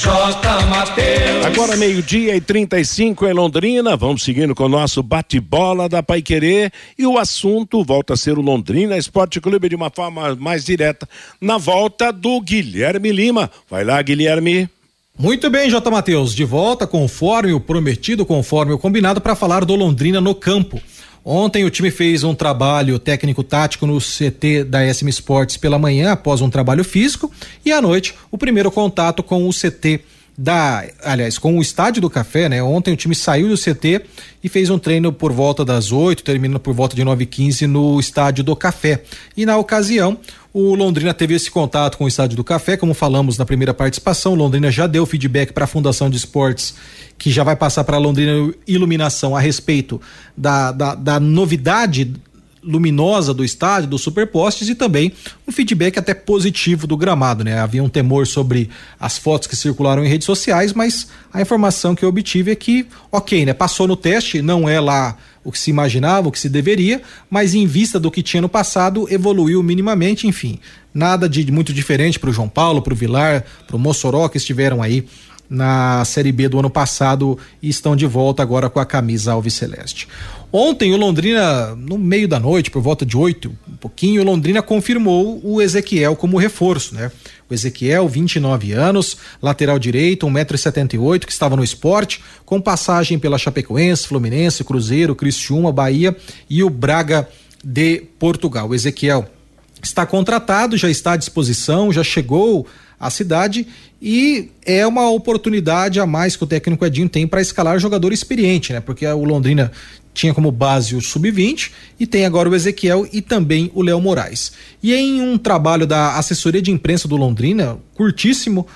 J. 0.00 0.66
Mateus. 0.66 1.44
Agora 1.44 1.76
meio-dia 1.76 2.36
e 2.36 2.40
35 2.40 3.26
em 3.26 3.32
Londrina. 3.32 3.96
Vamos 3.96 4.22
seguindo 4.22 4.54
com 4.54 4.64
o 4.64 4.68
nosso 4.68 5.02
bate-bola 5.02 5.88
da 5.88 6.04
Pai 6.04 6.22
Querer 6.22 6.72
e 6.96 7.04
o 7.04 7.18
assunto 7.18 7.82
volta 7.82 8.14
a 8.14 8.16
ser 8.16 8.38
o 8.38 8.42
Londrina 8.42 8.96
Esporte 8.96 9.40
Clube 9.40 9.68
de 9.68 9.74
uma 9.74 9.90
forma 9.90 10.36
mais 10.36 10.64
direta 10.64 11.08
na 11.40 11.58
volta 11.58 12.12
do 12.12 12.40
Guilherme 12.40 13.10
Lima. 13.10 13.50
Vai 13.68 13.82
lá, 13.82 14.00
Guilherme. 14.00 14.70
Muito 15.18 15.50
bem, 15.50 15.68
J. 15.68 15.90
Matheus, 15.90 16.32
de 16.32 16.44
volta 16.44 16.86
conforme 16.86 17.52
o 17.52 17.58
prometido, 17.58 18.24
conforme 18.24 18.72
o 18.72 18.78
combinado 18.78 19.20
para 19.20 19.34
falar 19.34 19.64
do 19.64 19.74
Londrina 19.74 20.20
no 20.20 20.32
campo. 20.32 20.80
Ontem 21.24 21.64
o 21.64 21.70
time 21.70 21.90
fez 21.90 22.22
um 22.22 22.36
trabalho 22.36 23.00
técnico-tático 23.00 23.84
no 23.84 23.98
CT 23.98 24.62
da 24.62 24.94
SM 24.94 25.08
Sports 25.08 25.56
pela 25.56 25.76
manhã, 25.76 26.12
após 26.12 26.40
um 26.40 26.48
trabalho 26.48 26.84
físico, 26.84 27.32
e 27.64 27.72
à 27.72 27.82
noite 27.82 28.14
o 28.30 28.38
primeiro 28.38 28.70
contato 28.70 29.20
com 29.20 29.48
o 29.48 29.50
CT 29.50 30.02
da, 30.38 30.84
aliás, 31.02 31.36
com 31.36 31.58
o 31.58 31.60
Estádio 31.60 32.00
do 32.00 32.08
Café, 32.08 32.48
né? 32.48 32.62
Ontem 32.62 32.94
o 32.94 32.96
time 32.96 33.12
saiu 33.12 33.48
do 33.48 33.56
CT 33.56 34.02
e 34.42 34.48
fez 34.48 34.70
um 34.70 34.78
treino 34.78 35.12
por 35.12 35.32
volta 35.32 35.64
das 35.64 35.90
8, 35.90 36.22
terminando 36.22 36.60
por 36.60 36.72
volta 36.72 36.94
de 36.94 37.02
9 37.02 37.24
h 37.24 37.30
15 37.30 37.66
no 37.66 37.98
Estádio 37.98 38.44
do 38.44 38.54
Café. 38.54 39.02
E 39.36 39.44
na 39.44 39.56
ocasião, 39.56 40.16
o 40.52 40.74
Londrina 40.74 41.12
teve 41.12 41.34
esse 41.34 41.50
contato 41.50 41.98
com 41.98 42.04
o 42.04 42.08
Estádio 42.08 42.36
do 42.36 42.42
Café, 42.42 42.76
como 42.76 42.94
falamos 42.94 43.36
na 43.36 43.44
primeira 43.44 43.74
participação. 43.74 44.32
O 44.32 44.36
Londrina 44.36 44.70
já 44.70 44.86
deu 44.86 45.04
feedback 45.04 45.52
para 45.52 45.64
a 45.64 45.66
Fundação 45.66 46.08
de 46.08 46.16
Esportes, 46.16 46.74
que 47.18 47.30
já 47.30 47.44
vai 47.44 47.54
passar 47.54 47.84
para 47.84 47.96
a 47.96 48.00
Londrina 48.00 48.52
Iluminação 48.66 49.36
a 49.36 49.40
respeito 49.40 50.00
da, 50.36 50.72
da, 50.72 50.94
da 50.94 51.20
novidade 51.20 52.14
luminosa 52.62 53.32
do 53.32 53.44
estádio, 53.44 53.88
dos 53.90 54.02
superpostes 54.02 54.68
e 54.68 54.74
também 54.74 55.12
um 55.46 55.52
feedback 55.52 55.98
até 55.98 56.14
positivo 56.14 56.86
do 56.86 56.96
gramado, 56.96 57.44
né? 57.44 57.58
Havia 57.58 57.82
um 57.82 57.88
temor 57.88 58.26
sobre 58.26 58.68
as 58.98 59.18
fotos 59.18 59.48
que 59.48 59.56
circularam 59.56 60.04
em 60.04 60.08
redes 60.08 60.26
sociais, 60.26 60.72
mas 60.72 61.08
a 61.32 61.40
informação 61.40 61.94
que 61.94 62.04
eu 62.04 62.08
obtive 62.08 62.50
é 62.50 62.54
que, 62.54 62.86
ok, 63.10 63.46
né? 63.46 63.52
Passou 63.52 63.86
no 63.86 63.96
teste, 63.96 64.42
não 64.42 64.68
é 64.68 64.80
lá 64.80 65.16
o 65.44 65.52
que 65.52 65.58
se 65.58 65.70
imaginava, 65.70 66.28
o 66.28 66.32
que 66.32 66.38
se 66.38 66.48
deveria, 66.48 67.00
mas 67.30 67.54
em 67.54 67.66
vista 67.66 67.98
do 67.98 68.10
que 68.10 68.22
tinha 68.22 68.42
no 68.42 68.48
passado, 68.48 69.06
evoluiu 69.10 69.62
minimamente, 69.62 70.26
enfim. 70.26 70.58
Nada 70.92 71.28
de 71.28 71.50
muito 71.50 71.72
diferente 71.72 72.18
para 72.18 72.28
o 72.28 72.32
João 72.32 72.48
Paulo, 72.48 72.82
para 72.82 72.92
o 72.92 72.96
Vilar, 72.96 73.44
para 73.66 73.76
o 73.76 73.78
Mossoró 73.78 74.28
que 74.28 74.36
estiveram 74.36 74.82
aí 74.82 75.06
na 75.48 76.04
Série 76.04 76.32
B 76.32 76.48
do 76.48 76.58
ano 76.58 76.68
passado 76.68 77.38
e 77.62 77.68
estão 77.68 77.96
de 77.96 78.06
volta 78.06 78.42
agora 78.42 78.68
com 78.68 78.78
a 78.80 78.84
camisa 78.84 79.32
Alves 79.32 79.54
Celeste. 79.54 80.06
Ontem 80.50 80.94
o 80.94 80.96
Londrina, 80.96 81.74
no 81.76 81.98
meio 81.98 82.26
da 82.26 82.40
noite, 82.40 82.70
por 82.70 82.80
volta 82.80 83.04
de 83.04 83.16
oito, 83.16 83.54
um 83.68 83.76
pouquinho, 83.76 84.22
o 84.22 84.24
Londrina 84.24 84.62
confirmou 84.62 85.40
o 85.44 85.60
Ezequiel 85.60 86.16
como 86.16 86.38
reforço, 86.38 86.94
né? 86.94 87.12
O 87.50 87.54
Ezequiel, 87.54 88.08
29 88.08 88.72
anos, 88.72 89.18
lateral 89.42 89.78
direito, 89.78 90.26
1,78m, 90.26 91.26
que 91.26 91.32
estava 91.32 91.54
no 91.54 91.62
esporte, 91.62 92.22
com 92.46 92.60
passagem 92.60 93.18
pela 93.18 93.36
Chapecoense, 93.36 94.08
Fluminense, 94.08 94.64
Cruzeiro, 94.64 95.14
Criciúma, 95.14 95.70
Bahia 95.70 96.16
e 96.48 96.62
o 96.62 96.70
Braga 96.70 97.28
de 97.62 98.04
Portugal. 98.18 98.68
O 98.70 98.74
Ezequiel 98.74 99.28
está 99.82 100.06
contratado, 100.06 100.76
já 100.76 100.88
está 100.88 101.12
à 101.12 101.16
disposição, 101.16 101.92
já 101.92 102.02
chegou 102.02 102.66
à 102.98 103.10
cidade 103.10 103.66
e 104.00 104.50
é 104.64 104.86
uma 104.86 105.10
oportunidade 105.10 106.00
a 106.00 106.06
mais 106.06 106.36
que 106.36 106.44
o 106.44 106.46
técnico 106.46 106.84
Edinho 106.84 107.08
tem 107.08 107.26
para 107.26 107.40
escalar 107.40 107.78
jogador 107.78 108.12
experiente, 108.12 108.72
né? 108.72 108.80
Porque 108.80 109.06
o 109.06 109.24
Londrina 109.24 109.72
tinha 110.12 110.34
como 110.34 110.50
base 110.50 110.96
o 110.96 111.00
sub-20 111.00 111.70
e 111.98 112.06
tem 112.06 112.24
agora 112.26 112.48
o 112.48 112.54
Ezequiel 112.54 113.06
e 113.12 113.22
também 113.22 113.70
o 113.74 113.82
Léo 113.82 114.00
Moraes. 114.00 114.52
E 114.82 114.94
em 114.94 115.20
um 115.20 115.38
trabalho 115.38 115.86
da 115.86 116.16
assessoria 116.16 116.62
de 116.62 116.70
imprensa 116.70 117.06
do 117.06 117.16
Londrina, 117.16 117.78
curtíssimo, 117.94 118.66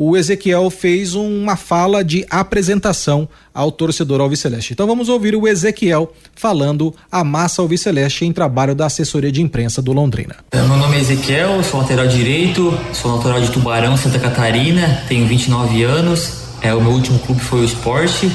o 0.00 0.16
Ezequiel 0.16 0.70
fez 0.70 1.14
uma 1.14 1.56
fala 1.56 2.04
de 2.04 2.24
apresentação 2.30 3.28
ao 3.52 3.72
torcedor 3.72 4.20
Alviceleste. 4.20 4.72
Então 4.72 4.86
vamos 4.86 5.08
ouvir 5.08 5.34
o 5.34 5.48
Ezequiel 5.48 6.12
falando 6.36 6.94
a 7.10 7.24
massa 7.24 7.62
Alviceleste 7.62 8.24
em 8.24 8.32
trabalho 8.32 8.76
da 8.76 8.86
assessoria 8.86 9.32
de 9.32 9.42
imprensa 9.42 9.82
do 9.82 9.92
Londrina. 9.92 10.36
Meu 10.54 10.68
nome 10.68 10.96
é 10.96 11.00
Ezequiel, 11.00 11.64
sou 11.64 11.80
lateral 11.80 12.06
direito, 12.06 12.72
sou 12.92 13.16
natural 13.16 13.40
de 13.40 13.50
Tubarão, 13.50 13.96
Santa 13.96 14.20
Catarina, 14.20 15.02
tenho 15.08 15.26
29 15.26 15.82
anos. 15.82 16.44
É, 16.62 16.72
o 16.72 16.80
meu 16.80 16.92
último 16.92 17.18
clube 17.18 17.40
foi 17.40 17.62
o 17.62 17.64
Esporte. 17.64 18.30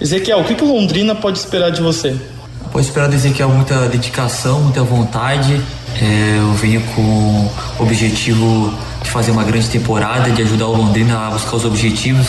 Ezequiel, 0.00 0.38
o 0.38 0.44
que, 0.44 0.54
que 0.54 0.62
o 0.62 0.72
Londrina 0.72 1.14
pode 1.14 1.38
esperar 1.38 1.70
de 1.70 1.82
você? 1.82 2.16
Pode 2.70 2.86
esperar 2.86 3.08
do 3.08 3.16
Ezequiel 3.16 3.48
muita 3.48 3.88
dedicação, 3.88 4.62
muita 4.62 4.82
vontade. 4.84 5.60
É, 6.00 6.38
eu 6.38 6.52
venho 6.52 6.80
com 6.94 7.02
o 7.02 7.82
objetivo 7.82 8.72
de 9.02 9.10
fazer 9.10 9.32
uma 9.32 9.42
grande 9.42 9.68
temporada, 9.68 10.30
de 10.30 10.40
ajudar 10.42 10.66
o 10.66 10.76
Londrina 10.76 11.26
a 11.26 11.30
buscar 11.30 11.56
os 11.56 11.64
objetivos. 11.64 12.28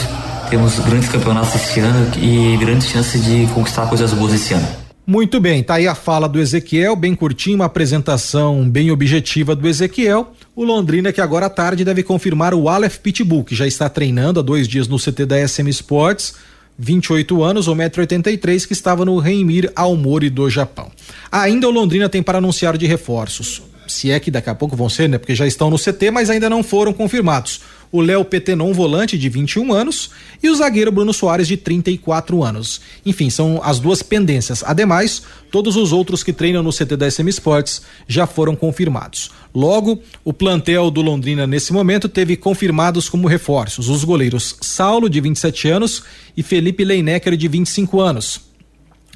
Temos 0.50 0.80
grandes 0.80 1.10
campeonatos 1.10 1.54
esse 1.54 1.80
ano 1.80 2.12
e 2.18 2.58
grandes 2.58 2.88
chances 2.88 3.24
de 3.24 3.46
conquistar 3.54 3.86
coisas 3.86 4.14
boas 4.14 4.34
esse 4.34 4.56
ano. 4.56 4.68
Muito 5.06 5.40
bem, 5.40 5.62
tá 5.62 5.76
aí 5.76 5.88
a 5.88 5.94
fala 5.94 6.28
do 6.28 6.40
Ezequiel, 6.40 6.96
bem 6.96 7.14
curtinho, 7.14 7.58
uma 7.58 7.66
apresentação 7.66 8.68
bem 8.68 8.90
objetiva 8.90 9.56
do 9.56 9.68
Ezequiel. 9.68 10.34
O 10.56 10.64
Londrina 10.64 11.12
que 11.12 11.22
agora 11.22 11.46
à 11.48 11.50
tarde 11.50 11.86
deve 11.86 12.02
confirmar 12.02 12.54
o 12.56 12.68
Aleph 12.68 12.98
Pitbull, 12.98 13.44
que 13.44 13.56
já 13.56 13.68
está 13.68 13.88
treinando 13.90 14.40
há 14.40 14.44
dois 14.44 14.68
dias 14.68 14.88
no 14.88 14.98
CT 14.98 15.26
da 15.26 15.48
SM 15.48 15.68
Sports 15.70 16.34
28 16.80 17.44
anos, 17.44 17.68
1,83m, 17.68 18.66
que 18.66 18.74
estava 18.74 19.04
no 19.04 19.20
Reimir 19.20 19.70
Aomori 19.76 20.30
do 20.30 20.50
Japão. 20.50 20.90
Ainda 21.30 21.68
o 21.68 21.72
Londrina 21.72 22.08
tem 22.08 22.24
para 22.24 22.38
anunciar 22.38 22.78
de 22.78 22.88
reforços. 22.88 23.62
Se 23.86 24.12
é 24.12 24.20
que 24.20 24.32
daqui 24.32 24.50
a 24.50 24.56
pouco 24.56 24.76
vão 24.76 24.88
ser, 24.88 25.10
né? 25.10 25.18
Porque 25.18 25.36
já 25.36 25.46
estão 25.46 25.70
no 25.70 25.78
CT, 25.78 26.12
mas 26.12 26.30
ainda 26.30 26.50
não 26.50 26.64
foram 26.64 26.94
confirmados 26.94 27.60
o 27.92 28.02
Léo 28.02 28.24
Petenon, 28.24 28.72
volante 28.72 29.18
de 29.18 29.30
21 29.30 29.74
anos, 29.74 30.12
e 30.42 30.50
o 30.50 30.56
zagueiro 30.56 30.92
Bruno 30.92 31.14
Soares, 31.14 31.48
de 31.48 31.58
34 31.58 32.44
anos. 32.44 32.82
Enfim, 33.06 33.30
são 33.30 33.60
as 33.64 33.80
duas 33.80 34.04
pendências. 34.04 34.64
Ademais, 34.64 35.24
todos 35.52 35.76
os 35.76 35.92
outros 35.92 36.24
que 36.24 36.32
treinam 36.32 36.62
no 36.62 36.72
CT 36.72 36.96
da 36.96 37.10
SM 37.10 37.28
Sports 37.30 37.82
já 38.08 38.28
foram 38.28 38.56
confirmados. 38.56 39.32
Logo, 39.54 40.02
o 40.24 40.32
plantel 40.32 40.92
do 40.92 41.02
Londrina 41.02 41.48
nesse 41.48 41.74
momento 41.74 42.08
teve 42.08 42.36
confirmados 42.36 43.10
como 43.10 43.28
reforços 43.28 43.90
os 43.90 44.04
goleiros 44.04 44.56
Saulo, 44.62 45.10
de 45.10 45.20
27 45.20 45.68
anos, 45.68 46.04
e 46.38 46.44
Felipe 46.44 46.84
Leinecker, 46.84 47.36
de 47.36 47.48
25 47.48 48.00
anos. 48.00 48.42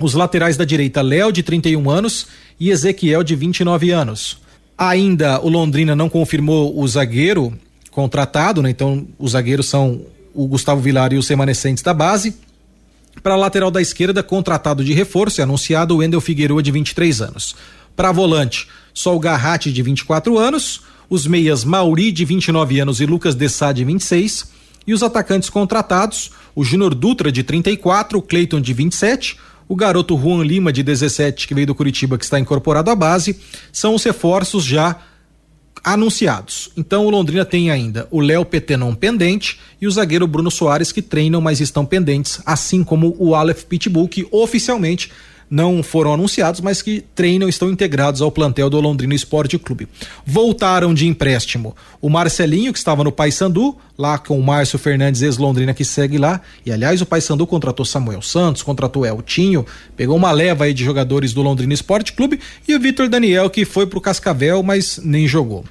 Os 0.02 0.16
laterais 0.16 0.58
da 0.58 0.66
direita, 0.66 1.02
Léo, 1.02 1.32
de 1.32 1.44
31 1.44 1.90
anos, 1.90 2.26
e 2.60 2.72
Ezequiel, 2.72 3.24
de 3.24 3.36
29 3.36 3.92
anos. 3.92 4.42
Ainda 4.76 5.40
o 5.40 5.50
Londrina 5.50 5.96
não 5.96 6.10
confirmou 6.10 6.78
o 6.80 6.88
zagueiro 6.88 7.54
contratado, 7.94 8.62
né? 8.62 8.70
Então 8.70 9.08
os 9.18 9.32
zagueiros 9.32 9.70
são 9.70 10.02
o 10.34 10.48
Gustavo 10.48 10.82
Vilar 10.82 11.14
e 11.14 11.18
os 11.18 11.28
remanescentes 11.28 11.84
da 11.84 11.94
base. 11.94 12.36
Para 13.22 13.36
a 13.36 13.38
lateral 13.38 13.70
da 13.70 13.82
esquerda, 13.82 14.24
contratado 14.24 14.84
de 14.84 14.94
reforço, 14.94 15.40
é 15.40 15.44
anunciado 15.44 15.94
o 15.94 15.98
Wendel 15.98 16.20
Figueiredo 16.20 16.62
de 16.62 16.72
23 16.72 17.22
anos. 17.22 17.56
Para 17.96 18.12
volante, 18.12 18.68
só 18.94 19.16
o 19.16 19.20
Garratti 19.20 19.72
de 19.72 19.82
24 19.84 20.38
anos, 20.38 20.82
os 21.10 21.28
meias 21.28 21.64
Mauri 21.64 22.12
de 22.12 22.26
29 22.26 22.80
anos 22.80 23.00
e 23.00 23.06
Lucas 23.06 23.36
Dessá 23.36 23.72
de 23.72 23.84
26, 23.86 24.52
e 24.86 24.94
os 24.94 25.04
atacantes 25.04 25.50
contratados, 25.50 26.32
o 26.56 26.64
Júnior 26.64 26.96
Dutra 26.96 27.32
de 27.32 27.44
34, 27.44 28.18
o 28.18 28.22
Cleiton 28.22 28.60
de 28.60 28.74
27, 28.74 29.38
o 29.70 29.76
garoto 29.76 30.18
Juan 30.18 30.44
Lima 30.44 30.74
de 30.74 30.82
17 30.82 31.48
que 31.48 31.54
veio 31.54 31.68
do 31.68 31.76
Curitiba 31.76 32.18
que 32.18 32.24
está 32.26 32.40
incorporado 32.40 32.90
à 32.90 32.96
base, 32.96 33.40
são 33.72 33.94
os 33.94 34.04
reforços 34.04 34.66
já 34.66 35.00
anunciados. 35.84 36.72
Então 36.78 37.06
o 37.06 37.10
Londrina 37.10 37.44
tem 37.44 37.70
ainda 37.70 38.08
o 38.10 38.22
Léo 38.22 38.46
Petenon 38.46 38.96
pendente 38.96 39.60
e 39.82 39.88
o 39.88 39.92
zagueiro 39.92 40.26
Bruno 40.26 40.50
Soares 40.50 40.92
que 40.92 41.02
treinam, 41.02 41.42
mas 41.42 41.60
estão 41.60 41.86
pendentes, 41.86 42.40
assim 42.46 42.84
como 42.84 43.16
o 43.20 43.36
Aleph 43.36 43.64
Pitbull 43.64 44.08
que 44.08 44.26
oficialmente 44.32 45.12
não 45.54 45.84
foram 45.84 46.14
anunciados, 46.14 46.62
mas 46.62 46.82
que 46.82 47.04
treinam 47.14 47.48
estão 47.48 47.70
integrados 47.70 48.24
ao 48.24 48.32
plantel 48.32 48.72
do 48.72 48.80
Londrina 48.80 49.14
Esporte 49.14 49.60
Clube. 49.60 49.88
Voltaram 50.26 50.96
de 50.96 51.08
empréstimo 51.08 51.76
o 52.02 52.10
Marcelinho, 52.10 52.74
que 52.74 52.80
estava 52.80 53.04
no 53.04 53.12
Paysandu, 53.12 53.78
lá 53.96 54.18
com 54.18 54.40
o 54.40 54.44
Márcio 54.44 54.80
Fernandes, 54.80 55.22
ex-Londrina, 55.22 55.74
que 55.74 55.86
segue 55.86 56.18
lá. 56.18 56.42
E 56.66 56.72
aliás, 56.72 57.02
o 57.02 57.06
Paysandu 57.06 57.46
contratou 57.46 57.86
Samuel 57.86 58.24
Santos, 58.24 58.64
contratou 58.64 59.06
Eltinho, 59.06 59.64
pegou 59.96 60.18
uma 60.18 60.32
leva 60.32 60.64
aí 60.64 60.74
de 60.74 60.84
jogadores 60.84 61.34
do 61.34 61.44
Londrina 61.44 61.74
Esporte 61.74 62.14
Clube 62.14 62.40
e 62.68 62.76
o 62.76 62.80
Vitor 62.80 63.08
Daniel, 63.08 63.48
que 63.48 63.64
foi 63.64 63.86
pro 63.86 64.02
Cascavel, 64.02 64.64
mas 64.64 65.00
nem 65.04 65.28
jogou. 65.28 65.64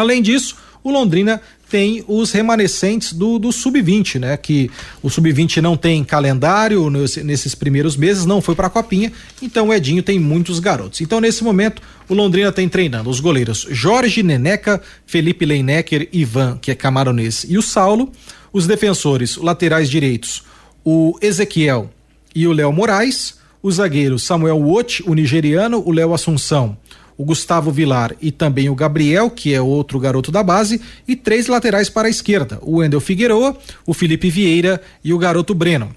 Além 0.00 0.22
disso, 0.22 0.56
o 0.84 0.90
Londrina 0.90 1.40
tem 1.68 2.04
os 2.06 2.30
remanescentes 2.30 3.12
do, 3.12 3.38
do 3.38 3.50
sub-20, 3.50 4.20
né? 4.20 4.36
Que 4.36 4.70
o 5.02 5.10
sub-20 5.10 5.60
não 5.60 5.76
tem 5.76 6.04
calendário 6.04 6.88
nesse, 6.88 7.24
nesses 7.24 7.54
primeiros 7.54 7.96
meses, 7.96 8.24
não 8.24 8.40
foi 8.40 8.54
para 8.54 8.68
a 8.68 8.70
copinha, 8.70 9.12
então 9.42 9.68
o 9.68 9.74
Edinho 9.74 10.02
tem 10.02 10.18
muitos 10.18 10.60
garotos. 10.60 11.00
Então 11.00 11.20
nesse 11.20 11.42
momento 11.42 11.82
o 12.08 12.14
Londrina 12.14 12.52
tem 12.52 12.68
treinando 12.68 13.10
os 13.10 13.18
goleiros 13.18 13.66
Jorge 13.70 14.22
Neneca, 14.22 14.80
Felipe 15.06 15.44
Leinecker, 15.44 16.08
Ivan, 16.12 16.58
que 16.60 16.70
é 16.70 16.74
camaronês, 16.74 17.44
e 17.48 17.58
o 17.58 17.62
Saulo, 17.62 18.12
os 18.52 18.66
defensores, 18.66 19.36
laterais 19.36 19.90
direitos, 19.90 20.44
o 20.84 21.18
Ezequiel 21.20 21.90
e 22.32 22.46
o 22.46 22.52
Léo 22.52 22.72
Moraes, 22.72 23.38
os 23.60 23.76
zagueiros 23.76 24.22
Samuel 24.22 24.60
Wot, 24.60 25.02
o 25.04 25.14
nigeriano, 25.14 25.82
o 25.84 25.90
Léo 25.90 26.14
Assunção, 26.14 26.76
o 27.16 27.24
Gustavo 27.24 27.70
Vilar 27.70 28.14
e 28.20 28.30
também 28.30 28.68
o 28.68 28.74
Gabriel, 28.74 29.30
que 29.30 29.54
é 29.54 29.60
outro 29.60 29.98
garoto 29.98 30.30
da 30.30 30.42
base, 30.42 30.80
e 31.06 31.16
três 31.16 31.46
laterais 31.46 31.88
para 31.88 32.08
a 32.08 32.10
esquerda, 32.10 32.58
o 32.62 32.76
Wendel 32.76 33.00
Figueroa, 33.00 33.56
o 33.86 33.94
Felipe 33.94 34.30
Vieira 34.30 34.80
e 35.02 35.12
o 35.12 35.18
garoto 35.18 35.54
Breno. 35.54 35.94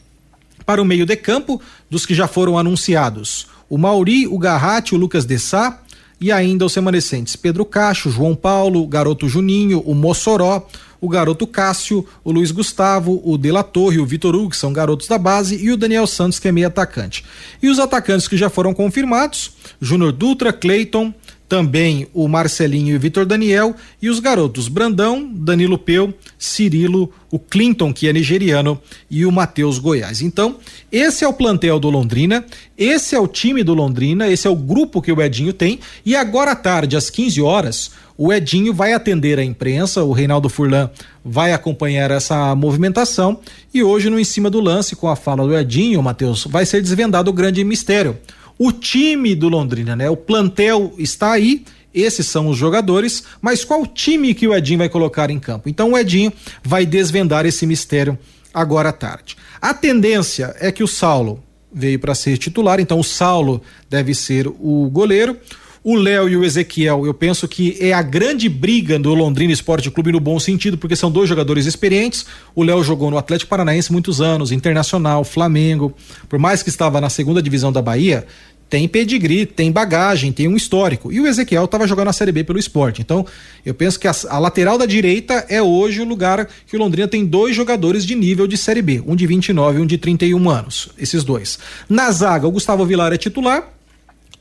Para 0.66 0.82
o 0.82 0.86
meio 0.86 1.06
de 1.06 1.16
campo, 1.16 1.62
dos 1.90 2.06
que 2.06 2.14
já 2.14 2.28
foram 2.28 2.58
anunciados, 2.58 3.48
o 3.70 3.78
Mauri, 3.78 4.28
o 4.28 4.38
Garratti, 4.38 4.96
o 4.96 4.98
Lucas 4.98 5.26
Dessá 5.26 5.82
e 6.20 6.32
ainda 6.32 6.66
os 6.66 6.76
remanescentes 6.76 7.36
Pedro 7.36 7.66
Cacho, 7.66 8.10
João 8.10 8.36
Paulo, 8.36 8.86
garoto 8.88 9.28
Juninho, 9.28 9.80
o 9.86 9.96
Mossoró, 9.96 10.68
o 11.02 11.08
garoto 11.08 11.48
Cássio, 11.48 12.06
o 12.24 12.32
Luiz 12.32 12.52
Gustavo, 12.52 13.22
o 13.24 13.38
De 13.38 13.52
La 13.52 13.64
Torre, 13.64 14.00
o 14.00 14.06
Vitor 14.06 14.36
Hugo, 14.36 14.50
que 14.50 14.58
são 14.58 14.74
garotos 14.74 15.08
da 15.08 15.18
base, 15.18 15.56
e 15.56 15.72
o 15.72 15.78
Daniel 15.78 16.06
Santos, 16.06 16.40
que 16.40 16.48
é 16.48 16.52
meio 16.52 16.68
atacante. 16.68 17.24
E 17.62 17.70
os 17.70 17.80
atacantes 17.80 18.28
que 18.28 18.38
já 18.38 18.50
foram 18.50 18.74
confirmados: 18.74 19.52
Júnior 19.80 20.12
Dutra, 20.12 20.52
Cleiton, 20.52 21.14
também 21.50 22.08
o 22.14 22.28
Marcelinho 22.28 22.94
e 22.94 22.96
o 22.96 23.00
Vitor 23.00 23.26
Daniel. 23.26 23.76
E 24.00 24.08
os 24.08 24.20
garotos 24.20 24.68
Brandão, 24.68 25.28
Danilo 25.34 25.80
Peu, 25.80 26.14
Cirilo, 26.38 27.12
o 27.32 27.40
Clinton, 27.40 27.92
que 27.92 28.08
é 28.08 28.14
nigeriano, 28.14 28.80
e 29.10 29.26
o 29.26 29.32
Matheus 29.32 29.80
Goiás. 29.80 30.22
Então, 30.22 30.58
esse 30.92 31.26
é 31.26 31.28
o 31.28 31.34
plantel 31.34 31.80
do 31.80 31.90
Londrina, 31.90 32.46
esse 32.78 33.16
é 33.16 33.20
o 33.20 33.28
time 33.28 33.64
do 33.64 33.74
Londrina, 33.74 34.30
esse 34.30 34.48
é 34.48 34.50
o 34.50 34.56
grupo 34.56 35.02
que 35.02 35.12
o 35.12 35.22
Edinho 35.22 35.52
tem, 35.52 35.80
e 36.06 36.16
agora 36.16 36.52
à 36.52 36.56
tarde, 36.56 36.96
às 36.96 37.10
15 37.10 37.42
horas, 37.42 37.92
o 38.18 38.32
Edinho 38.32 38.74
vai 38.74 38.94
atender 38.94 39.40
a 39.40 39.44
imprensa, 39.44 40.04
o 40.04 40.12
Reinaldo 40.12 40.50
Furlan 40.50 40.90
vai 41.24 41.54
acompanhar 41.54 42.12
essa 42.12 42.54
movimentação. 42.54 43.40
E 43.74 43.82
hoje 43.82 44.10
no 44.10 44.20
Em 44.20 44.24
Cima 44.26 44.50
do 44.50 44.60
Lance, 44.60 44.96
com 44.96 45.08
a 45.08 45.16
fala 45.16 45.48
do 45.48 45.58
Edinho, 45.58 46.04
Matheus, 46.04 46.46
vai 46.46 46.66
ser 46.66 46.82
desvendado 46.82 47.30
o 47.30 47.34
grande 47.34 47.64
mistério 47.64 48.18
o 48.60 48.74
time 48.74 49.34
do 49.34 49.48
Londrina, 49.48 49.96
né? 49.96 50.10
O 50.10 50.18
plantel 50.18 50.94
está 50.98 51.32
aí, 51.32 51.64
esses 51.94 52.28
são 52.28 52.48
os 52.50 52.58
jogadores, 52.58 53.24
mas 53.42 53.64
qual 53.64 53.88
time 53.88 54.34
que 54.34 54.46
o 54.46 54.54
Edinho 54.54 54.80
vai 54.80 54.90
colocar 54.90 55.32
em 55.32 55.40
campo? 55.40 55.70
Então 55.70 55.94
o 55.94 55.98
Edinho 55.98 56.32
vai 56.62 56.86
desvendar 56.86 57.46
esse 57.46 57.66
mistério 57.66 58.20
agora 58.54 58.90
à 58.90 58.94
tarde. 58.94 59.38
A 59.62 59.74
tendência 59.74 60.54
é 60.60 60.72
que 60.72 60.84
o 60.84 60.88
Saulo 60.88 61.42
veio 61.72 62.00
para 62.00 62.14
ser 62.14 62.38
titular, 62.38 62.80
então 62.80 63.00
o 63.00 63.04
Saulo 63.04 63.62
deve 63.90 64.14
ser 64.14 64.48
o 64.48 64.90
goleiro. 64.92 65.38
O 65.84 65.96
Léo 65.96 66.28
e 66.28 66.36
o 66.36 66.44
Ezequiel, 66.44 67.06
eu 67.06 67.14
penso 67.14 67.48
que 67.48 67.78
é 67.80 67.94
a 67.94 68.02
grande 68.02 68.50
briga 68.50 69.00
do 69.00 69.14
Londrina 69.14 69.54
Esporte 69.54 69.90
Clube 69.90 70.12
no 70.12 70.20
bom 70.20 70.38
sentido, 70.38 70.78
porque 70.78 70.96
são 70.96 71.10
dois 71.10 71.30
jogadores 71.30 71.66
experientes. 71.66 72.26
O 72.54 72.64
Léo 72.64 72.84
jogou 72.84 73.10
no 73.10 73.18
Atlético 73.18 73.50
Paranaense 73.50 73.92
muitos 73.92 74.20
anos, 74.20 74.52
Internacional, 74.52 75.24
Flamengo. 75.24 75.94
Por 76.28 76.38
mais 76.38 76.62
que 76.62 76.70
estava 76.70 77.00
na 77.00 77.10
segunda 77.10 77.42
divisão 77.42 77.72
da 77.72 77.82
Bahia, 77.82 78.26
tem 78.70 78.88
pedigree, 78.88 79.46
tem 79.46 79.72
bagagem, 79.72 80.32
tem 80.32 80.48
um 80.48 80.56
histórico. 80.56 81.12
E 81.12 81.20
o 81.20 81.26
Ezequiel 81.26 81.66
estava 81.66 81.88
jogando 81.88 82.08
na 82.08 82.14
Série 82.14 82.32
B 82.32 82.44
pelo 82.44 82.60
esporte. 82.60 83.02
Então, 83.02 83.26
eu 83.66 83.74
penso 83.74 84.00
que 84.00 84.08
a, 84.08 84.14
a, 84.30 84.38
lateral 84.38 84.78
da 84.78 84.86
direita 84.86 85.46
é 85.50 85.62
hoje 85.62 86.02
o 86.02 86.06
lugar 86.06 86.48
que 86.68 86.76
o 86.76 86.80
Londrina 86.80 87.08
tem 87.08 87.26
dois 87.26 87.56
jogadores 87.56 88.06
de 88.06 88.16
nível 88.16 88.46
de 88.46 88.58
Série 88.58 88.82
B, 88.82 89.02
um 89.08 89.16
de 89.16 89.26
29 89.26 89.80
e 89.80 89.82
um 89.82 89.88
de 89.88 89.98
31 89.98 90.50
anos. 90.50 90.90
Esses 90.98 91.24
dois. 91.24 91.58
Na 91.90 92.12
zaga, 92.12 92.48
o 92.48 92.52
Gustavo 92.52 92.86
Vilar 92.86 93.12
é 93.12 93.18
titular. 93.18 93.79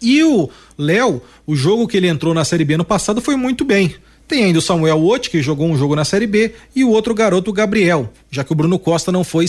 E 0.00 0.22
o 0.22 0.48
Léo, 0.76 1.22
o 1.46 1.56
jogo 1.56 1.88
que 1.88 1.96
ele 1.96 2.08
entrou 2.08 2.32
na 2.32 2.44
Série 2.44 2.64
B 2.64 2.76
no 2.76 2.84
passado 2.84 3.20
foi 3.20 3.36
muito 3.36 3.64
bem. 3.64 3.94
Tem 4.28 4.44
ainda 4.44 4.58
o 4.58 4.62
Samuel 4.62 5.02
Ot, 5.02 5.30
que 5.30 5.40
jogou 5.40 5.66
um 5.66 5.76
jogo 5.76 5.96
na 5.96 6.04
Série 6.04 6.26
B, 6.26 6.52
e 6.76 6.84
o 6.84 6.90
outro 6.90 7.14
garoto, 7.14 7.50
Gabriel, 7.50 8.12
já 8.30 8.44
que 8.44 8.52
o 8.52 8.54
Bruno 8.54 8.78
Costa 8.78 9.10
não 9.10 9.24
foi, 9.24 9.46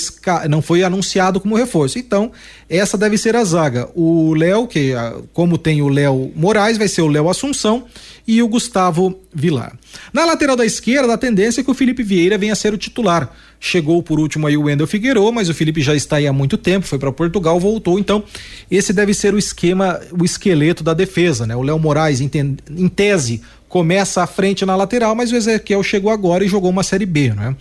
não 0.49 0.61
foi 0.61 0.84
anunciado 0.84 1.38
como 1.41 1.57
reforço. 1.57 1.99
Então, 1.99 2.32
essa 2.69 2.97
deve 2.97 3.17
ser 3.17 3.36
a 3.36 3.43
zaga. 3.43 3.89
O 3.93 4.34
Léo, 4.34 4.67
que 4.67 4.93
ah, 4.93 5.17
como 5.34 5.57
tem 5.57 5.82
o 5.82 5.89
Léo 5.89 6.32
Moraes, 6.34 6.77
vai 6.77 6.88
ser 6.88 7.01
o 7.01 7.09
Léo 7.09 7.30
Assunção 7.30 7.84
e 8.25 8.41
o 8.41 8.47
Gustavo 8.47 9.19
Vilar. 9.34 9.77
Na 10.13 10.23
lateral 10.23 10.55
da 10.55 10.65
esquerda, 10.65 11.13
a 11.13 11.17
tendência 11.17 11.59
é 11.59 11.63
que 11.63 11.71
o 11.71 11.73
Felipe 11.73 12.01
Vieira 12.01 12.38
venha 12.38 12.53
a 12.53 12.55
ser 12.55 12.73
o 12.73 12.77
titular. 12.77 13.36
Chegou 13.59 14.01
por 14.01 14.17
último 14.17 14.47
aí 14.47 14.55
o 14.55 14.63
Wendel 14.63 14.88
Figueiredo, 14.88 15.34
mas 15.34 15.49
o 15.49 15.53
Felipe 15.53 15.82
já 15.82 15.93
está 15.93 16.15
aí 16.15 16.27
há 16.27 16.32
muito 16.32 16.57
tempo, 16.57 16.88
foi 16.88 16.97
para 16.97 17.11
Portugal, 17.11 17.59
voltou. 17.59 17.99
Então, 17.99 18.23
esse 18.71 18.93
deve 18.93 19.13
ser 19.13 19.34
o 19.34 19.38
esquema, 19.38 19.99
o 20.17 20.23
esqueleto 20.23 20.86
da 20.86 20.93
defesa, 20.93 21.45
né? 21.45 21.55
O 21.55 21.61
Léo 21.61 21.77
Moraes, 21.77 22.21
em 22.21 22.88
tese, 22.88 23.41
começa 23.70 24.24
à 24.24 24.28
frente 24.28 24.65
na 24.65 24.76
lateral, 24.76 25.15
mas 25.15 25.32
o 25.32 25.36
Ezequiel 25.36 25.84
chegou 25.84 26.11
agora 26.11 26.43
e 26.43 26.49
jogou 26.49 26.70
uma 26.70 26.84
Série 26.84 27.05
B, 27.05 27.30
né? 27.34 27.55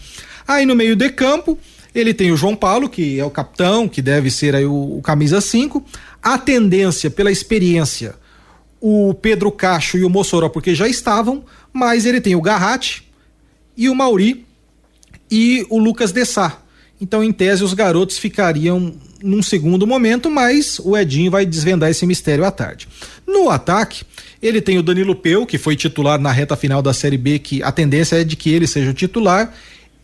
Aí 0.46 0.64
no 0.64 0.74
meio 0.74 0.96
de 0.96 1.10
campo, 1.10 1.58
ele 1.94 2.14
tem 2.14 2.32
o 2.32 2.36
João 2.36 2.56
Paulo, 2.56 2.88
que 2.88 3.20
é 3.20 3.24
o 3.24 3.30
capitão, 3.30 3.86
que 3.86 4.00
deve 4.00 4.30
ser 4.30 4.56
aí 4.56 4.64
o, 4.64 4.96
o 4.96 5.02
camisa 5.02 5.40
5. 5.40 5.84
A 6.22 6.38
tendência, 6.38 7.10
pela 7.10 7.30
experiência, 7.30 8.14
o 8.80 9.12
Pedro 9.14 9.52
Cacho 9.52 9.98
e 9.98 10.04
o 10.04 10.10
Mossoró, 10.10 10.48
porque 10.48 10.74
já 10.74 10.88
estavam, 10.88 11.44
mas 11.72 12.06
ele 12.06 12.20
tem 12.20 12.34
o 12.34 12.40
Garratti 12.40 13.06
e 13.76 13.88
o 13.88 13.94
Mauri 13.94 14.46
e 15.30 15.66
o 15.68 15.78
Lucas 15.78 16.10
Dessá. 16.10 16.62
Então, 17.00 17.22
em 17.22 17.32
tese, 17.32 17.62
os 17.62 17.74
garotos 17.74 18.18
ficariam 18.18 18.94
num 19.22 19.42
segundo 19.42 19.86
momento, 19.86 20.30
mas 20.30 20.78
o 20.78 20.96
Edinho 20.96 21.30
vai 21.30 21.44
desvendar 21.44 21.90
esse 21.90 22.06
mistério 22.06 22.44
à 22.44 22.50
tarde. 22.50 22.88
No 23.26 23.50
ataque, 23.50 24.04
ele 24.42 24.60
tem 24.60 24.78
o 24.78 24.82
Danilo 24.82 25.14
Peu, 25.14 25.44
que 25.44 25.58
foi 25.58 25.76
titular 25.76 26.20
na 26.20 26.32
reta 26.32 26.56
final 26.56 26.80
da 26.80 26.92
Série 26.92 27.18
B, 27.18 27.38
que 27.38 27.62
a 27.62 27.72
tendência 27.72 28.16
é 28.16 28.24
de 28.24 28.36
que 28.36 28.50
ele 28.50 28.66
seja 28.66 28.90
o 28.90 28.94
titular. 28.94 29.52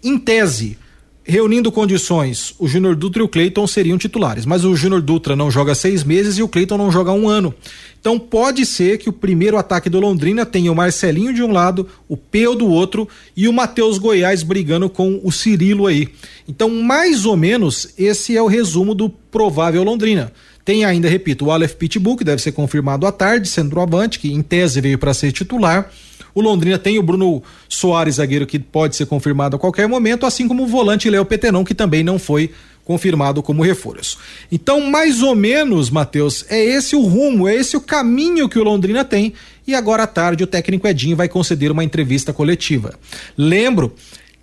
Em 0.02 0.18
tese, 0.18 0.76
reunindo 1.24 1.72
condições, 1.72 2.54
o 2.58 2.68
Júnior 2.68 2.94
Dutra 2.94 3.22
e 3.22 3.24
o 3.24 3.28
Cleiton 3.28 3.66
seriam 3.66 3.96
titulares, 3.96 4.44
mas 4.44 4.64
o 4.64 4.76
Júnior 4.76 5.00
Dutra 5.00 5.34
não 5.34 5.50
joga 5.50 5.74
seis 5.74 6.04
meses 6.04 6.36
e 6.36 6.42
o 6.42 6.48
Cleiton 6.48 6.76
não 6.76 6.92
joga 6.92 7.12
um 7.12 7.28
ano. 7.28 7.54
Então 7.98 8.18
pode 8.18 8.66
ser 8.66 8.98
que 8.98 9.08
o 9.08 9.12
primeiro 9.12 9.56
ataque 9.56 9.88
do 9.88 9.98
Londrina 9.98 10.44
tenha 10.44 10.70
o 10.70 10.74
Marcelinho 10.74 11.32
de 11.32 11.42
um 11.42 11.50
lado, 11.50 11.88
o 12.06 12.16
Peu 12.16 12.54
do 12.54 12.66
outro 12.66 13.08
e 13.34 13.48
o 13.48 13.52
Matheus 13.52 13.96
Goiás 13.96 14.42
brigando 14.42 14.90
com 14.90 15.18
o 15.24 15.32
Cirilo 15.32 15.86
aí. 15.86 16.08
Então, 16.46 16.68
mais 16.68 17.24
ou 17.24 17.36
menos, 17.36 17.94
esse 17.96 18.36
é 18.36 18.42
o 18.42 18.46
resumo 18.46 18.94
do 18.94 19.08
provável 19.08 19.82
Londrina. 19.82 20.30
Tem 20.64 20.84
ainda, 20.84 21.08
repito, 21.08 21.46
o 21.46 21.50
Aleph 21.50 21.74
Pitbull, 21.74 22.16
que 22.16 22.24
deve 22.24 22.40
ser 22.40 22.52
confirmado 22.52 23.06
à 23.06 23.12
tarde, 23.12 23.48
centroavante, 23.48 24.18
que 24.18 24.32
em 24.32 24.42
tese 24.42 24.80
veio 24.80 24.98
para 24.98 25.12
ser 25.12 25.30
titular. 25.30 25.90
O 26.34 26.40
Londrina 26.40 26.78
tem 26.78 26.98
o 26.98 27.02
Bruno 27.02 27.42
Soares, 27.68 28.16
zagueiro, 28.16 28.46
que 28.46 28.58
pode 28.58 28.96
ser 28.96 29.06
confirmado 29.06 29.56
a 29.56 29.58
qualquer 29.58 29.86
momento, 29.86 30.26
assim 30.26 30.48
como 30.48 30.64
o 30.64 30.66
volante 30.66 31.08
Léo 31.10 31.24
Petenon, 31.24 31.64
que 31.64 31.74
também 31.74 32.02
não 32.02 32.18
foi 32.18 32.50
confirmado 32.84 33.42
como 33.42 33.62
reforço. 33.62 34.18
Então, 34.50 34.80
mais 34.90 35.22
ou 35.22 35.34
menos, 35.34 35.90
Matheus, 35.90 36.44
é 36.48 36.62
esse 36.62 36.96
o 36.96 37.02
rumo, 37.02 37.48
é 37.48 37.54
esse 37.54 37.76
o 37.76 37.80
caminho 37.80 38.48
que 38.48 38.58
o 38.58 38.64
Londrina 38.64 39.04
tem. 39.04 39.32
E 39.66 39.74
agora 39.74 40.02
à 40.02 40.06
tarde 40.06 40.44
o 40.44 40.46
técnico 40.46 40.86
Edinho 40.86 41.16
vai 41.16 41.28
conceder 41.28 41.70
uma 41.70 41.84
entrevista 41.84 42.32
coletiva. 42.32 42.94
Lembro 43.36 43.94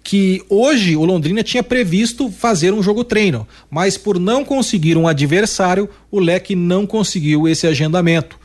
que 0.04 0.43
hoje 0.49 0.95
o 0.95 1.06
Londrina 1.06 1.43
tinha 1.43 1.64
previsto 1.64 2.30
fazer 2.32 2.74
um 2.74 2.82
jogo 2.82 3.04
treino, 3.04 3.47
mas 3.70 3.97
por 3.97 4.20
não 4.20 4.43
conseguir 4.43 4.97
um 4.97 5.08
adversário, 5.08 5.89
o 6.10 6.20
Leque 6.20 6.56
não 6.56 6.88
conseguiu 6.88 7.47
esse 7.47 7.68
agendamento. 7.68 8.39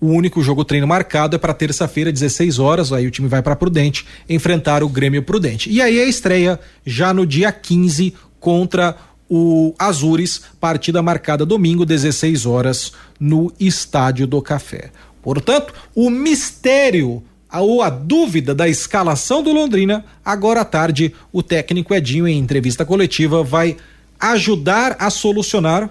O 0.00 0.08
único 0.08 0.42
jogo 0.42 0.64
treino 0.64 0.86
marcado 0.86 1.36
é 1.36 1.38
para 1.38 1.54
terça-feira, 1.54 2.12
16 2.12 2.58
horas. 2.58 2.92
Aí 2.92 3.06
o 3.06 3.10
time 3.10 3.28
vai 3.28 3.42
para 3.42 3.56
Prudente 3.56 4.06
enfrentar 4.28 4.82
o 4.82 4.88
Grêmio 4.88 5.22
Prudente. 5.22 5.70
E 5.70 5.80
aí 5.80 5.98
a 5.98 6.04
estreia 6.04 6.60
já 6.84 7.14
no 7.14 7.24
dia 7.24 7.50
15 7.50 8.12
contra 8.38 8.96
o 9.28 9.74
Azures, 9.78 10.42
partida 10.60 11.02
marcada 11.02 11.46
domingo, 11.46 11.86
16 11.86 12.46
horas, 12.46 12.92
no 13.18 13.52
Estádio 13.58 14.26
do 14.26 14.40
Café. 14.42 14.90
Portanto, 15.22 15.74
o 15.94 16.10
mistério 16.10 17.22
ou 17.52 17.82
a 17.82 17.88
dúvida 17.90 18.54
da 18.54 18.68
escalação 18.68 19.42
do 19.42 19.52
Londrina, 19.52 20.04
agora 20.24 20.60
à 20.60 20.64
tarde, 20.64 21.14
o 21.32 21.42
técnico 21.42 21.94
Edinho, 21.94 22.26
em 22.26 22.38
entrevista 22.38 22.84
coletiva, 22.84 23.42
vai 23.42 23.76
ajudar 24.18 24.96
a 24.98 25.10
solucionar 25.10 25.90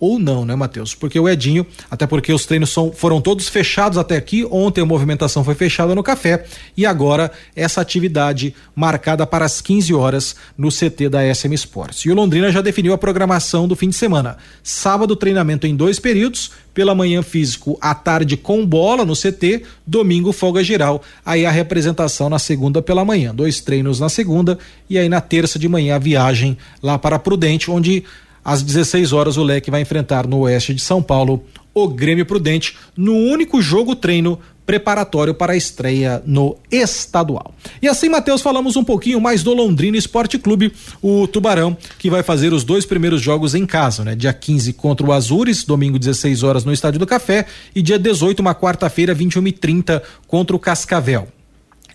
ou 0.00 0.18
não, 0.18 0.46
né, 0.46 0.56
Matheus? 0.56 0.94
Porque 0.94 1.20
o 1.20 1.28
Edinho, 1.28 1.66
até 1.90 2.06
porque 2.06 2.32
os 2.32 2.46
treinos 2.46 2.70
são, 2.70 2.90
foram 2.90 3.20
todos 3.20 3.48
fechados 3.48 3.98
até 3.98 4.16
aqui. 4.16 4.46
Ontem 4.50 4.80
a 4.80 4.86
movimentação 4.86 5.44
foi 5.44 5.54
fechada 5.54 5.94
no 5.94 6.02
café 6.02 6.44
e 6.74 6.86
agora 6.86 7.30
essa 7.54 7.82
atividade 7.82 8.54
marcada 8.74 9.26
para 9.26 9.44
as 9.44 9.60
15 9.60 9.92
horas 9.92 10.34
no 10.56 10.70
CT 10.70 11.10
da 11.10 11.34
SM 11.34 11.52
Sports. 11.52 12.00
E 12.06 12.10
o 12.10 12.14
Londrina 12.14 12.50
já 12.50 12.62
definiu 12.62 12.94
a 12.94 12.98
programação 12.98 13.68
do 13.68 13.76
fim 13.76 13.90
de 13.90 13.96
semana. 13.96 14.38
Sábado, 14.62 15.14
treinamento 15.14 15.66
em 15.66 15.76
dois 15.76 16.00
períodos, 16.00 16.50
pela 16.72 16.94
manhã 16.94 17.22
físico, 17.22 17.76
à 17.80 17.94
tarde 17.94 18.36
com 18.36 18.64
bola 18.64 19.04
no 19.04 19.14
CT, 19.14 19.64
domingo 19.86 20.32
folga 20.32 20.64
geral. 20.64 21.02
Aí 21.26 21.44
a 21.44 21.50
representação 21.50 22.30
na 22.30 22.38
segunda 22.38 22.80
pela 22.80 23.04
manhã, 23.04 23.34
dois 23.34 23.60
treinos 23.60 24.00
na 24.00 24.08
segunda 24.08 24.58
e 24.88 24.96
aí 24.96 25.08
na 25.08 25.20
terça 25.20 25.58
de 25.58 25.68
manhã 25.68 25.96
a 25.96 25.98
viagem 25.98 26.56
lá 26.82 26.98
para 26.98 27.18
Prudente, 27.18 27.70
onde 27.70 28.04
às 28.44 28.62
16 28.62 29.12
horas, 29.12 29.36
o 29.36 29.42
Leque 29.42 29.70
vai 29.70 29.80
enfrentar 29.80 30.26
no 30.26 30.40
oeste 30.40 30.74
de 30.74 30.80
São 30.80 31.02
Paulo 31.02 31.44
o 31.72 31.88
Grêmio 31.88 32.26
Prudente 32.26 32.76
no 32.96 33.14
único 33.14 33.62
jogo 33.62 33.94
treino 33.94 34.38
preparatório 34.66 35.34
para 35.34 35.52
a 35.52 35.56
estreia 35.56 36.22
no 36.24 36.56
estadual. 36.70 37.52
E 37.82 37.88
assim, 37.88 38.08
Matheus, 38.08 38.40
falamos 38.40 38.76
um 38.76 38.84
pouquinho 38.84 39.20
mais 39.20 39.42
do 39.42 39.52
Londrina 39.52 39.96
Esporte 39.96 40.38
Clube, 40.38 40.72
o 41.02 41.26
Tubarão, 41.26 41.76
que 41.98 42.08
vai 42.08 42.22
fazer 42.22 42.52
os 42.52 42.62
dois 42.62 42.86
primeiros 42.86 43.20
jogos 43.20 43.54
em 43.54 43.66
casa, 43.66 44.04
né? 44.04 44.14
Dia 44.14 44.32
15 44.32 44.72
contra 44.74 45.04
o 45.04 45.12
Azures, 45.12 45.64
domingo 45.64 45.98
16 45.98 46.44
horas 46.44 46.64
no 46.64 46.72
Estádio 46.72 47.00
do 47.00 47.06
Café, 47.06 47.46
e 47.74 47.82
dia 47.82 47.98
18, 47.98 48.38
uma 48.38 48.54
quarta-feira, 48.54 49.12
21h30, 49.12 50.00
contra 50.28 50.54
o 50.54 50.58
Cascavel. 50.58 51.26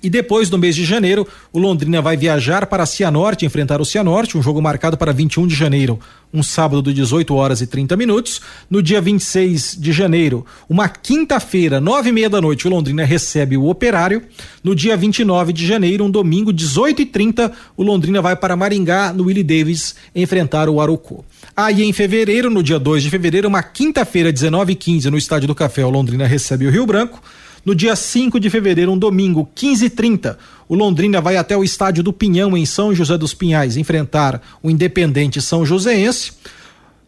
E 0.06 0.10
depois, 0.10 0.51
no 0.51 0.60
mês 0.60 0.76
de 0.76 0.86
janeiro, 0.86 1.28
o 1.51 1.58
Londrina 1.58 1.99
vai 1.99 2.16
viajar 2.16 2.68
para 2.68 2.86
Cianorte, 2.86 3.43
enfrentar 3.43 3.82
o 3.82 3.86
Cianorte, 3.86 4.38
um 4.38 4.41
jogo 4.41 4.62
marcado 4.62 4.95
para 4.95 5.12
21 5.12 5.47
de 5.47 5.56
janeiro, 5.56 5.99
um 6.32 6.43
sábado 6.43 6.80
de 6.84 6.93
18 6.93 7.34
horas 7.34 7.60
e 7.60 7.66
30 7.66 7.97
minutos. 7.97 8.39
No 8.70 8.84
dia 8.84 9.01
26 9.01 9.76
de 9.80 9.91
janeiro, 9.91 10.45
uma 10.70 10.88
quinta-feira, 10.88 11.82
nove 11.82 12.10
e 12.10 12.12
meia 12.12 12.30
da 12.30 12.39
noite, 12.39 12.68
o 12.68 12.70
Londrina 12.70 13.03
recebe 13.03 13.58
o 13.58 13.66
Operário. 13.66 14.22
No 14.64 14.76
dia 14.76 14.95
29 14.95 15.51
de 15.51 15.66
janeiro, 15.66 16.03
um 16.03 16.12
domingo, 16.12 16.53
18 16.53 17.01
e 17.01 17.06
30 17.08 17.51
o 17.76 17.82
Londrina 17.82 18.22
vai 18.22 18.36
para 18.36 18.56
Maringá, 18.56 19.12
no 19.12 19.24
Willie 19.24 19.43
Davis, 19.43 19.95
enfrentar 20.14 20.70
o 20.70 20.80
Arucô. 20.80 21.26
Aí 21.58 21.82
em 21.82 21.91
fevereiro, 21.91 22.51
no 22.51 22.62
dia 22.62 22.78
2 22.78 23.01
de 23.01 23.10
fevereiro, 23.10 23.47
uma 23.47 23.64
quinta-feira, 23.64 24.32
19 24.32 24.74
e 24.74 24.76
15 24.76 25.10
no 25.10 25.18
Estádio 25.18 25.47
do 25.47 25.56
Café, 25.56 25.84
o 25.84 25.89
Londrina 25.89 26.28
recebe 26.28 26.68
o 26.68 26.70
Rio 26.70 26.86
Branco. 26.86 27.20
No 27.66 27.74
dia 27.74 27.95
5 27.95 28.39
de 28.39 28.47
fevereiro, 28.47 28.91
um 28.91 28.97
domingo, 28.97 29.49
15h30, 29.55 30.38
o 30.70 30.76
Londrina 30.76 31.20
vai 31.20 31.36
até 31.36 31.57
o 31.57 31.63
estádio 31.63 32.03
do 32.03 32.13
Pinhão, 32.13 32.55
em 32.55 32.63
São 32.63 32.93
José 32.93 33.18
dos 33.18 33.34
Pinhais, 33.34 33.76
enfrentar 33.76 34.39
o 34.61 34.70
Independente 34.70 35.41
São 35.41 35.66
Joséense. 35.66 36.34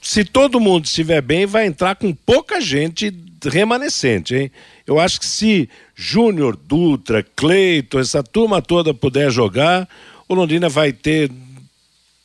se 0.00 0.24
todo 0.24 0.58
mundo 0.58 0.86
estiver 0.86 1.20
bem, 1.20 1.44
vai 1.44 1.66
entrar 1.66 1.96
com 1.96 2.14
pouca 2.14 2.62
gente 2.62 3.14
remanescente, 3.44 4.34
hein? 4.34 4.50
Eu 4.86 4.98
acho 4.98 5.20
que 5.20 5.26
se 5.26 5.68
Júnior, 5.94 6.56
Dutra, 6.56 7.22
Cleito, 7.36 7.98
essa 7.98 8.22
turma 8.22 8.62
toda 8.62 8.94
puder 8.94 9.30
jogar, 9.30 9.86
o 10.26 10.34
Londrina 10.34 10.70
vai 10.70 10.94
ter 10.94 11.30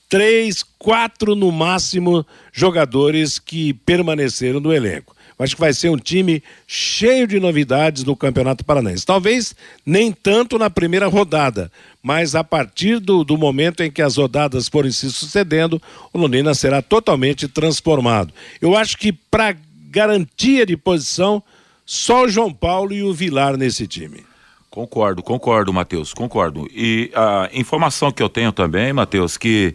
três, 0.10 0.66
quatro 0.78 1.36
no 1.36 1.52
máximo 1.52 2.26
jogadores 2.52 3.40
que 3.40 3.74
permaneceram 3.74 4.60
no 4.60 4.74
elenco. 4.74 5.16
Acho 5.38 5.56
que 5.56 5.62
vai 5.62 5.72
ser 5.72 5.90
um 5.90 5.96
time 5.96 6.44
cheio 6.68 7.26
de 7.26 7.40
novidades 7.40 8.04
no 8.04 8.14
Campeonato 8.14 8.66
Paranaense. 8.66 9.06
Talvez 9.06 9.56
nem 9.86 10.12
tanto 10.12 10.58
na 10.60 10.70
primeira 10.70 11.08
rodada, 11.08 11.72
mas 12.04 12.36
a 12.36 12.44
partir 12.44 13.00
do, 13.00 13.24
do 13.24 13.38
momento 13.38 13.82
em 13.82 13.90
que 13.90 14.02
as 14.02 14.18
rodadas 14.18 14.68
forem 14.68 14.92
se 14.92 15.10
sucedendo, 15.10 15.82
o 16.12 16.18
Londrina 16.18 16.54
será 16.54 16.82
totalmente 16.82 17.48
transformado. 17.48 18.34
Eu 18.60 18.76
acho 18.76 18.98
que 18.98 19.14
para 19.14 19.56
garantia 19.90 20.66
de 20.66 20.76
posição, 20.76 21.42
só 21.86 22.26
o 22.26 22.30
João 22.30 22.54
Paulo 22.54 22.92
e 22.92 23.02
o 23.02 23.14
Vilar 23.14 23.56
nesse 23.56 23.88
time. 23.88 24.26
Concordo, 24.70 25.24
concordo, 25.24 25.74
Matheus, 25.74 26.14
concordo. 26.14 26.68
E 26.72 27.12
a 27.16 27.50
informação 27.54 28.12
que 28.12 28.22
eu 28.22 28.30
tenho 28.30 28.52
também, 28.52 28.92
Matheus, 28.92 29.38
que 29.38 29.74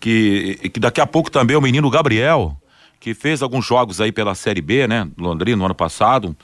que, 0.00 0.70
que 0.72 0.80
daqui 0.80 1.00
a 1.00 1.06
pouco 1.06 1.30
também 1.30 1.56
o 1.56 1.60
menino 1.60 1.90
Gabriel, 1.90 2.56
que 3.00 3.14
fez 3.14 3.42
alguns 3.42 3.66
jogos 3.66 4.00
aí 4.00 4.12
pela 4.12 4.34
Série 4.34 4.60
B, 4.60 4.86
né? 4.86 5.08
Londrina 5.16 5.56
no 5.56 5.64
ano 5.64 5.74
passado, 5.74 6.36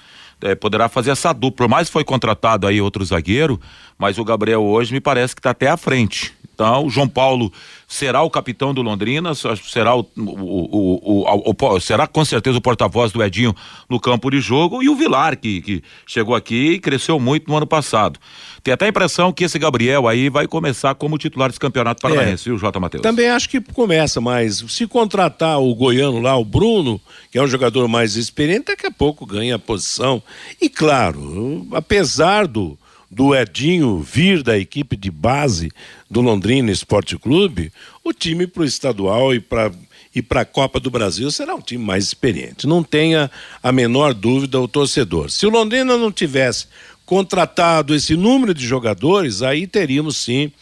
é, 0.42 0.54
poderá 0.54 0.88
fazer 0.88 1.10
essa 1.10 1.32
dupla. 1.32 1.68
Mas 1.68 1.88
foi 1.88 2.04
contratado 2.04 2.66
aí 2.66 2.80
outro 2.80 3.04
zagueiro, 3.04 3.60
mas 3.98 4.18
o 4.18 4.24
Gabriel 4.24 4.62
hoje 4.62 4.92
me 4.92 5.00
parece 5.00 5.34
que 5.34 5.40
está 5.40 5.50
até 5.50 5.68
à 5.68 5.76
frente. 5.76 6.34
Então, 6.54 6.86
o 6.86 6.90
João 6.90 7.08
Paulo 7.08 7.52
será 7.88 8.22
o 8.22 8.30
capitão 8.30 8.72
do 8.72 8.80
Londrina, 8.80 9.32
será 9.34 9.96
o, 9.96 10.06
o, 10.16 11.24
o, 11.26 11.54
o 11.58 11.80
será 11.80 12.06
com 12.06 12.24
certeza 12.24 12.58
o 12.58 12.60
porta-voz 12.60 13.10
do 13.10 13.22
Edinho 13.22 13.54
no 13.90 13.98
campo 13.98 14.30
de 14.30 14.40
jogo 14.40 14.82
e 14.82 14.88
o 14.88 14.94
Vilar 14.94 15.36
que, 15.36 15.60
que 15.60 15.82
chegou 16.06 16.34
aqui 16.34 16.72
e 16.72 16.78
cresceu 16.78 17.18
muito 17.18 17.48
no 17.48 17.56
ano 17.56 17.66
passado. 17.66 18.20
Tem 18.62 18.72
até 18.72 18.86
a 18.86 18.88
impressão 18.88 19.32
que 19.32 19.44
esse 19.44 19.58
Gabriel 19.58 20.06
aí 20.06 20.28
vai 20.28 20.46
começar 20.46 20.94
como 20.94 21.18
titular 21.18 21.48
desse 21.48 21.60
campeonato 21.60 22.00
paranaense, 22.00 22.48
é, 22.48 22.50
viu, 22.50 22.58
Jota 22.58 22.78
Matheus? 22.78 23.02
Também 23.02 23.28
acho 23.28 23.48
que 23.48 23.60
começa, 23.60 24.20
mas 24.20 24.64
se 24.68 24.86
contratar 24.86 25.60
o 25.60 25.74
goiano 25.74 26.20
lá, 26.20 26.36
o 26.36 26.44
Bruno, 26.44 27.00
que 27.30 27.38
é 27.38 27.42
um 27.42 27.48
jogador 27.48 27.88
mais 27.88 28.16
experiente, 28.16 28.66
daqui 28.66 28.86
a 28.86 28.92
pouco 28.92 29.26
ganha 29.26 29.56
a 29.56 29.58
posição. 29.58 30.22
E 30.60 30.68
claro, 30.68 31.66
apesar 31.72 32.46
do 32.46 32.78
do 33.14 33.34
Edinho 33.34 34.00
vir 34.00 34.42
da 34.42 34.58
equipe 34.58 34.96
de 34.96 35.10
base 35.10 35.70
do 36.14 36.20
Londrina 36.20 36.70
Esporte 36.70 37.18
Clube, 37.18 37.72
o 38.04 38.12
time 38.12 38.46
para 38.46 38.62
o 38.62 38.64
estadual 38.64 39.34
e 39.34 39.40
para 39.40 39.72
e 40.14 40.22
para 40.22 40.42
a 40.42 40.44
Copa 40.44 40.78
do 40.78 40.92
Brasil 40.92 41.28
será 41.28 41.56
um 41.56 41.60
time 41.60 41.84
mais 41.84 42.04
experiente. 42.04 42.68
Não 42.68 42.84
tenha 42.84 43.28
a 43.60 43.72
menor 43.72 44.14
dúvida 44.14 44.60
o 44.60 44.68
torcedor. 44.68 45.28
Se 45.28 45.44
o 45.44 45.50
Londrina 45.50 45.96
não 45.96 46.12
tivesse 46.12 46.68
contratado 47.04 47.92
esse 47.96 48.14
número 48.14 48.54
de 48.54 48.64
jogadores, 48.64 49.42
aí 49.42 49.66
teríamos 49.66 50.16
sim 50.16 50.52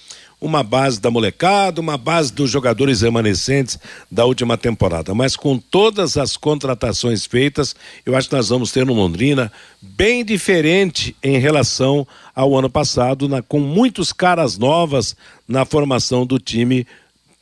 uma 0.43 0.65
base 0.65 1.01
da 1.01 1.09
molecada, 1.09 1.81
uma 1.81 1.97
base 1.97 2.33
dos 2.33 2.51
jogadores 2.51 3.01
remanescentes 3.01 3.79
da 4.11 4.25
última 4.25 4.59
temporada. 4.59 5.15
Mas 5.15 5.37
com 5.37 5.57
todas 5.57 6.17
as 6.17 6.37
contratações 6.37 7.25
feitas, 7.25 7.77
eu 8.05 8.17
acho 8.17 8.29
que 8.29 8.35
nós 8.35 8.49
vamos 8.49 8.73
ter 8.73 8.85
no 8.85 8.93
Londrina 8.93 9.53
bem 9.81 10.25
diferente 10.25 11.15
em 11.23 11.39
relação 11.39 12.05
ao 12.35 12.59
ano 12.59 12.69
passado, 12.69 13.29
na, 13.29 13.41
com 13.41 13.61
muitos 13.61 14.13
caras 14.13 14.59
novas 14.59 15.15
na 15.47 15.65
formação 15.65 16.27
do 16.27 16.41
time 16.41 16.87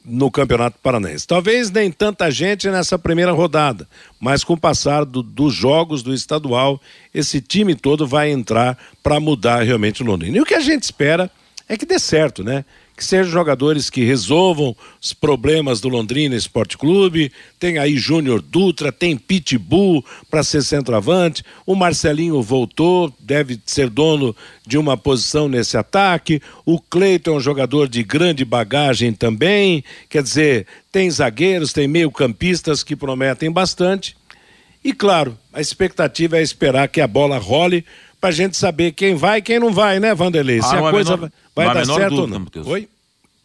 no 0.05 0.31
Campeonato 0.31 0.79
Paranaense. 0.83 1.27
Talvez 1.27 1.71
nem 1.71 1.91
tanta 1.91 2.31
gente 2.31 2.69
nessa 2.69 2.99
primeira 2.99 3.33
rodada, 3.33 3.89
mas 4.19 4.45
com 4.45 4.53
o 4.55 4.61
passar 4.61 5.07
do, 5.07 5.23
dos 5.23 5.55
jogos 5.55 6.03
do 6.03 6.13
estadual, 6.13 6.79
esse 7.15 7.41
time 7.41 7.75
todo 7.75 8.07
vai 8.07 8.31
entrar 8.31 8.77
para 9.03 9.19
mudar 9.19 9.63
realmente 9.63 10.03
o 10.03 10.07
Londrina. 10.07 10.37
E 10.37 10.41
o 10.41 10.47
que 10.47 10.55
a 10.55 10.61
gente 10.61 10.83
espera 10.83 11.31
é 11.67 11.79
que 11.79 11.87
dê 11.87 11.99
certo, 11.99 12.45
né? 12.45 12.65
Que 13.01 13.05
sejam 13.07 13.33
jogadores 13.33 13.89
que 13.89 14.05
resolvam 14.05 14.77
os 15.01 15.15
problemas 15.15 15.81
do 15.81 15.89
Londrina 15.89 16.37
Esporte 16.37 16.77
Clube. 16.77 17.33
Tem 17.59 17.79
aí 17.79 17.97
Júnior 17.97 18.43
Dutra, 18.43 18.93
tem 18.93 19.17
Pitbull 19.17 20.05
para 20.31 20.43
ser 20.43 20.63
centroavante. 20.63 21.43
O 21.65 21.75
Marcelinho 21.75 22.43
voltou, 22.43 23.11
deve 23.19 23.59
ser 23.65 23.89
dono 23.89 24.37
de 24.67 24.77
uma 24.77 24.99
posição 24.99 25.49
nesse 25.49 25.79
ataque. 25.79 26.43
O 26.67 26.79
Cleiton 26.79 27.31
é 27.31 27.37
um 27.37 27.41
jogador 27.41 27.89
de 27.89 28.03
grande 28.03 28.45
bagagem 28.45 29.15
também. 29.15 29.83
Quer 30.11 30.23
dizer, 30.23 30.67
tem 30.93 31.11
zagueiros, 31.11 31.73
tem 31.73 31.89
meio-campistas 31.89 32.83
que 32.83 32.95
prometem 32.95 33.51
bastante. 33.51 34.15
E 34.85 34.93
claro, 34.93 35.39
a 35.55 35.61
expectativa 35.63 36.37
é 36.37 36.43
esperar 36.43 36.87
que 36.89 37.01
a 37.01 37.07
bola 37.07 37.39
role 37.39 37.83
para 38.21 38.31
a 38.31 38.33
gente 38.33 38.57
saber 38.57 38.93
quem 38.93 39.15
vai 39.15 39.39
e 39.39 39.43
quem 39.43 39.59
não 39.59 39.73
vai, 39.73 39.99
né, 39.99 40.15
Vanderlei? 40.15 40.61
Se 40.61 40.75
ah, 40.75 40.81
a 40.81 40.89
é 40.89 40.91
coisa 40.91 41.17
menor, 41.17 41.33
vai 41.57 41.75
dar 41.75 41.87
certo 41.87 42.17
dúvida, 42.17 42.39
ou 42.39 42.65
não. 42.65 42.73
Oi? 42.73 42.89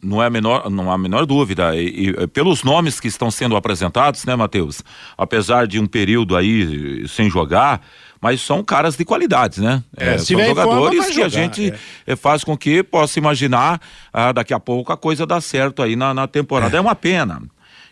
Não 0.04 0.22
é 0.22 0.28
a 0.28 0.30
menor, 0.30 0.70
não 0.70 0.92
há 0.92 0.96
a 0.96 0.98
menor 0.98 1.26
dúvida. 1.26 1.76
E, 1.76 2.10
e, 2.10 2.28
pelos 2.28 2.64
nomes 2.64 3.00
que 3.00 3.08
estão 3.08 3.32
sendo 3.32 3.56
apresentados, 3.56 4.26
né, 4.26 4.36
Matheus? 4.36 4.84
Apesar 5.18 5.66
de 5.66 5.80
um 5.80 5.88
período 5.88 6.36
aí 6.36 7.08
sem 7.08 7.30
jogar, 7.30 7.82
mas 8.22 8.42
são 8.42 8.64
caras 8.64 8.96
de 8.96 9.06
qualidades, 9.06 9.60
né? 9.60 9.82
É, 9.98 10.16
é, 10.16 10.18
são 10.18 10.46
jogadores 10.46 10.98
forma, 10.98 11.06
que 11.06 11.14
jogar, 11.14 11.26
a 11.26 11.30
gente 11.30 11.72
é. 11.72 12.14
é. 12.14 12.16
faz 12.16 12.44
com 12.44 12.56
que 12.58 12.84
possa 12.84 13.18
imaginar 13.18 13.82
ah, 14.14 14.32
daqui 14.32 14.54
a 14.54 14.60
pouco 14.60 14.92
a 14.92 14.98
coisa 14.98 15.26
dar 15.26 15.42
certo 15.42 15.82
aí 15.82 15.96
na, 15.96 16.14
na 16.14 16.28
temporada. 16.28 16.78
É 16.78 16.82
uma 16.82 16.96
pena 16.96 17.42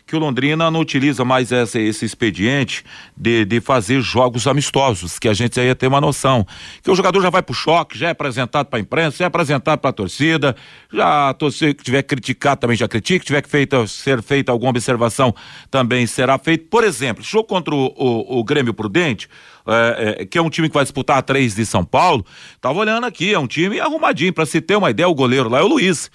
que 0.06 0.14
o 0.14 0.18
Londrina 0.18 0.70
não 0.70 0.80
utiliza 0.80 1.24
mais 1.24 1.50
essa, 1.50 1.80
esse 1.80 2.04
expediente 2.04 2.84
de, 3.16 3.44
de 3.44 3.60
fazer 3.60 4.00
jogos 4.02 4.46
amistosos, 4.46 5.18
que 5.18 5.28
a 5.28 5.32
gente 5.32 5.58
ia 5.58 5.74
ter 5.74 5.86
uma 5.86 6.00
noção. 6.00 6.46
Que 6.82 6.90
o 6.90 6.94
jogador 6.94 7.22
já 7.22 7.30
vai 7.30 7.42
pro 7.42 7.54
choque, 7.54 7.98
já 7.98 8.08
é 8.08 8.10
apresentado 8.10 8.66
para 8.66 8.78
a 8.78 8.82
imprensa, 8.82 9.18
já 9.18 9.24
é 9.24 9.28
apresentado 9.28 9.78
para 9.78 9.90
a 9.90 9.92
torcida, 9.92 10.54
já 10.92 11.30
a 11.30 11.34
torcida 11.34 11.72
que 11.72 11.82
tiver 11.82 12.02
criticado 12.02 12.60
também 12.60 12.76
já 12.76 12.86
critica, 12.86 13.24
tiver 13.24 13.40
que 13.40 13.48
feita, 13.48 13.86
ser 13.86 14.22
feita 14.22 14.52
alguma 14.52 14.70
observação 14.70 15.34
também 15.70 16.06
será 16.06 16.38
feito. 16.38 16.66
Por 16.68 16.84
exemplo, 16.84 17.24
jogo 17.24 17.44
contra 17.44 17.74
o, 17.74 17.86
o, 17.96 18.40
o 18.40 18.44
Grêmio 18.44 18.74
Prudente, 18.74 19.28
é, 19.66 20.16
é, 20.20 20.26
que 20.26 20.36
é 20.36 20.42
um 20.42 20.50
time 20.50 20.68
que 20.68 20.74
vai 20.74 20.84
disputar 20.84 21.16
a 21.16 21.22
três 21.22 21.54
de 21.54 21.64
São 21.64 21.84
Paulo, 21.84 22.24
tava 22.60 22.78
olhando 22.78 23.04
aqui, 23.04 23.32
é 23.32 23.38
um 23.38 23.46
time 23.46 23.80
arrumadinho, 23.80 24.34
para 24.34 24.44
se 24.44 24.60
ter 24.60 24.76
uma 24.76 24.90
ideia, 24.90 25.08
o 25.08 25.14
goleiro 25.14 25.48
lá 25.48 25.60
é 25.60 25.62
o 25.62 25.66
Luiz 25.66 26.10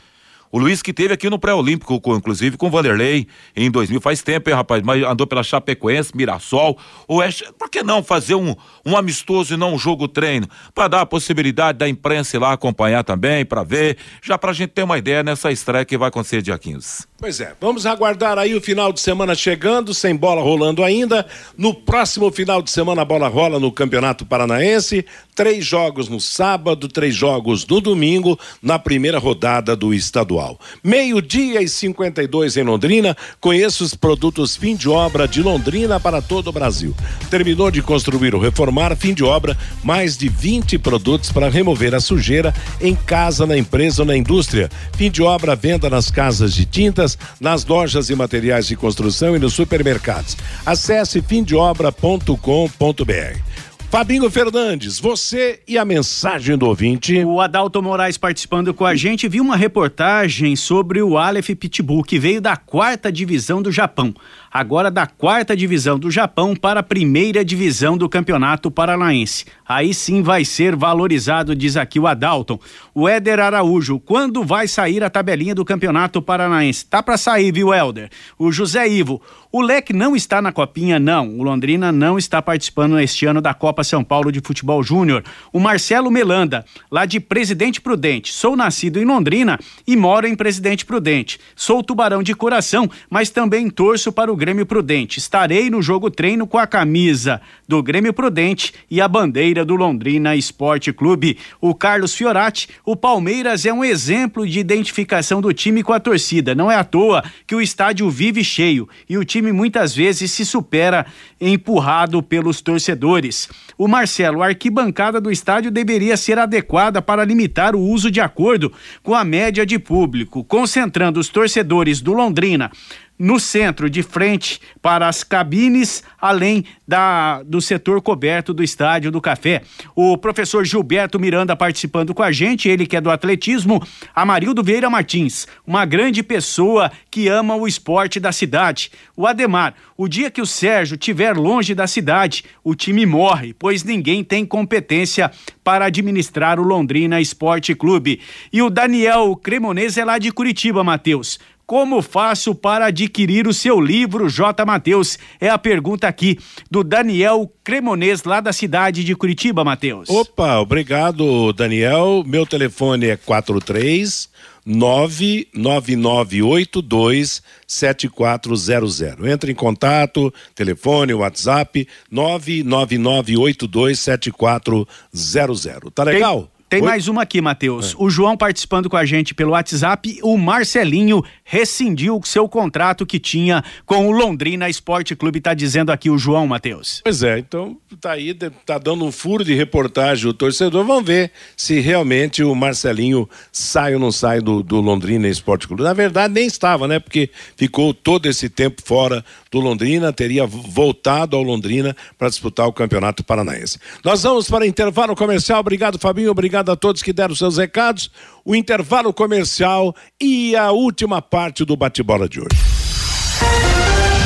O 0.52 0.58
Luiz 0.58 0.82
que 0.82 0.92
teve 0.92 1.14
aqui 1.14 1.30
no 1.30 1.38
pré-olímpico, 1.38 2.02
inclusive 2.16 2.58
com 2.58 2.68
o 2.68 2.70
Vanderlei 2.72 3.28
em 3.56 3.70
2000, 3.70 4.02
faz 4.02 4.24
tempo, 4.24 4.50
hein, 4.50 4.56
rapaz? 4.56 4.82
Mas 4.82 5.04
andou 5.04 5.28
pela 5.28 5.44
Chapecoense, 5.44 6.16
Mirassol. 6.16 6.78
Oeste, 7.08 7.46
por 7.58 7.70
que 7.70 7.84
não 7.84 8.04
fazer 8.04 8.36
um, 8.36 8.56
um 8.86 8.98
amistoso 8.98 9.54
e 9.54 9.58
não 9.58 9.76
um 9.76 9.78
jogo 9.78 10.08
treino? 10.08 10.48
Para 10.74 10.88
dar 10.88 11.02
a 11.02 11.06
possibilidade 11.06 11.78
da 11.78 11.88
imprensa 11.88 12.36
ir 12.36 12.40
lá 12.40 12.54
acompanhar 12.54 13.04
também, 13.04 13.46
para 13.46 13.64
ver, 13.64 13.98
já 14.24 14.38
pra 14.38 14.54
gente 14.54 14.72
ter 14.72 14.84
uma 14.84 14.98
ideia 14.98 15.22
nessa 15.22 15.52
estreia 15.52 15.86
que 15.86 15.98
vai 15.98 16.10
acontecer 16.10 16.42
dia 16.42 16.58
15. 16.58 17.09
Pois 17.20 17.42
é, 17.42 17.52
vamos 17.60 17.86
aguardar 17.86 18.40
aí 18.40 18.56
o 18.56 18.62
final 18.62 18.94
de 18.94 19.02
semana 19.02 19.36
chegando, 19.36 19.94
sem 19.94 20.16
bola 20.16 20.42
rolando 20.42 20.86
ainda. 20.86 21.26
No 21.58 21.74
próximo 21.74 22.32
final 22.32 22.62
de 22.62 22.72
semana 22.72 23.02
a 23.02 23.06
bola 23.06 23.28
rola 23.28 23.60
no 23.60 23.74
Campeonato 23.74 24.26
Paranaense. 24.26 25.06
Três 25.36 25.66
jogos 25.66 26.08
no 26.08 26.22
sábado, 26.22 26.88
três 26.88 27.14
jogos 27.14 27.68
no 27.68 27.82
domingo, 27.82 28.40
na 28.62 28.80
primeira 28.80 29.20
rodada 29.20 29.76
do 29.76 29.94
estadual. 29.94 30.58
Meio-dia 30.82 31.62
e 31.62 31.68
52 31.68 32.56
em 32.56 32.64
Londrina. 32.64 33.18
Conheça 33.42 33.84
os 33.84 33.94
produtos 33.94 34.56
fim 34.56 34.74
de 34.74 34.88
obra 34.88 35.28
de 35.28 35.44
Londrina 35.44 36.00
para 36.00 36.22
todo 36.22 36.48
o 36.48 36.54
Brasil. 36.54 36.96
Terminou 37.30 37.70
de 37.70 37.82
construir 37.82 38.34
ou 38.34 38.40
reformar, 38.40 38.96
fim 38.96 39.14
de 39.14 39.26
obra, 39.26 39.58
mais 39.84 40.18
de 40.18 40.30
20 40.30 40.78
produtos 40.78 41.34
para 41.34 41.50
remover 41.50 41.94
a 41.94 42.00
sujeira 42.00 42.56
em 42.80 42.96
casa, 42.96 43.46
na 43.46 43.58
empresa 43.58 44.04
ou 44.04 44.06
na 44.06 44.16
indústria. 44.16 44.70
Fim 44.94 45.12
de 45.12 45.22
obra, 45.22 45.54
venda 45.54 45.90
nas 45.90 46.10
casas 46.10 46.54
de 46.54 46.66
tintas 46.66 47.09
nas 47.40 47.66
lojas 47.66 48.10
e 48.10 48.16
materiais 48.16 48.68
de 48.68 48.76
construção 48.76 49.36
e 49.36 49.40
nos 49.40 49.54
supermercados. 49.54 50.38
Acesse 50.66 51.22
fimdeobra.com.br. 51.22 53.70
Fabinho 53.90 54.30
Fernandes, 54.30 55.00
você 55.00 55.62
e 55.68 55.76
a 55.76 55.84
mensagem 55.84 56.56
do 56.56 56.68
ouvinte. 56.68 57.26
O 57.26 57.42
Adalto 57.42 57.82
Moraes 57.82 58.20
participando 58.20 58.72
com 58.72 58.86
a 58.86 58.96
gente 58.96 59.28
viu 59.28 59.44
uma 59.44 59.56
reportagem 59.56 60.56
sobre 60.56 61.02
o 61.02 61.18
Aleph 61.18 61.50
Pitbull, 61.60 62.04
que 62.04 62.20
veio 62.20 62.40
da 62.40 62.56
quarta 62.56 63.12
divisão 63.12 63.64
do 63.64 63.72
Japão. 63.72 64.14
Agora 64.54 64.92
da 64.92 65.08
quarta 65.08 65.58
divisão 65.58 65.98
do 65.98 66.12
Japão 66.12 66.56
para 66.56 66.82
a 66.82 66.84
primeira 66.84 67.44
divisão 67.44 67.98
do 67.98 68.08
Campeonato 68.08 68.70
Paranaense. 68.70 69.46
Aí 69.70 69.94
sim 69.94 70.24
vai 70.24 70.44
ser 70.44 70.76
valorizado, 70.76 71.56
diz 71.56 71.78
aqui 71.78 72.00
o 72.00 72.08
Adalton. 72.08 72.60
O 72.92 73.08
Éder 73.08 73.40
Araújo, 73.40 74.00
quando 74.00 74.44
vai 74.44 74.68
sair 74.68 75.04
a 75.04 75.12
tabelinha 75.12 75.54
do 75.54 75.64
Campeonato 75.64 76.24
Paranaense? 76.24 76.88
Tá 76.88 77.04
para 77.04 77.18
sair, 77.18 77.52
viu, 77.52 77.72
Helder? 77.72 78.10
O 78.40 78.52
José 78.52 78.90
Ivo, 78.90 79.22
o 79.52 79.62
Leque 79.62 79.94
não 79.94 80.16
está 80.16 80.42
na 80.42 80.52
copinha, 80.52 81.00
não. 81.00 81.38
O 81.38 81.44
Londrina 81.44 81.92
não 81.92 82.18
está 82.18 82.40
participando 82.40 83.00
este 83.00 83.28
ano 83.28 83.42
da 83.42 83.54
Copa 83.54 83.84
São 83.84 84.04
Paulo 84.04 84.32
de 84.32 84.42
Futebol 84.42 84.82
Júnior. 84.84 85.24
O 85.52 85.60
Marcelo 85.60 86.12
Melanda, 86.12 86.66
lá 86.92 87.06
de 87.06 87.20
Presidente 87.20 87.80
Prudente. 87.82 88.34
Sou 88.34 88.56
nascido 88.56 89.00
em 89.00 89.06
Londrina 89.06 89.60
e 89.88 89.96
moro 89.96 90.28
em 90.28 90.36
Presidente 90.36 90.86
Prudente. 90.86 91.40
Sou 91.56 91.84
tubarão 91.84 92.22
de 92.22 92.34
coração, 92.36 92.90
mas 93.10 93.30
também 93.30 93.70
torço 93.70 94.12
para 94.12 94.32
o 94.32 94.36
Grêmio 94.36 94.66
Prudente. 94.66 95.20
Estarei 95.20 95.70
no 95.70 95.82
jogo 95.82 96.12
treino 96.12 96.46
com 96.46 96.58
a 96.58 96.68
camisa 96.68 97.42
do 97.68 97.82
Grêmio 97.82 98.14
Prudente 98.14 98.74
e 98.90 99.02
a 99.02 99.08
bandeira 99.08 99.59
do 99.66 99.76
Londrina 99.76 100.36
Esporte 100.36 100.92
Clube. 100.92 101.38
O 101.62 101.74
Carlos 101.74 102.14
Fiorati, 102.14 102.68
o 102.86 102.96
Palmeiras 102.96 103.66
é 103.66 103.74
um 103.74 103.84
exemplo 103.84 104.48
de 104.48 104.60
identificação 104.60 105.42
do 105.42 105.54
time 105.54 105.84
com 105.84 105.94
a 105.94 106.00
torcida. 106.00 106.56
Não 106.56 106.72
é 106.72 106.76
à 106.76 106.84
toa 106.84 107.24
que 107.46 107.56
o 107.56 107.62
estádio 107.62 108.10
vive 108.10 108.44
cheio 108.44 108.88
e 109.08 109.18
o 109.18 109.26
time 109.26 109.52
muitas 109.52 109.96
vezes 109.96 110.32
se 110.32 110.46
supera 110.46 111.06
empurrado 111.40 112.22
pelos 112.22 112.62
torcedores. 112.62 113.50
O 113.78 113.88
Marcelo, 113.88 114.44
a 114.44 114.48
arquibancada 114.48 115.22
do 115.22 115.32
estádio 115.32 115.72
deveria 115.72 116.18
ser 116.18 116.38
adequada 116.38 117.02
para 117.02 117.24
limitar 117.24 117.76
o 117.76 117.82
uso 117.82 118.12
de 118.12 118.20
acordo 118.20 118.72
com 119.02 119.16
a 119.16 119.24
média 119.24 119.66
de 119.66 119.80
público, 119.80 120.44
concentrando 120.44 121.20
os 121.20 121.30
torcedores 121.30 122.02
do 122.02 122.14
Londrina 122.14 122.72
no 123.20 123.38
centro, 123.38 123.90
de 123.90 124.02
frente 124.02 124.62
para 124.82 125.10
as 125.10 125.26
cabines, 125.26 126.02
além 126.20 126.64
da, 126.88 127.44
do 127.44 127.62
setor 127.62 128.02
coberto 128.02 128.54
do 128.54 128.64
estádio 128.64 129.12
do 129.12 129.20
Café. 129.20 129.62
O 129.94 130.18
professor 130.18 130.64
Gilberto 130.64 131.20
Miranda 131.20 131.54
participando 131.54 132.16
com 132.16 132.24
a 132.24 132.32
gente, 132.32 132.70
ele 132.70 132.88
que 132.88 132.96
é 132.96 133.02
do 133.02 133.12
atletismo, 133.12 133.86
Amarildo 134.16 134.64
Vieira 134.64 134.90
Martins, 134.90 135.46
uma 135.68 135.86
grande 135.86 136.24
pessoa 136.24 136.90
que 137.12 137.28
ama 137.28 137.56
o 137.56 137.68
esporte 137.68 138.20
da 138.20 138.32
cidade. 138.32 138.90
O 139.18 139.28
Ademar, 139.28 139.76
o 139.98 140.08
dia 140.08 140.32
que 140.32 140.42
o 140.42 140.46
Sérgio 140.46 140.96
estiver 140.96 141.36
longe 141.36 141.76
da 141.76 141.88
cidade, 141.88 142.46
o 142.64 142.74
time 142.74 143.06
morre, 143.06 143.54
pois 143.54 143.84
ninguém 143.84 144.24
tem 144.24 144.46
competência 144.46 145.30
para 145.62 145.86
administrar 145.86 146.60
o 146.60 146.64
Londrina 146.64 147.20
Esporte 147.20 147.76
Clube. 147.76 148.22
E 148.54 148.62
o 148.62 148.70
Daniel 148.70 149.36
Cremonese 149.36 150.00
é 150.00 150.06
lá 150.06 150.18
de 150.18 150.32
Curitiba, 150.32 150.84
Matheus. 150.84 151.38
Como 151.70 152.02
faço 152.02 152.54
para 152.56 152.88
adquirir 152.88 153.48
o 153.48 153.54
seu 153.54 153.80
livro, 153.80 154.28
J. 154.28 154.66
Matheus? 154.66 155.20
É 155.40 155.50
a 155.50 155.58
pergunta 155.60 156.08
aqui 156.08 156.40
do 156.72 156.84
Daniel 156.84 157.48
Cremonês, 157.64 158.24
lá 158.24 158.42
da 158.42 158.52
cidade 158.52 159.04
de 159.04 159.16
Curitiba, 159.16 159.64
Matheus. 159.64 160.10
Opa, 160.10 160.58
obrigado, 160.58 161.54
Daniel. 161.54 162.24
Meu 162.26 162.44
telefone 162.44 163.10
é 163.10 163.16
43 163.16 164.28
99982 164.66 167.44
7400. 167.68 169.02
Entre 169.28 169.52
em 169.52 169.56
contato, 169.56 170.34
telefone, 170.56 171.14
WhatsApp 171.14 171.88
99982 172.10 174.00
7400. 174.00 175.92
Tá 175.94 176.04
legal? 176.04 176.42
Tem... 176.42 176.59
Tem 176.70 176.84
Oi? 176.84 176.88
mais 176.88 177.08
uma 177.08 177.24
aqui, 177.24 177.42
Matheus. 177.42 177.94
É. 177.94 177.96
O 177.98 178.12
João 178.12 178.38
participando 178.38 178.88
com 178.88 178.96
a 178.96 179.04
gente 179.04 179.34
pelo 179.34 179.52
WhatsApp. 179.52 180.20
O 180.22 180.38
Marcelinho 180.38 181.24
rescindiu 181.44 182.18
o 182.18 182.24
seu 182.24 182.48
contrato 182.48 183.08
que 183.08 183.20
tinha 183.20 183.64
com 183.88 184.08
o 184.08 184.12
Londrina 184.12 184.70
Esporte 184.70 185.16
Clube. 185.16 185.42
Tá 185.42 185.56
dizendo 185.56 185.92
aqui 185.92 186.12
o 186.12 186.18
João, 186.18 186.46
Matheus. 186.46 187.02
Pois 187.04 187.24
é, 187.24 187.40
então 187.40 187.76
tá 188.00 188.12
aí, 188.12 188.36
tá 188.36 188.78
dando 188.78 189.04
um 189.04 189.12
furo 189.12 189.44
de 189.44 189.56
reportagem 189.56 190.30
o 190.30 190.34
torcedor. 190.34 190.86
Vamos 190.86 191.06
ver 191.06 191.32
se 191.58 191.80
realmente 191.80 192.44
o 192.44 192.54
Marcelinho 192.54 193.28
sai 193.52 193.96
ou 193.96 194.00
não 194.00 194.12
sai 194.12 194.40
do, 194.40 194.62
do 194.62 194.80
Londrina 194.80 195.28
Esporte 195.28 195.68
Clube. 195.68 195.82
Na 195.82 195.94
verdade, 195.94 196.36
nem 196.36 196.46
estava, 196.46 196.88
né? 196.88 197.00
Porque 197.00 197.32
ficou 197.58 197.96
todo 197.96 198.28
esse 198.28 198.48
tempo 198.48 198.84
fora 198.86 199.26
do 199.50 199.60
Londrina, 199.60 200.14
teria 200.14 200.46
voltado 200.46 201.36
ao 201.36 201.42
Londrina 201.42 201.96
para 202.16 202.30
disputar 202.30 202.68
o 202.68 202.74
Campeonato 202.74 203.24
Paranaense. 203.24 203.80
Nós 204.06 204.22
vamos 204.22 204.48
para 204.48 204.68
intervalo 204.68 205.16
comercial. 205.16 205.60
Obrigado, 205.60 205.98
Fabinho. 205.98 206.30
Obrigado 206.30 206.59
a 206.68 206.76
todos 206.76 207.02
que 207.02 207.14
deram 207.14 207.36
seus 207.36 207.58
recados. 207.58 208.12
O 208.44 208.56
intervalo 208.56 209.14
comercial 209.14 209.96
e 210.20 210.56
a 210.56 210.72
última 210.72 211.22
parte 211.22 211.64
do 211.64 211.76
bate-bola 211.76 212.28
de 212.28 212.40
hoje. 212.40 212.50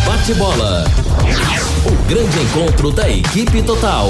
Bate-bola. 0.06 0.86
O 1.86 2.10
grande 2.10 2.40
encontro 2.40 2.92
da 2.92 3.10
equipe 3.10 3.62
total. 3.64 4.10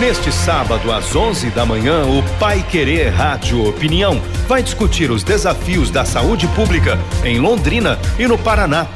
Neste 0.00 0.30
sábado, 0.30 0.92
às 0.92 1.16
11 1.16 1.50
da 1.50 1.66
manhã, 1.66 2.04
o 2.04 2.22
Pai 2.38 2.64
Querer 2.70 3.08
Rádio 3.08 3.68
Opinião 3.68 4.22
vai 4.46 4.62
discutir 4.62 5.10
os 5.10 5.24
desafios 5.24 5.90
da 5.90 6.04
saúde 6.04 6.46
pública 6.48 6.96
em 7.24 7.40
Londrina 7.40 7.98
e 8.16 8.24
no 8.28 8.38
Paraná. 8.38 8.86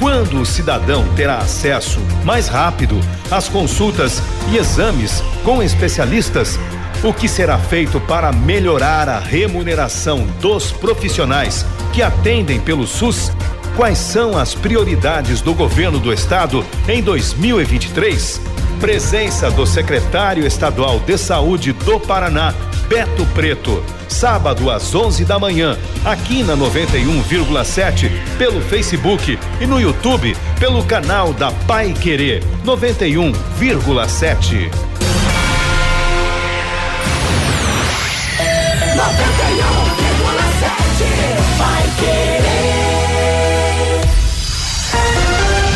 Quando 0.00 0.40
o 0.40 0.44
cidadão 0.44 1.06
terá 1.14 1.38
acesso 1.38 2.00
mais 2.24 2.48
rápido 2.48 2.98
às 3.30 3.48
consultas 3.48 4.20
e 4.50 4.56
exames 4.56 5.22
com 5.44 5.62
especialistas 5.62 6.58
O 7.04 7.12
que 7.12 7.28
será 7.28 7.56
feito 7.56 8.00
para 8.00 8.32
melhorar 8.32 9.08
a 9.08 9.20
remuneração 9.20 10.26
dos 10.40 10.72
profissionais 10.72 11.64
que 11.92 12.02
atendem 12.02 12.58
pelo 12.58 12.84
SUS? 12.84 13.30
Quais 13.76 13.98
são 13.98 14.36
as 14.36 14.56
prioridades 14.56 15.40
do 15.40 15.54
governo 15.54 16.00
do 16.00 16.12
estado 16.12 16.66
em 16.88 17.00
2023? 17.00 18.57
Presença 18.80 19.50
do 19.50 19.66
secretário 19.66 20.46
estadual 20.46 21.00
de 21.00 21.18
saúde 21.18 21.72
do 21.72 21.98
Paraná, 21.98 22.54
Beto 22.88 23.26
Preto. 23.34 23.82
Sábado 24.08 24.70
às 24.70 24.94
11 24.94 25.24
da 25.24 25.36
manhã, 25.36 25.76
aqui 26.04 26.44
na 26.44 26.56
91,7, 26.56 28.08
pelo 28.38 28.60
Facebook 28.60 29.36
e 29.60 29.66
no 29.66 29.80
YouTube, 29.80 30.36
pelo 30.60 30.84
canal 30.84 31.32
da 31.32 31.50
Pai 31.50 31.92
Querer 31.92 32.40
91,7. 32.64 34.70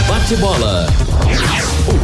Bate 0.08 0.36
bola. 0.36 1.01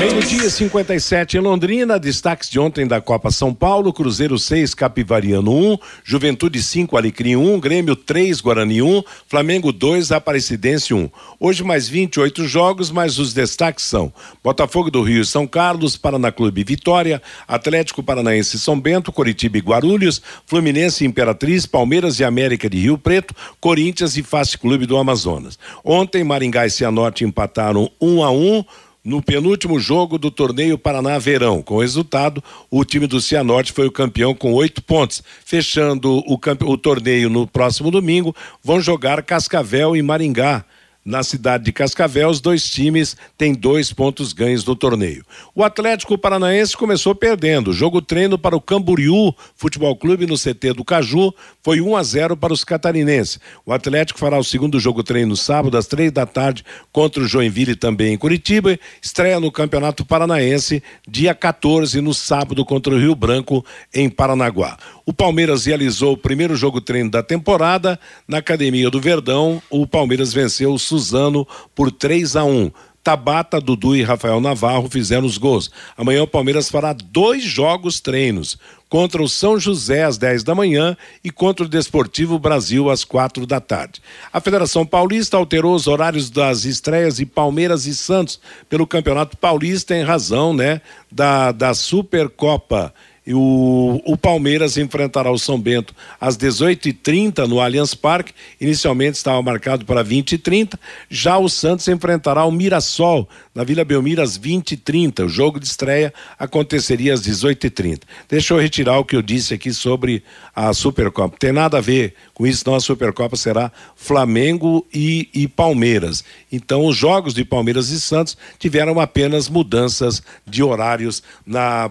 Meio-dia 0.00 0.50
57 0.50 1.36
em 1.36 1.40
Londrina, 1.40 2.00
destaques 2.00 2.50
de 2.50 2.58
ontem 2.58 2.84
da 2.84 3.00
Copa 3.00 3.30
São 3.30 3.54
Paulo, 3.54 3.92
Cruzeiro 3.92 4.36
6, 4.36 4.74
Capivariano 4.74 5.52
1, 5.52 5.78
Juventude 6.02 6.60
5, 6.60 6.96
Alecrim 6.96 7.36
1, 7.36 7.60
Grêmio 7.60 7.94
3, 7.94 8.40
Guarani 8.40 8.82
1, 8.82 9.04
Flamengo 9.28 9.70
2, 9.72 10.10
Aparecidense 10.10 10.92
1. 10.92 11.08
Hoje 11.38 11.62
mais 11.62 11.88
28 11.88 12.48
jogos, 12.48 12.90
mas 12.90 13.20
os 13.20 13.32
destaques 13.32 13.84
são 13.84 14.12
Botafogo 14.42 14.90
do 14.90 15.00
Rio 15.00 15.22
e 15.22 15.26
São 15.26 15.46
Carlos, 15.46 15.96
Paraná 15.96 16.32
Clube 16.32 16.64
Vitória, 16.64 17.22
Atlético 17.46 18.02
Paranaense 18.02 18.58
São 18.58 18.80
Bento, 18.80 19.12
Coritiba 19.12 19.58
e 19.58 19.60
Guarulhos, 19.60 20.20
Fluminense 20.44 21.04
e 21.04 21.06
Imperatriz, 21.06 21.66
Palmeiras 21.66 22.18
e 22.18 22.24
América 22.24 22.68
de 22.68 22.78
Rio 22.78 22.98
Preto, 22.98 23.32
Corinthians 23.60 24.16
e 24.16 24.24
Fast 24.24 24.58
Clube 24.58 24.86
do 24.86 24.96
Amazonas. 24.96 25.56
Ontem 25.84 26.24
Maringá 26.24 26.66
e 26.66 26.70
Cianorte 26.70 27.24
empataram 27.24 27.88
1 28.00 28.24
a 28.24 28.30
1 28.32 28.55
no 29.04 29.22
penúltimo 29.22 29.78
jogo 29.78 30.18
do 30.18 30.30
torneio 30.30 30.76
Paraná 30.76 31.18
Verão. 31.18 31.62
Com 31.62 31.78
resultado, 31.78 32.42
o 32.70 32.84
time 32.84 33.06
do 33.06 33.20
Cianorte 33.20 33.72
foi 33.72 33.86
o 33.86 33.92
campeão 33.92 34.34
com 34.34 34.52
oito 34.52 34.82
pontos. 34.82 35.22
Fechando 35.44 36.22
o, 36.26 36.38
o 36.64 36.76
torneio 36.76 37.30
no 37.30 37.46
próximo 37.46 37.90
domingo, 37.90 38.34
vão 38.62 38.80
jogar 38.80 39.22
Cascavel 39.22 39.96
e 39.96 40.02
Maringá 40.02 40.64
na 41.06 41.22
cidade 41.22 41.64
de 41.64 41.72
Cascavel, 41.72 42.28
os 42.28 42.40
dois 42.40 42.68
times 42.68 43.16
têm 43.38 43.54
dois 43.54 43.92
pontos 43.92 44.32
ganhos 44.32 44.64
no 44.64 44.74
torneio. 44.74 45.24
O 45.54 45.62
Atlético 45.62 46.18
Paranaense 46.18 46.76
começou 46.76 47.14
perdendo. 47.14 47.72
Jogo 47.72 48.02
treino 48.02 48.36
para 48.36 48.56
o 48.56 48.60
Camboriú 48.60 49.32
Futebol 49.54 49.94
Clube 49.94 50.26
no 50.26 50.36
CT 50.36 50.72
do 50.72 50.84
Caju 50.84 51.32
foi 51.62 51.80
1 51.80 51.96
a 51.96 52.02
0 52.02 52.36
para 52.36 52.52
os 52.52 52.64
catarinenses. 52.64 53.38
O 53.64 53.72
Atlético 53.72 54.18
fará 54.18 54.36
o 54.36 54.42
segundo 54.44 54.80
jogo 54.80 55.04
treino 55.04 55.36
sábado 55.36 55.78
às 55.78 55.86
três 55.86 56.10
da 56.10 56.26
tarde 56.26 56.64
contra 56.90 57.22
o 57.22 57.28
Joinville 57.28 57.76
também 57.76 58.14
em 58.14 58.18
Curitiba. 58.18 58.76
Estreia 59.00 59.38
no 59.38 59.52
Campeonato 59.52 60.04
Paranaense 60.04 60.82
dia 61.06 61.34
14 61.34 62.00
no 62.00 62.12
sábado 62.12 62.64
contra 62.64 62.92
o 62.92 62.98
Rio 62.98 63.14
Branco 63.14 63.64
em 63.94 64.10
Paranaguá. 64.10 64.76
O 65.08 65.12
Palmeiras 65.12 65.66
realizou 65.66 66.14
o 66.14 66.16
primeiro 66.16 66.56
jogo 66.56 66.80
treino 66.80 67.08
da 67.08 67.22
temporada 67.22 67.96
na 68.26 68.38
Academia 68.38 68.90
do 68.90 69.00
Verdão. 69.00 69.62
O 69.70 69.86
Palmeiras 69.86 70.32
venceu 70.32 70.72
o 70.72 70.80
Suzano 70.80 71.46
por 71.76 71.92
3 71.92 72.34
a 72.34 72.44
1. 72.44 72.72
Tabata, 73.04 73.60
Dudu 73.60 73.94
e 73.94 74.02
Rafael 74.02 74.40
Navarro 74.40 74.90
fizeram 74.90 75.24
os 75.24 75.38
gols. 75.38 75.70
Amanhã 75.96 76.24
o 76.24 76.26
Palmeiras 76.26 76.68
fará 76.68 76.92
dois 76.92 77.44
jogos 77.44 78.00
treinos 78.00 78.58
contra 78.88 79.22
o 79.22 79.28
São 79.28 79.60
José 79.60 80.02
às 80.02 80.18
10 80.18 80.42
da 80.42 80.56
manhã 80.56 80.96
e 81.22 81.30
contra 81.30 81.64
o 81.64 81.68
Desportivo 81.68 82.36
Brasil 82.36 82.90
às 82.90 83.04
quatro 83.04 83.46
da 83.46 83.60
tarde. 83.60 84.02
A 84.32 84.40
Federação 84.40 84.84
Paulista 84.84 85.36
alterou 85.36 85.72
os 85.72 85.86
horários 85.86 86.30
das 86.30 86.64
estreias 86.64 87.18
de 87.18 87.26
Palmeiras 87.26 87.86
e 87.86 87.94
Santos 87.94 88.40
pelo 88.68 88.88
Campeonato 88.88 89.36
Paulista 89.36 89.94
em 89.94 90.02
razão, 90.02 90.52
né, 90.52 90.80
da, 91.08 91.52
da 91.52 91.74
Supercopa 91.74 92.92
e 93.26 93.34
o, 93.34 94.00
o 94.04 94.16
Palmeiras 94.16 94.76
enfrentará 94.76 95.32
o 95.32 95.38
São 95.38 95.60
Bento 95.60 95.92
às 96.20 96.36
18h30 96.38 97.46
no 97.48 97.60
Allianz 97.60 97.92
Parque. 97.92 98.32
Inicialmente 98.60 99.16
estava 99.16 99.42
marcado 99.42 99.84
para 99.84 100.04
20h30. 100.04 100.78
Já 101.10 101.36
o 101.36 101.48
Santos 101.48 101.88
enfrentará 101.88 102.44
o 102.44 102.52
Mirassol 102.52 103.28
na 103.52 103.64
Vila 103.64 103.84
Belmiro 103.84 104.22
às 104.22 104.38
20h30. 104.38 105.24
O 105.24 105.28
jogo 105.28 105.58
de 105.58 105.66
estreia 105.66 106.14
aconteceria 106.38 107.12
às 107.12 107.20
18h30. 107.20 108.02
Deixa 108.28 108.54
eu 108.54 108.60
retirar 108.60 108.98
o 109.00 109.04
que 109.04 109.16
eu 109.16 109.22
disse 109.22 109.54
aqui 109.54 109.72
sobre 109.72 110.22
a 110.54 110.72
Supercopa. 110.72 111.36
Tem 111.36 111.50
nada 111.50 111.78
a 111.78 111.80
ver 111.80 112.14
com 112.32 112.46
isso, 112.46 112.62
não. 112.64 112.76
A 112.76 112.80
Supercopa 112.80 113.36
será 113.36 113.72
Flamengo 113.96 114.86
e, 114.94 115.28
e 115.34 115.48
Palmeiras. 115.48 116.22
Então, 116.52 116.86
os 116.86 116.96
jogos 116.96 117.34
de 117.34 117.44
Palmeiras 117.44 117.90
e 117.90 118.00
Santos 118.00 118.36
tiveram 118.56 119.00
apenas 119.00 119.48
mudanças 119.48 120.22
de 120.46 120.62
horários 120.62 121.24
na 121.44 121.90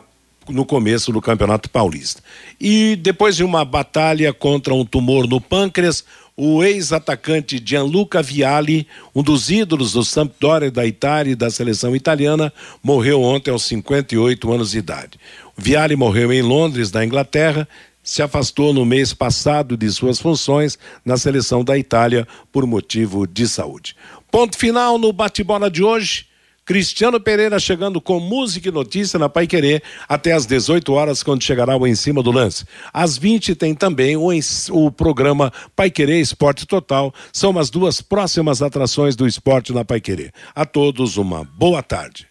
no 0.50 0.66
começo 0.66 1.12
do 1.12 1.22
Campeonato 1.22 1.70
Paulista. 1.70 2.22
E 2.60 2.96
depois 2.96 3.36
de 3.36 3.44
uma 3.44 3.66
batalha 3.66 4.34
contra 4.34 4.74
um 4.74 4.86
tumor 4.86 5.28
no 5.28 5.42
pâncreas, 5.42 6.04
o 6.38 6.64
ex-atacante 6.64 7.62
Gianluca 7.64 8.22
Vialli, 8.22 8.88
um 9.16 9.24
dos 9.24 9.50
ídolos 9.50 9.94
do 9.94 10.04
Sampdoria 10.04 10.70
da 10.70 10.86
Itália 10.86 11.32
e 11.32 11.36
da 11.36 11.50
seleção 11.50 11.96
italiana, 11.96 12.52
morreu 12.84 13.22
ontem 13.22 13.52
aos 13.52 13.64
58 13.64 14.52
anos 14.52 14.72
de 14.72 14.80
idade. 14.80 15.20
Vialli 15.58 15.96
morreu 15.96 16.34
em 16.34 16.42
Londres, 16.42 16.92
na 16.92 17.06
Inglaterra, 17.06 17.68
se 18.04 18.22
afastou 18.22 18.74
no 18.74 18.86
mês 18.86 19.14
passado 19.14 19.76
de 19.76 19.90
suas 19.90 20.20
funções 20.20 20.78
na 21.04 21.18
seleção 21.18 21.64
da 21.64 21.78
Itália 21.78 22.28
por 22.52 22.68
motivo 22.68 23.26
de 23.26 23.48
saúde. 23.48 23.96
Ponto 24.30 24.58
final 24.58 24.98
no 25.00 25.12
bate-bola 25.12 25.72
de 25.72 25.82
hoje. 25.82 26.28
Cristiano 26.66 27.20
Pereira 27.20 27.60
chegando 27.60 28.02
com 28.02 28.20
música 28.20 28.70
e 28.70 28.72
notícia 28.72 29.20
na 29.20 29.30
Pai 29.30 29.46
Querer 29.46 29.84
até 30.10 30.34
às 30.34 30.46
18 30.46 30.92
horas, 30.92 31.22
quando 31.22 31.44
chegará 31.44 31.78
o 31.78 31.86
Em 31.86 31.96
Cima 31.96 32.24
do 32.24 32.32
Lance. 32.32 32.66
Às 32.92 33.18
20 33.18 33.56
tem 33.56 33.76
também 33.76 34.18
o, 34.18 34.30
o 34.72 34.92
programa 34.92 35.54
Pai 35.76 35.92
Querer 35.92 36.20
Esporte 36.20 36.66
Total. 36.66 37.14
São 37.32 37.58
as 37.60 37.70
duas 37.70 38.02
próximas 38.02 38.62
atrações 38.62 39.16
do 39.16 39.28
esporte 39.28 39.72
na 39.72 39.86
Pai 39.86 40.02
Querer. 40.02 40.34
A 40.56 40.66
todos 40.66 41.18
uma 41.18 41.44
boa 41.44 41.84
tarde. 41.84 42.28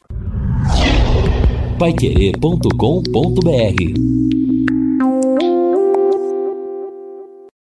Paiquerê.com.br 1.78 4.43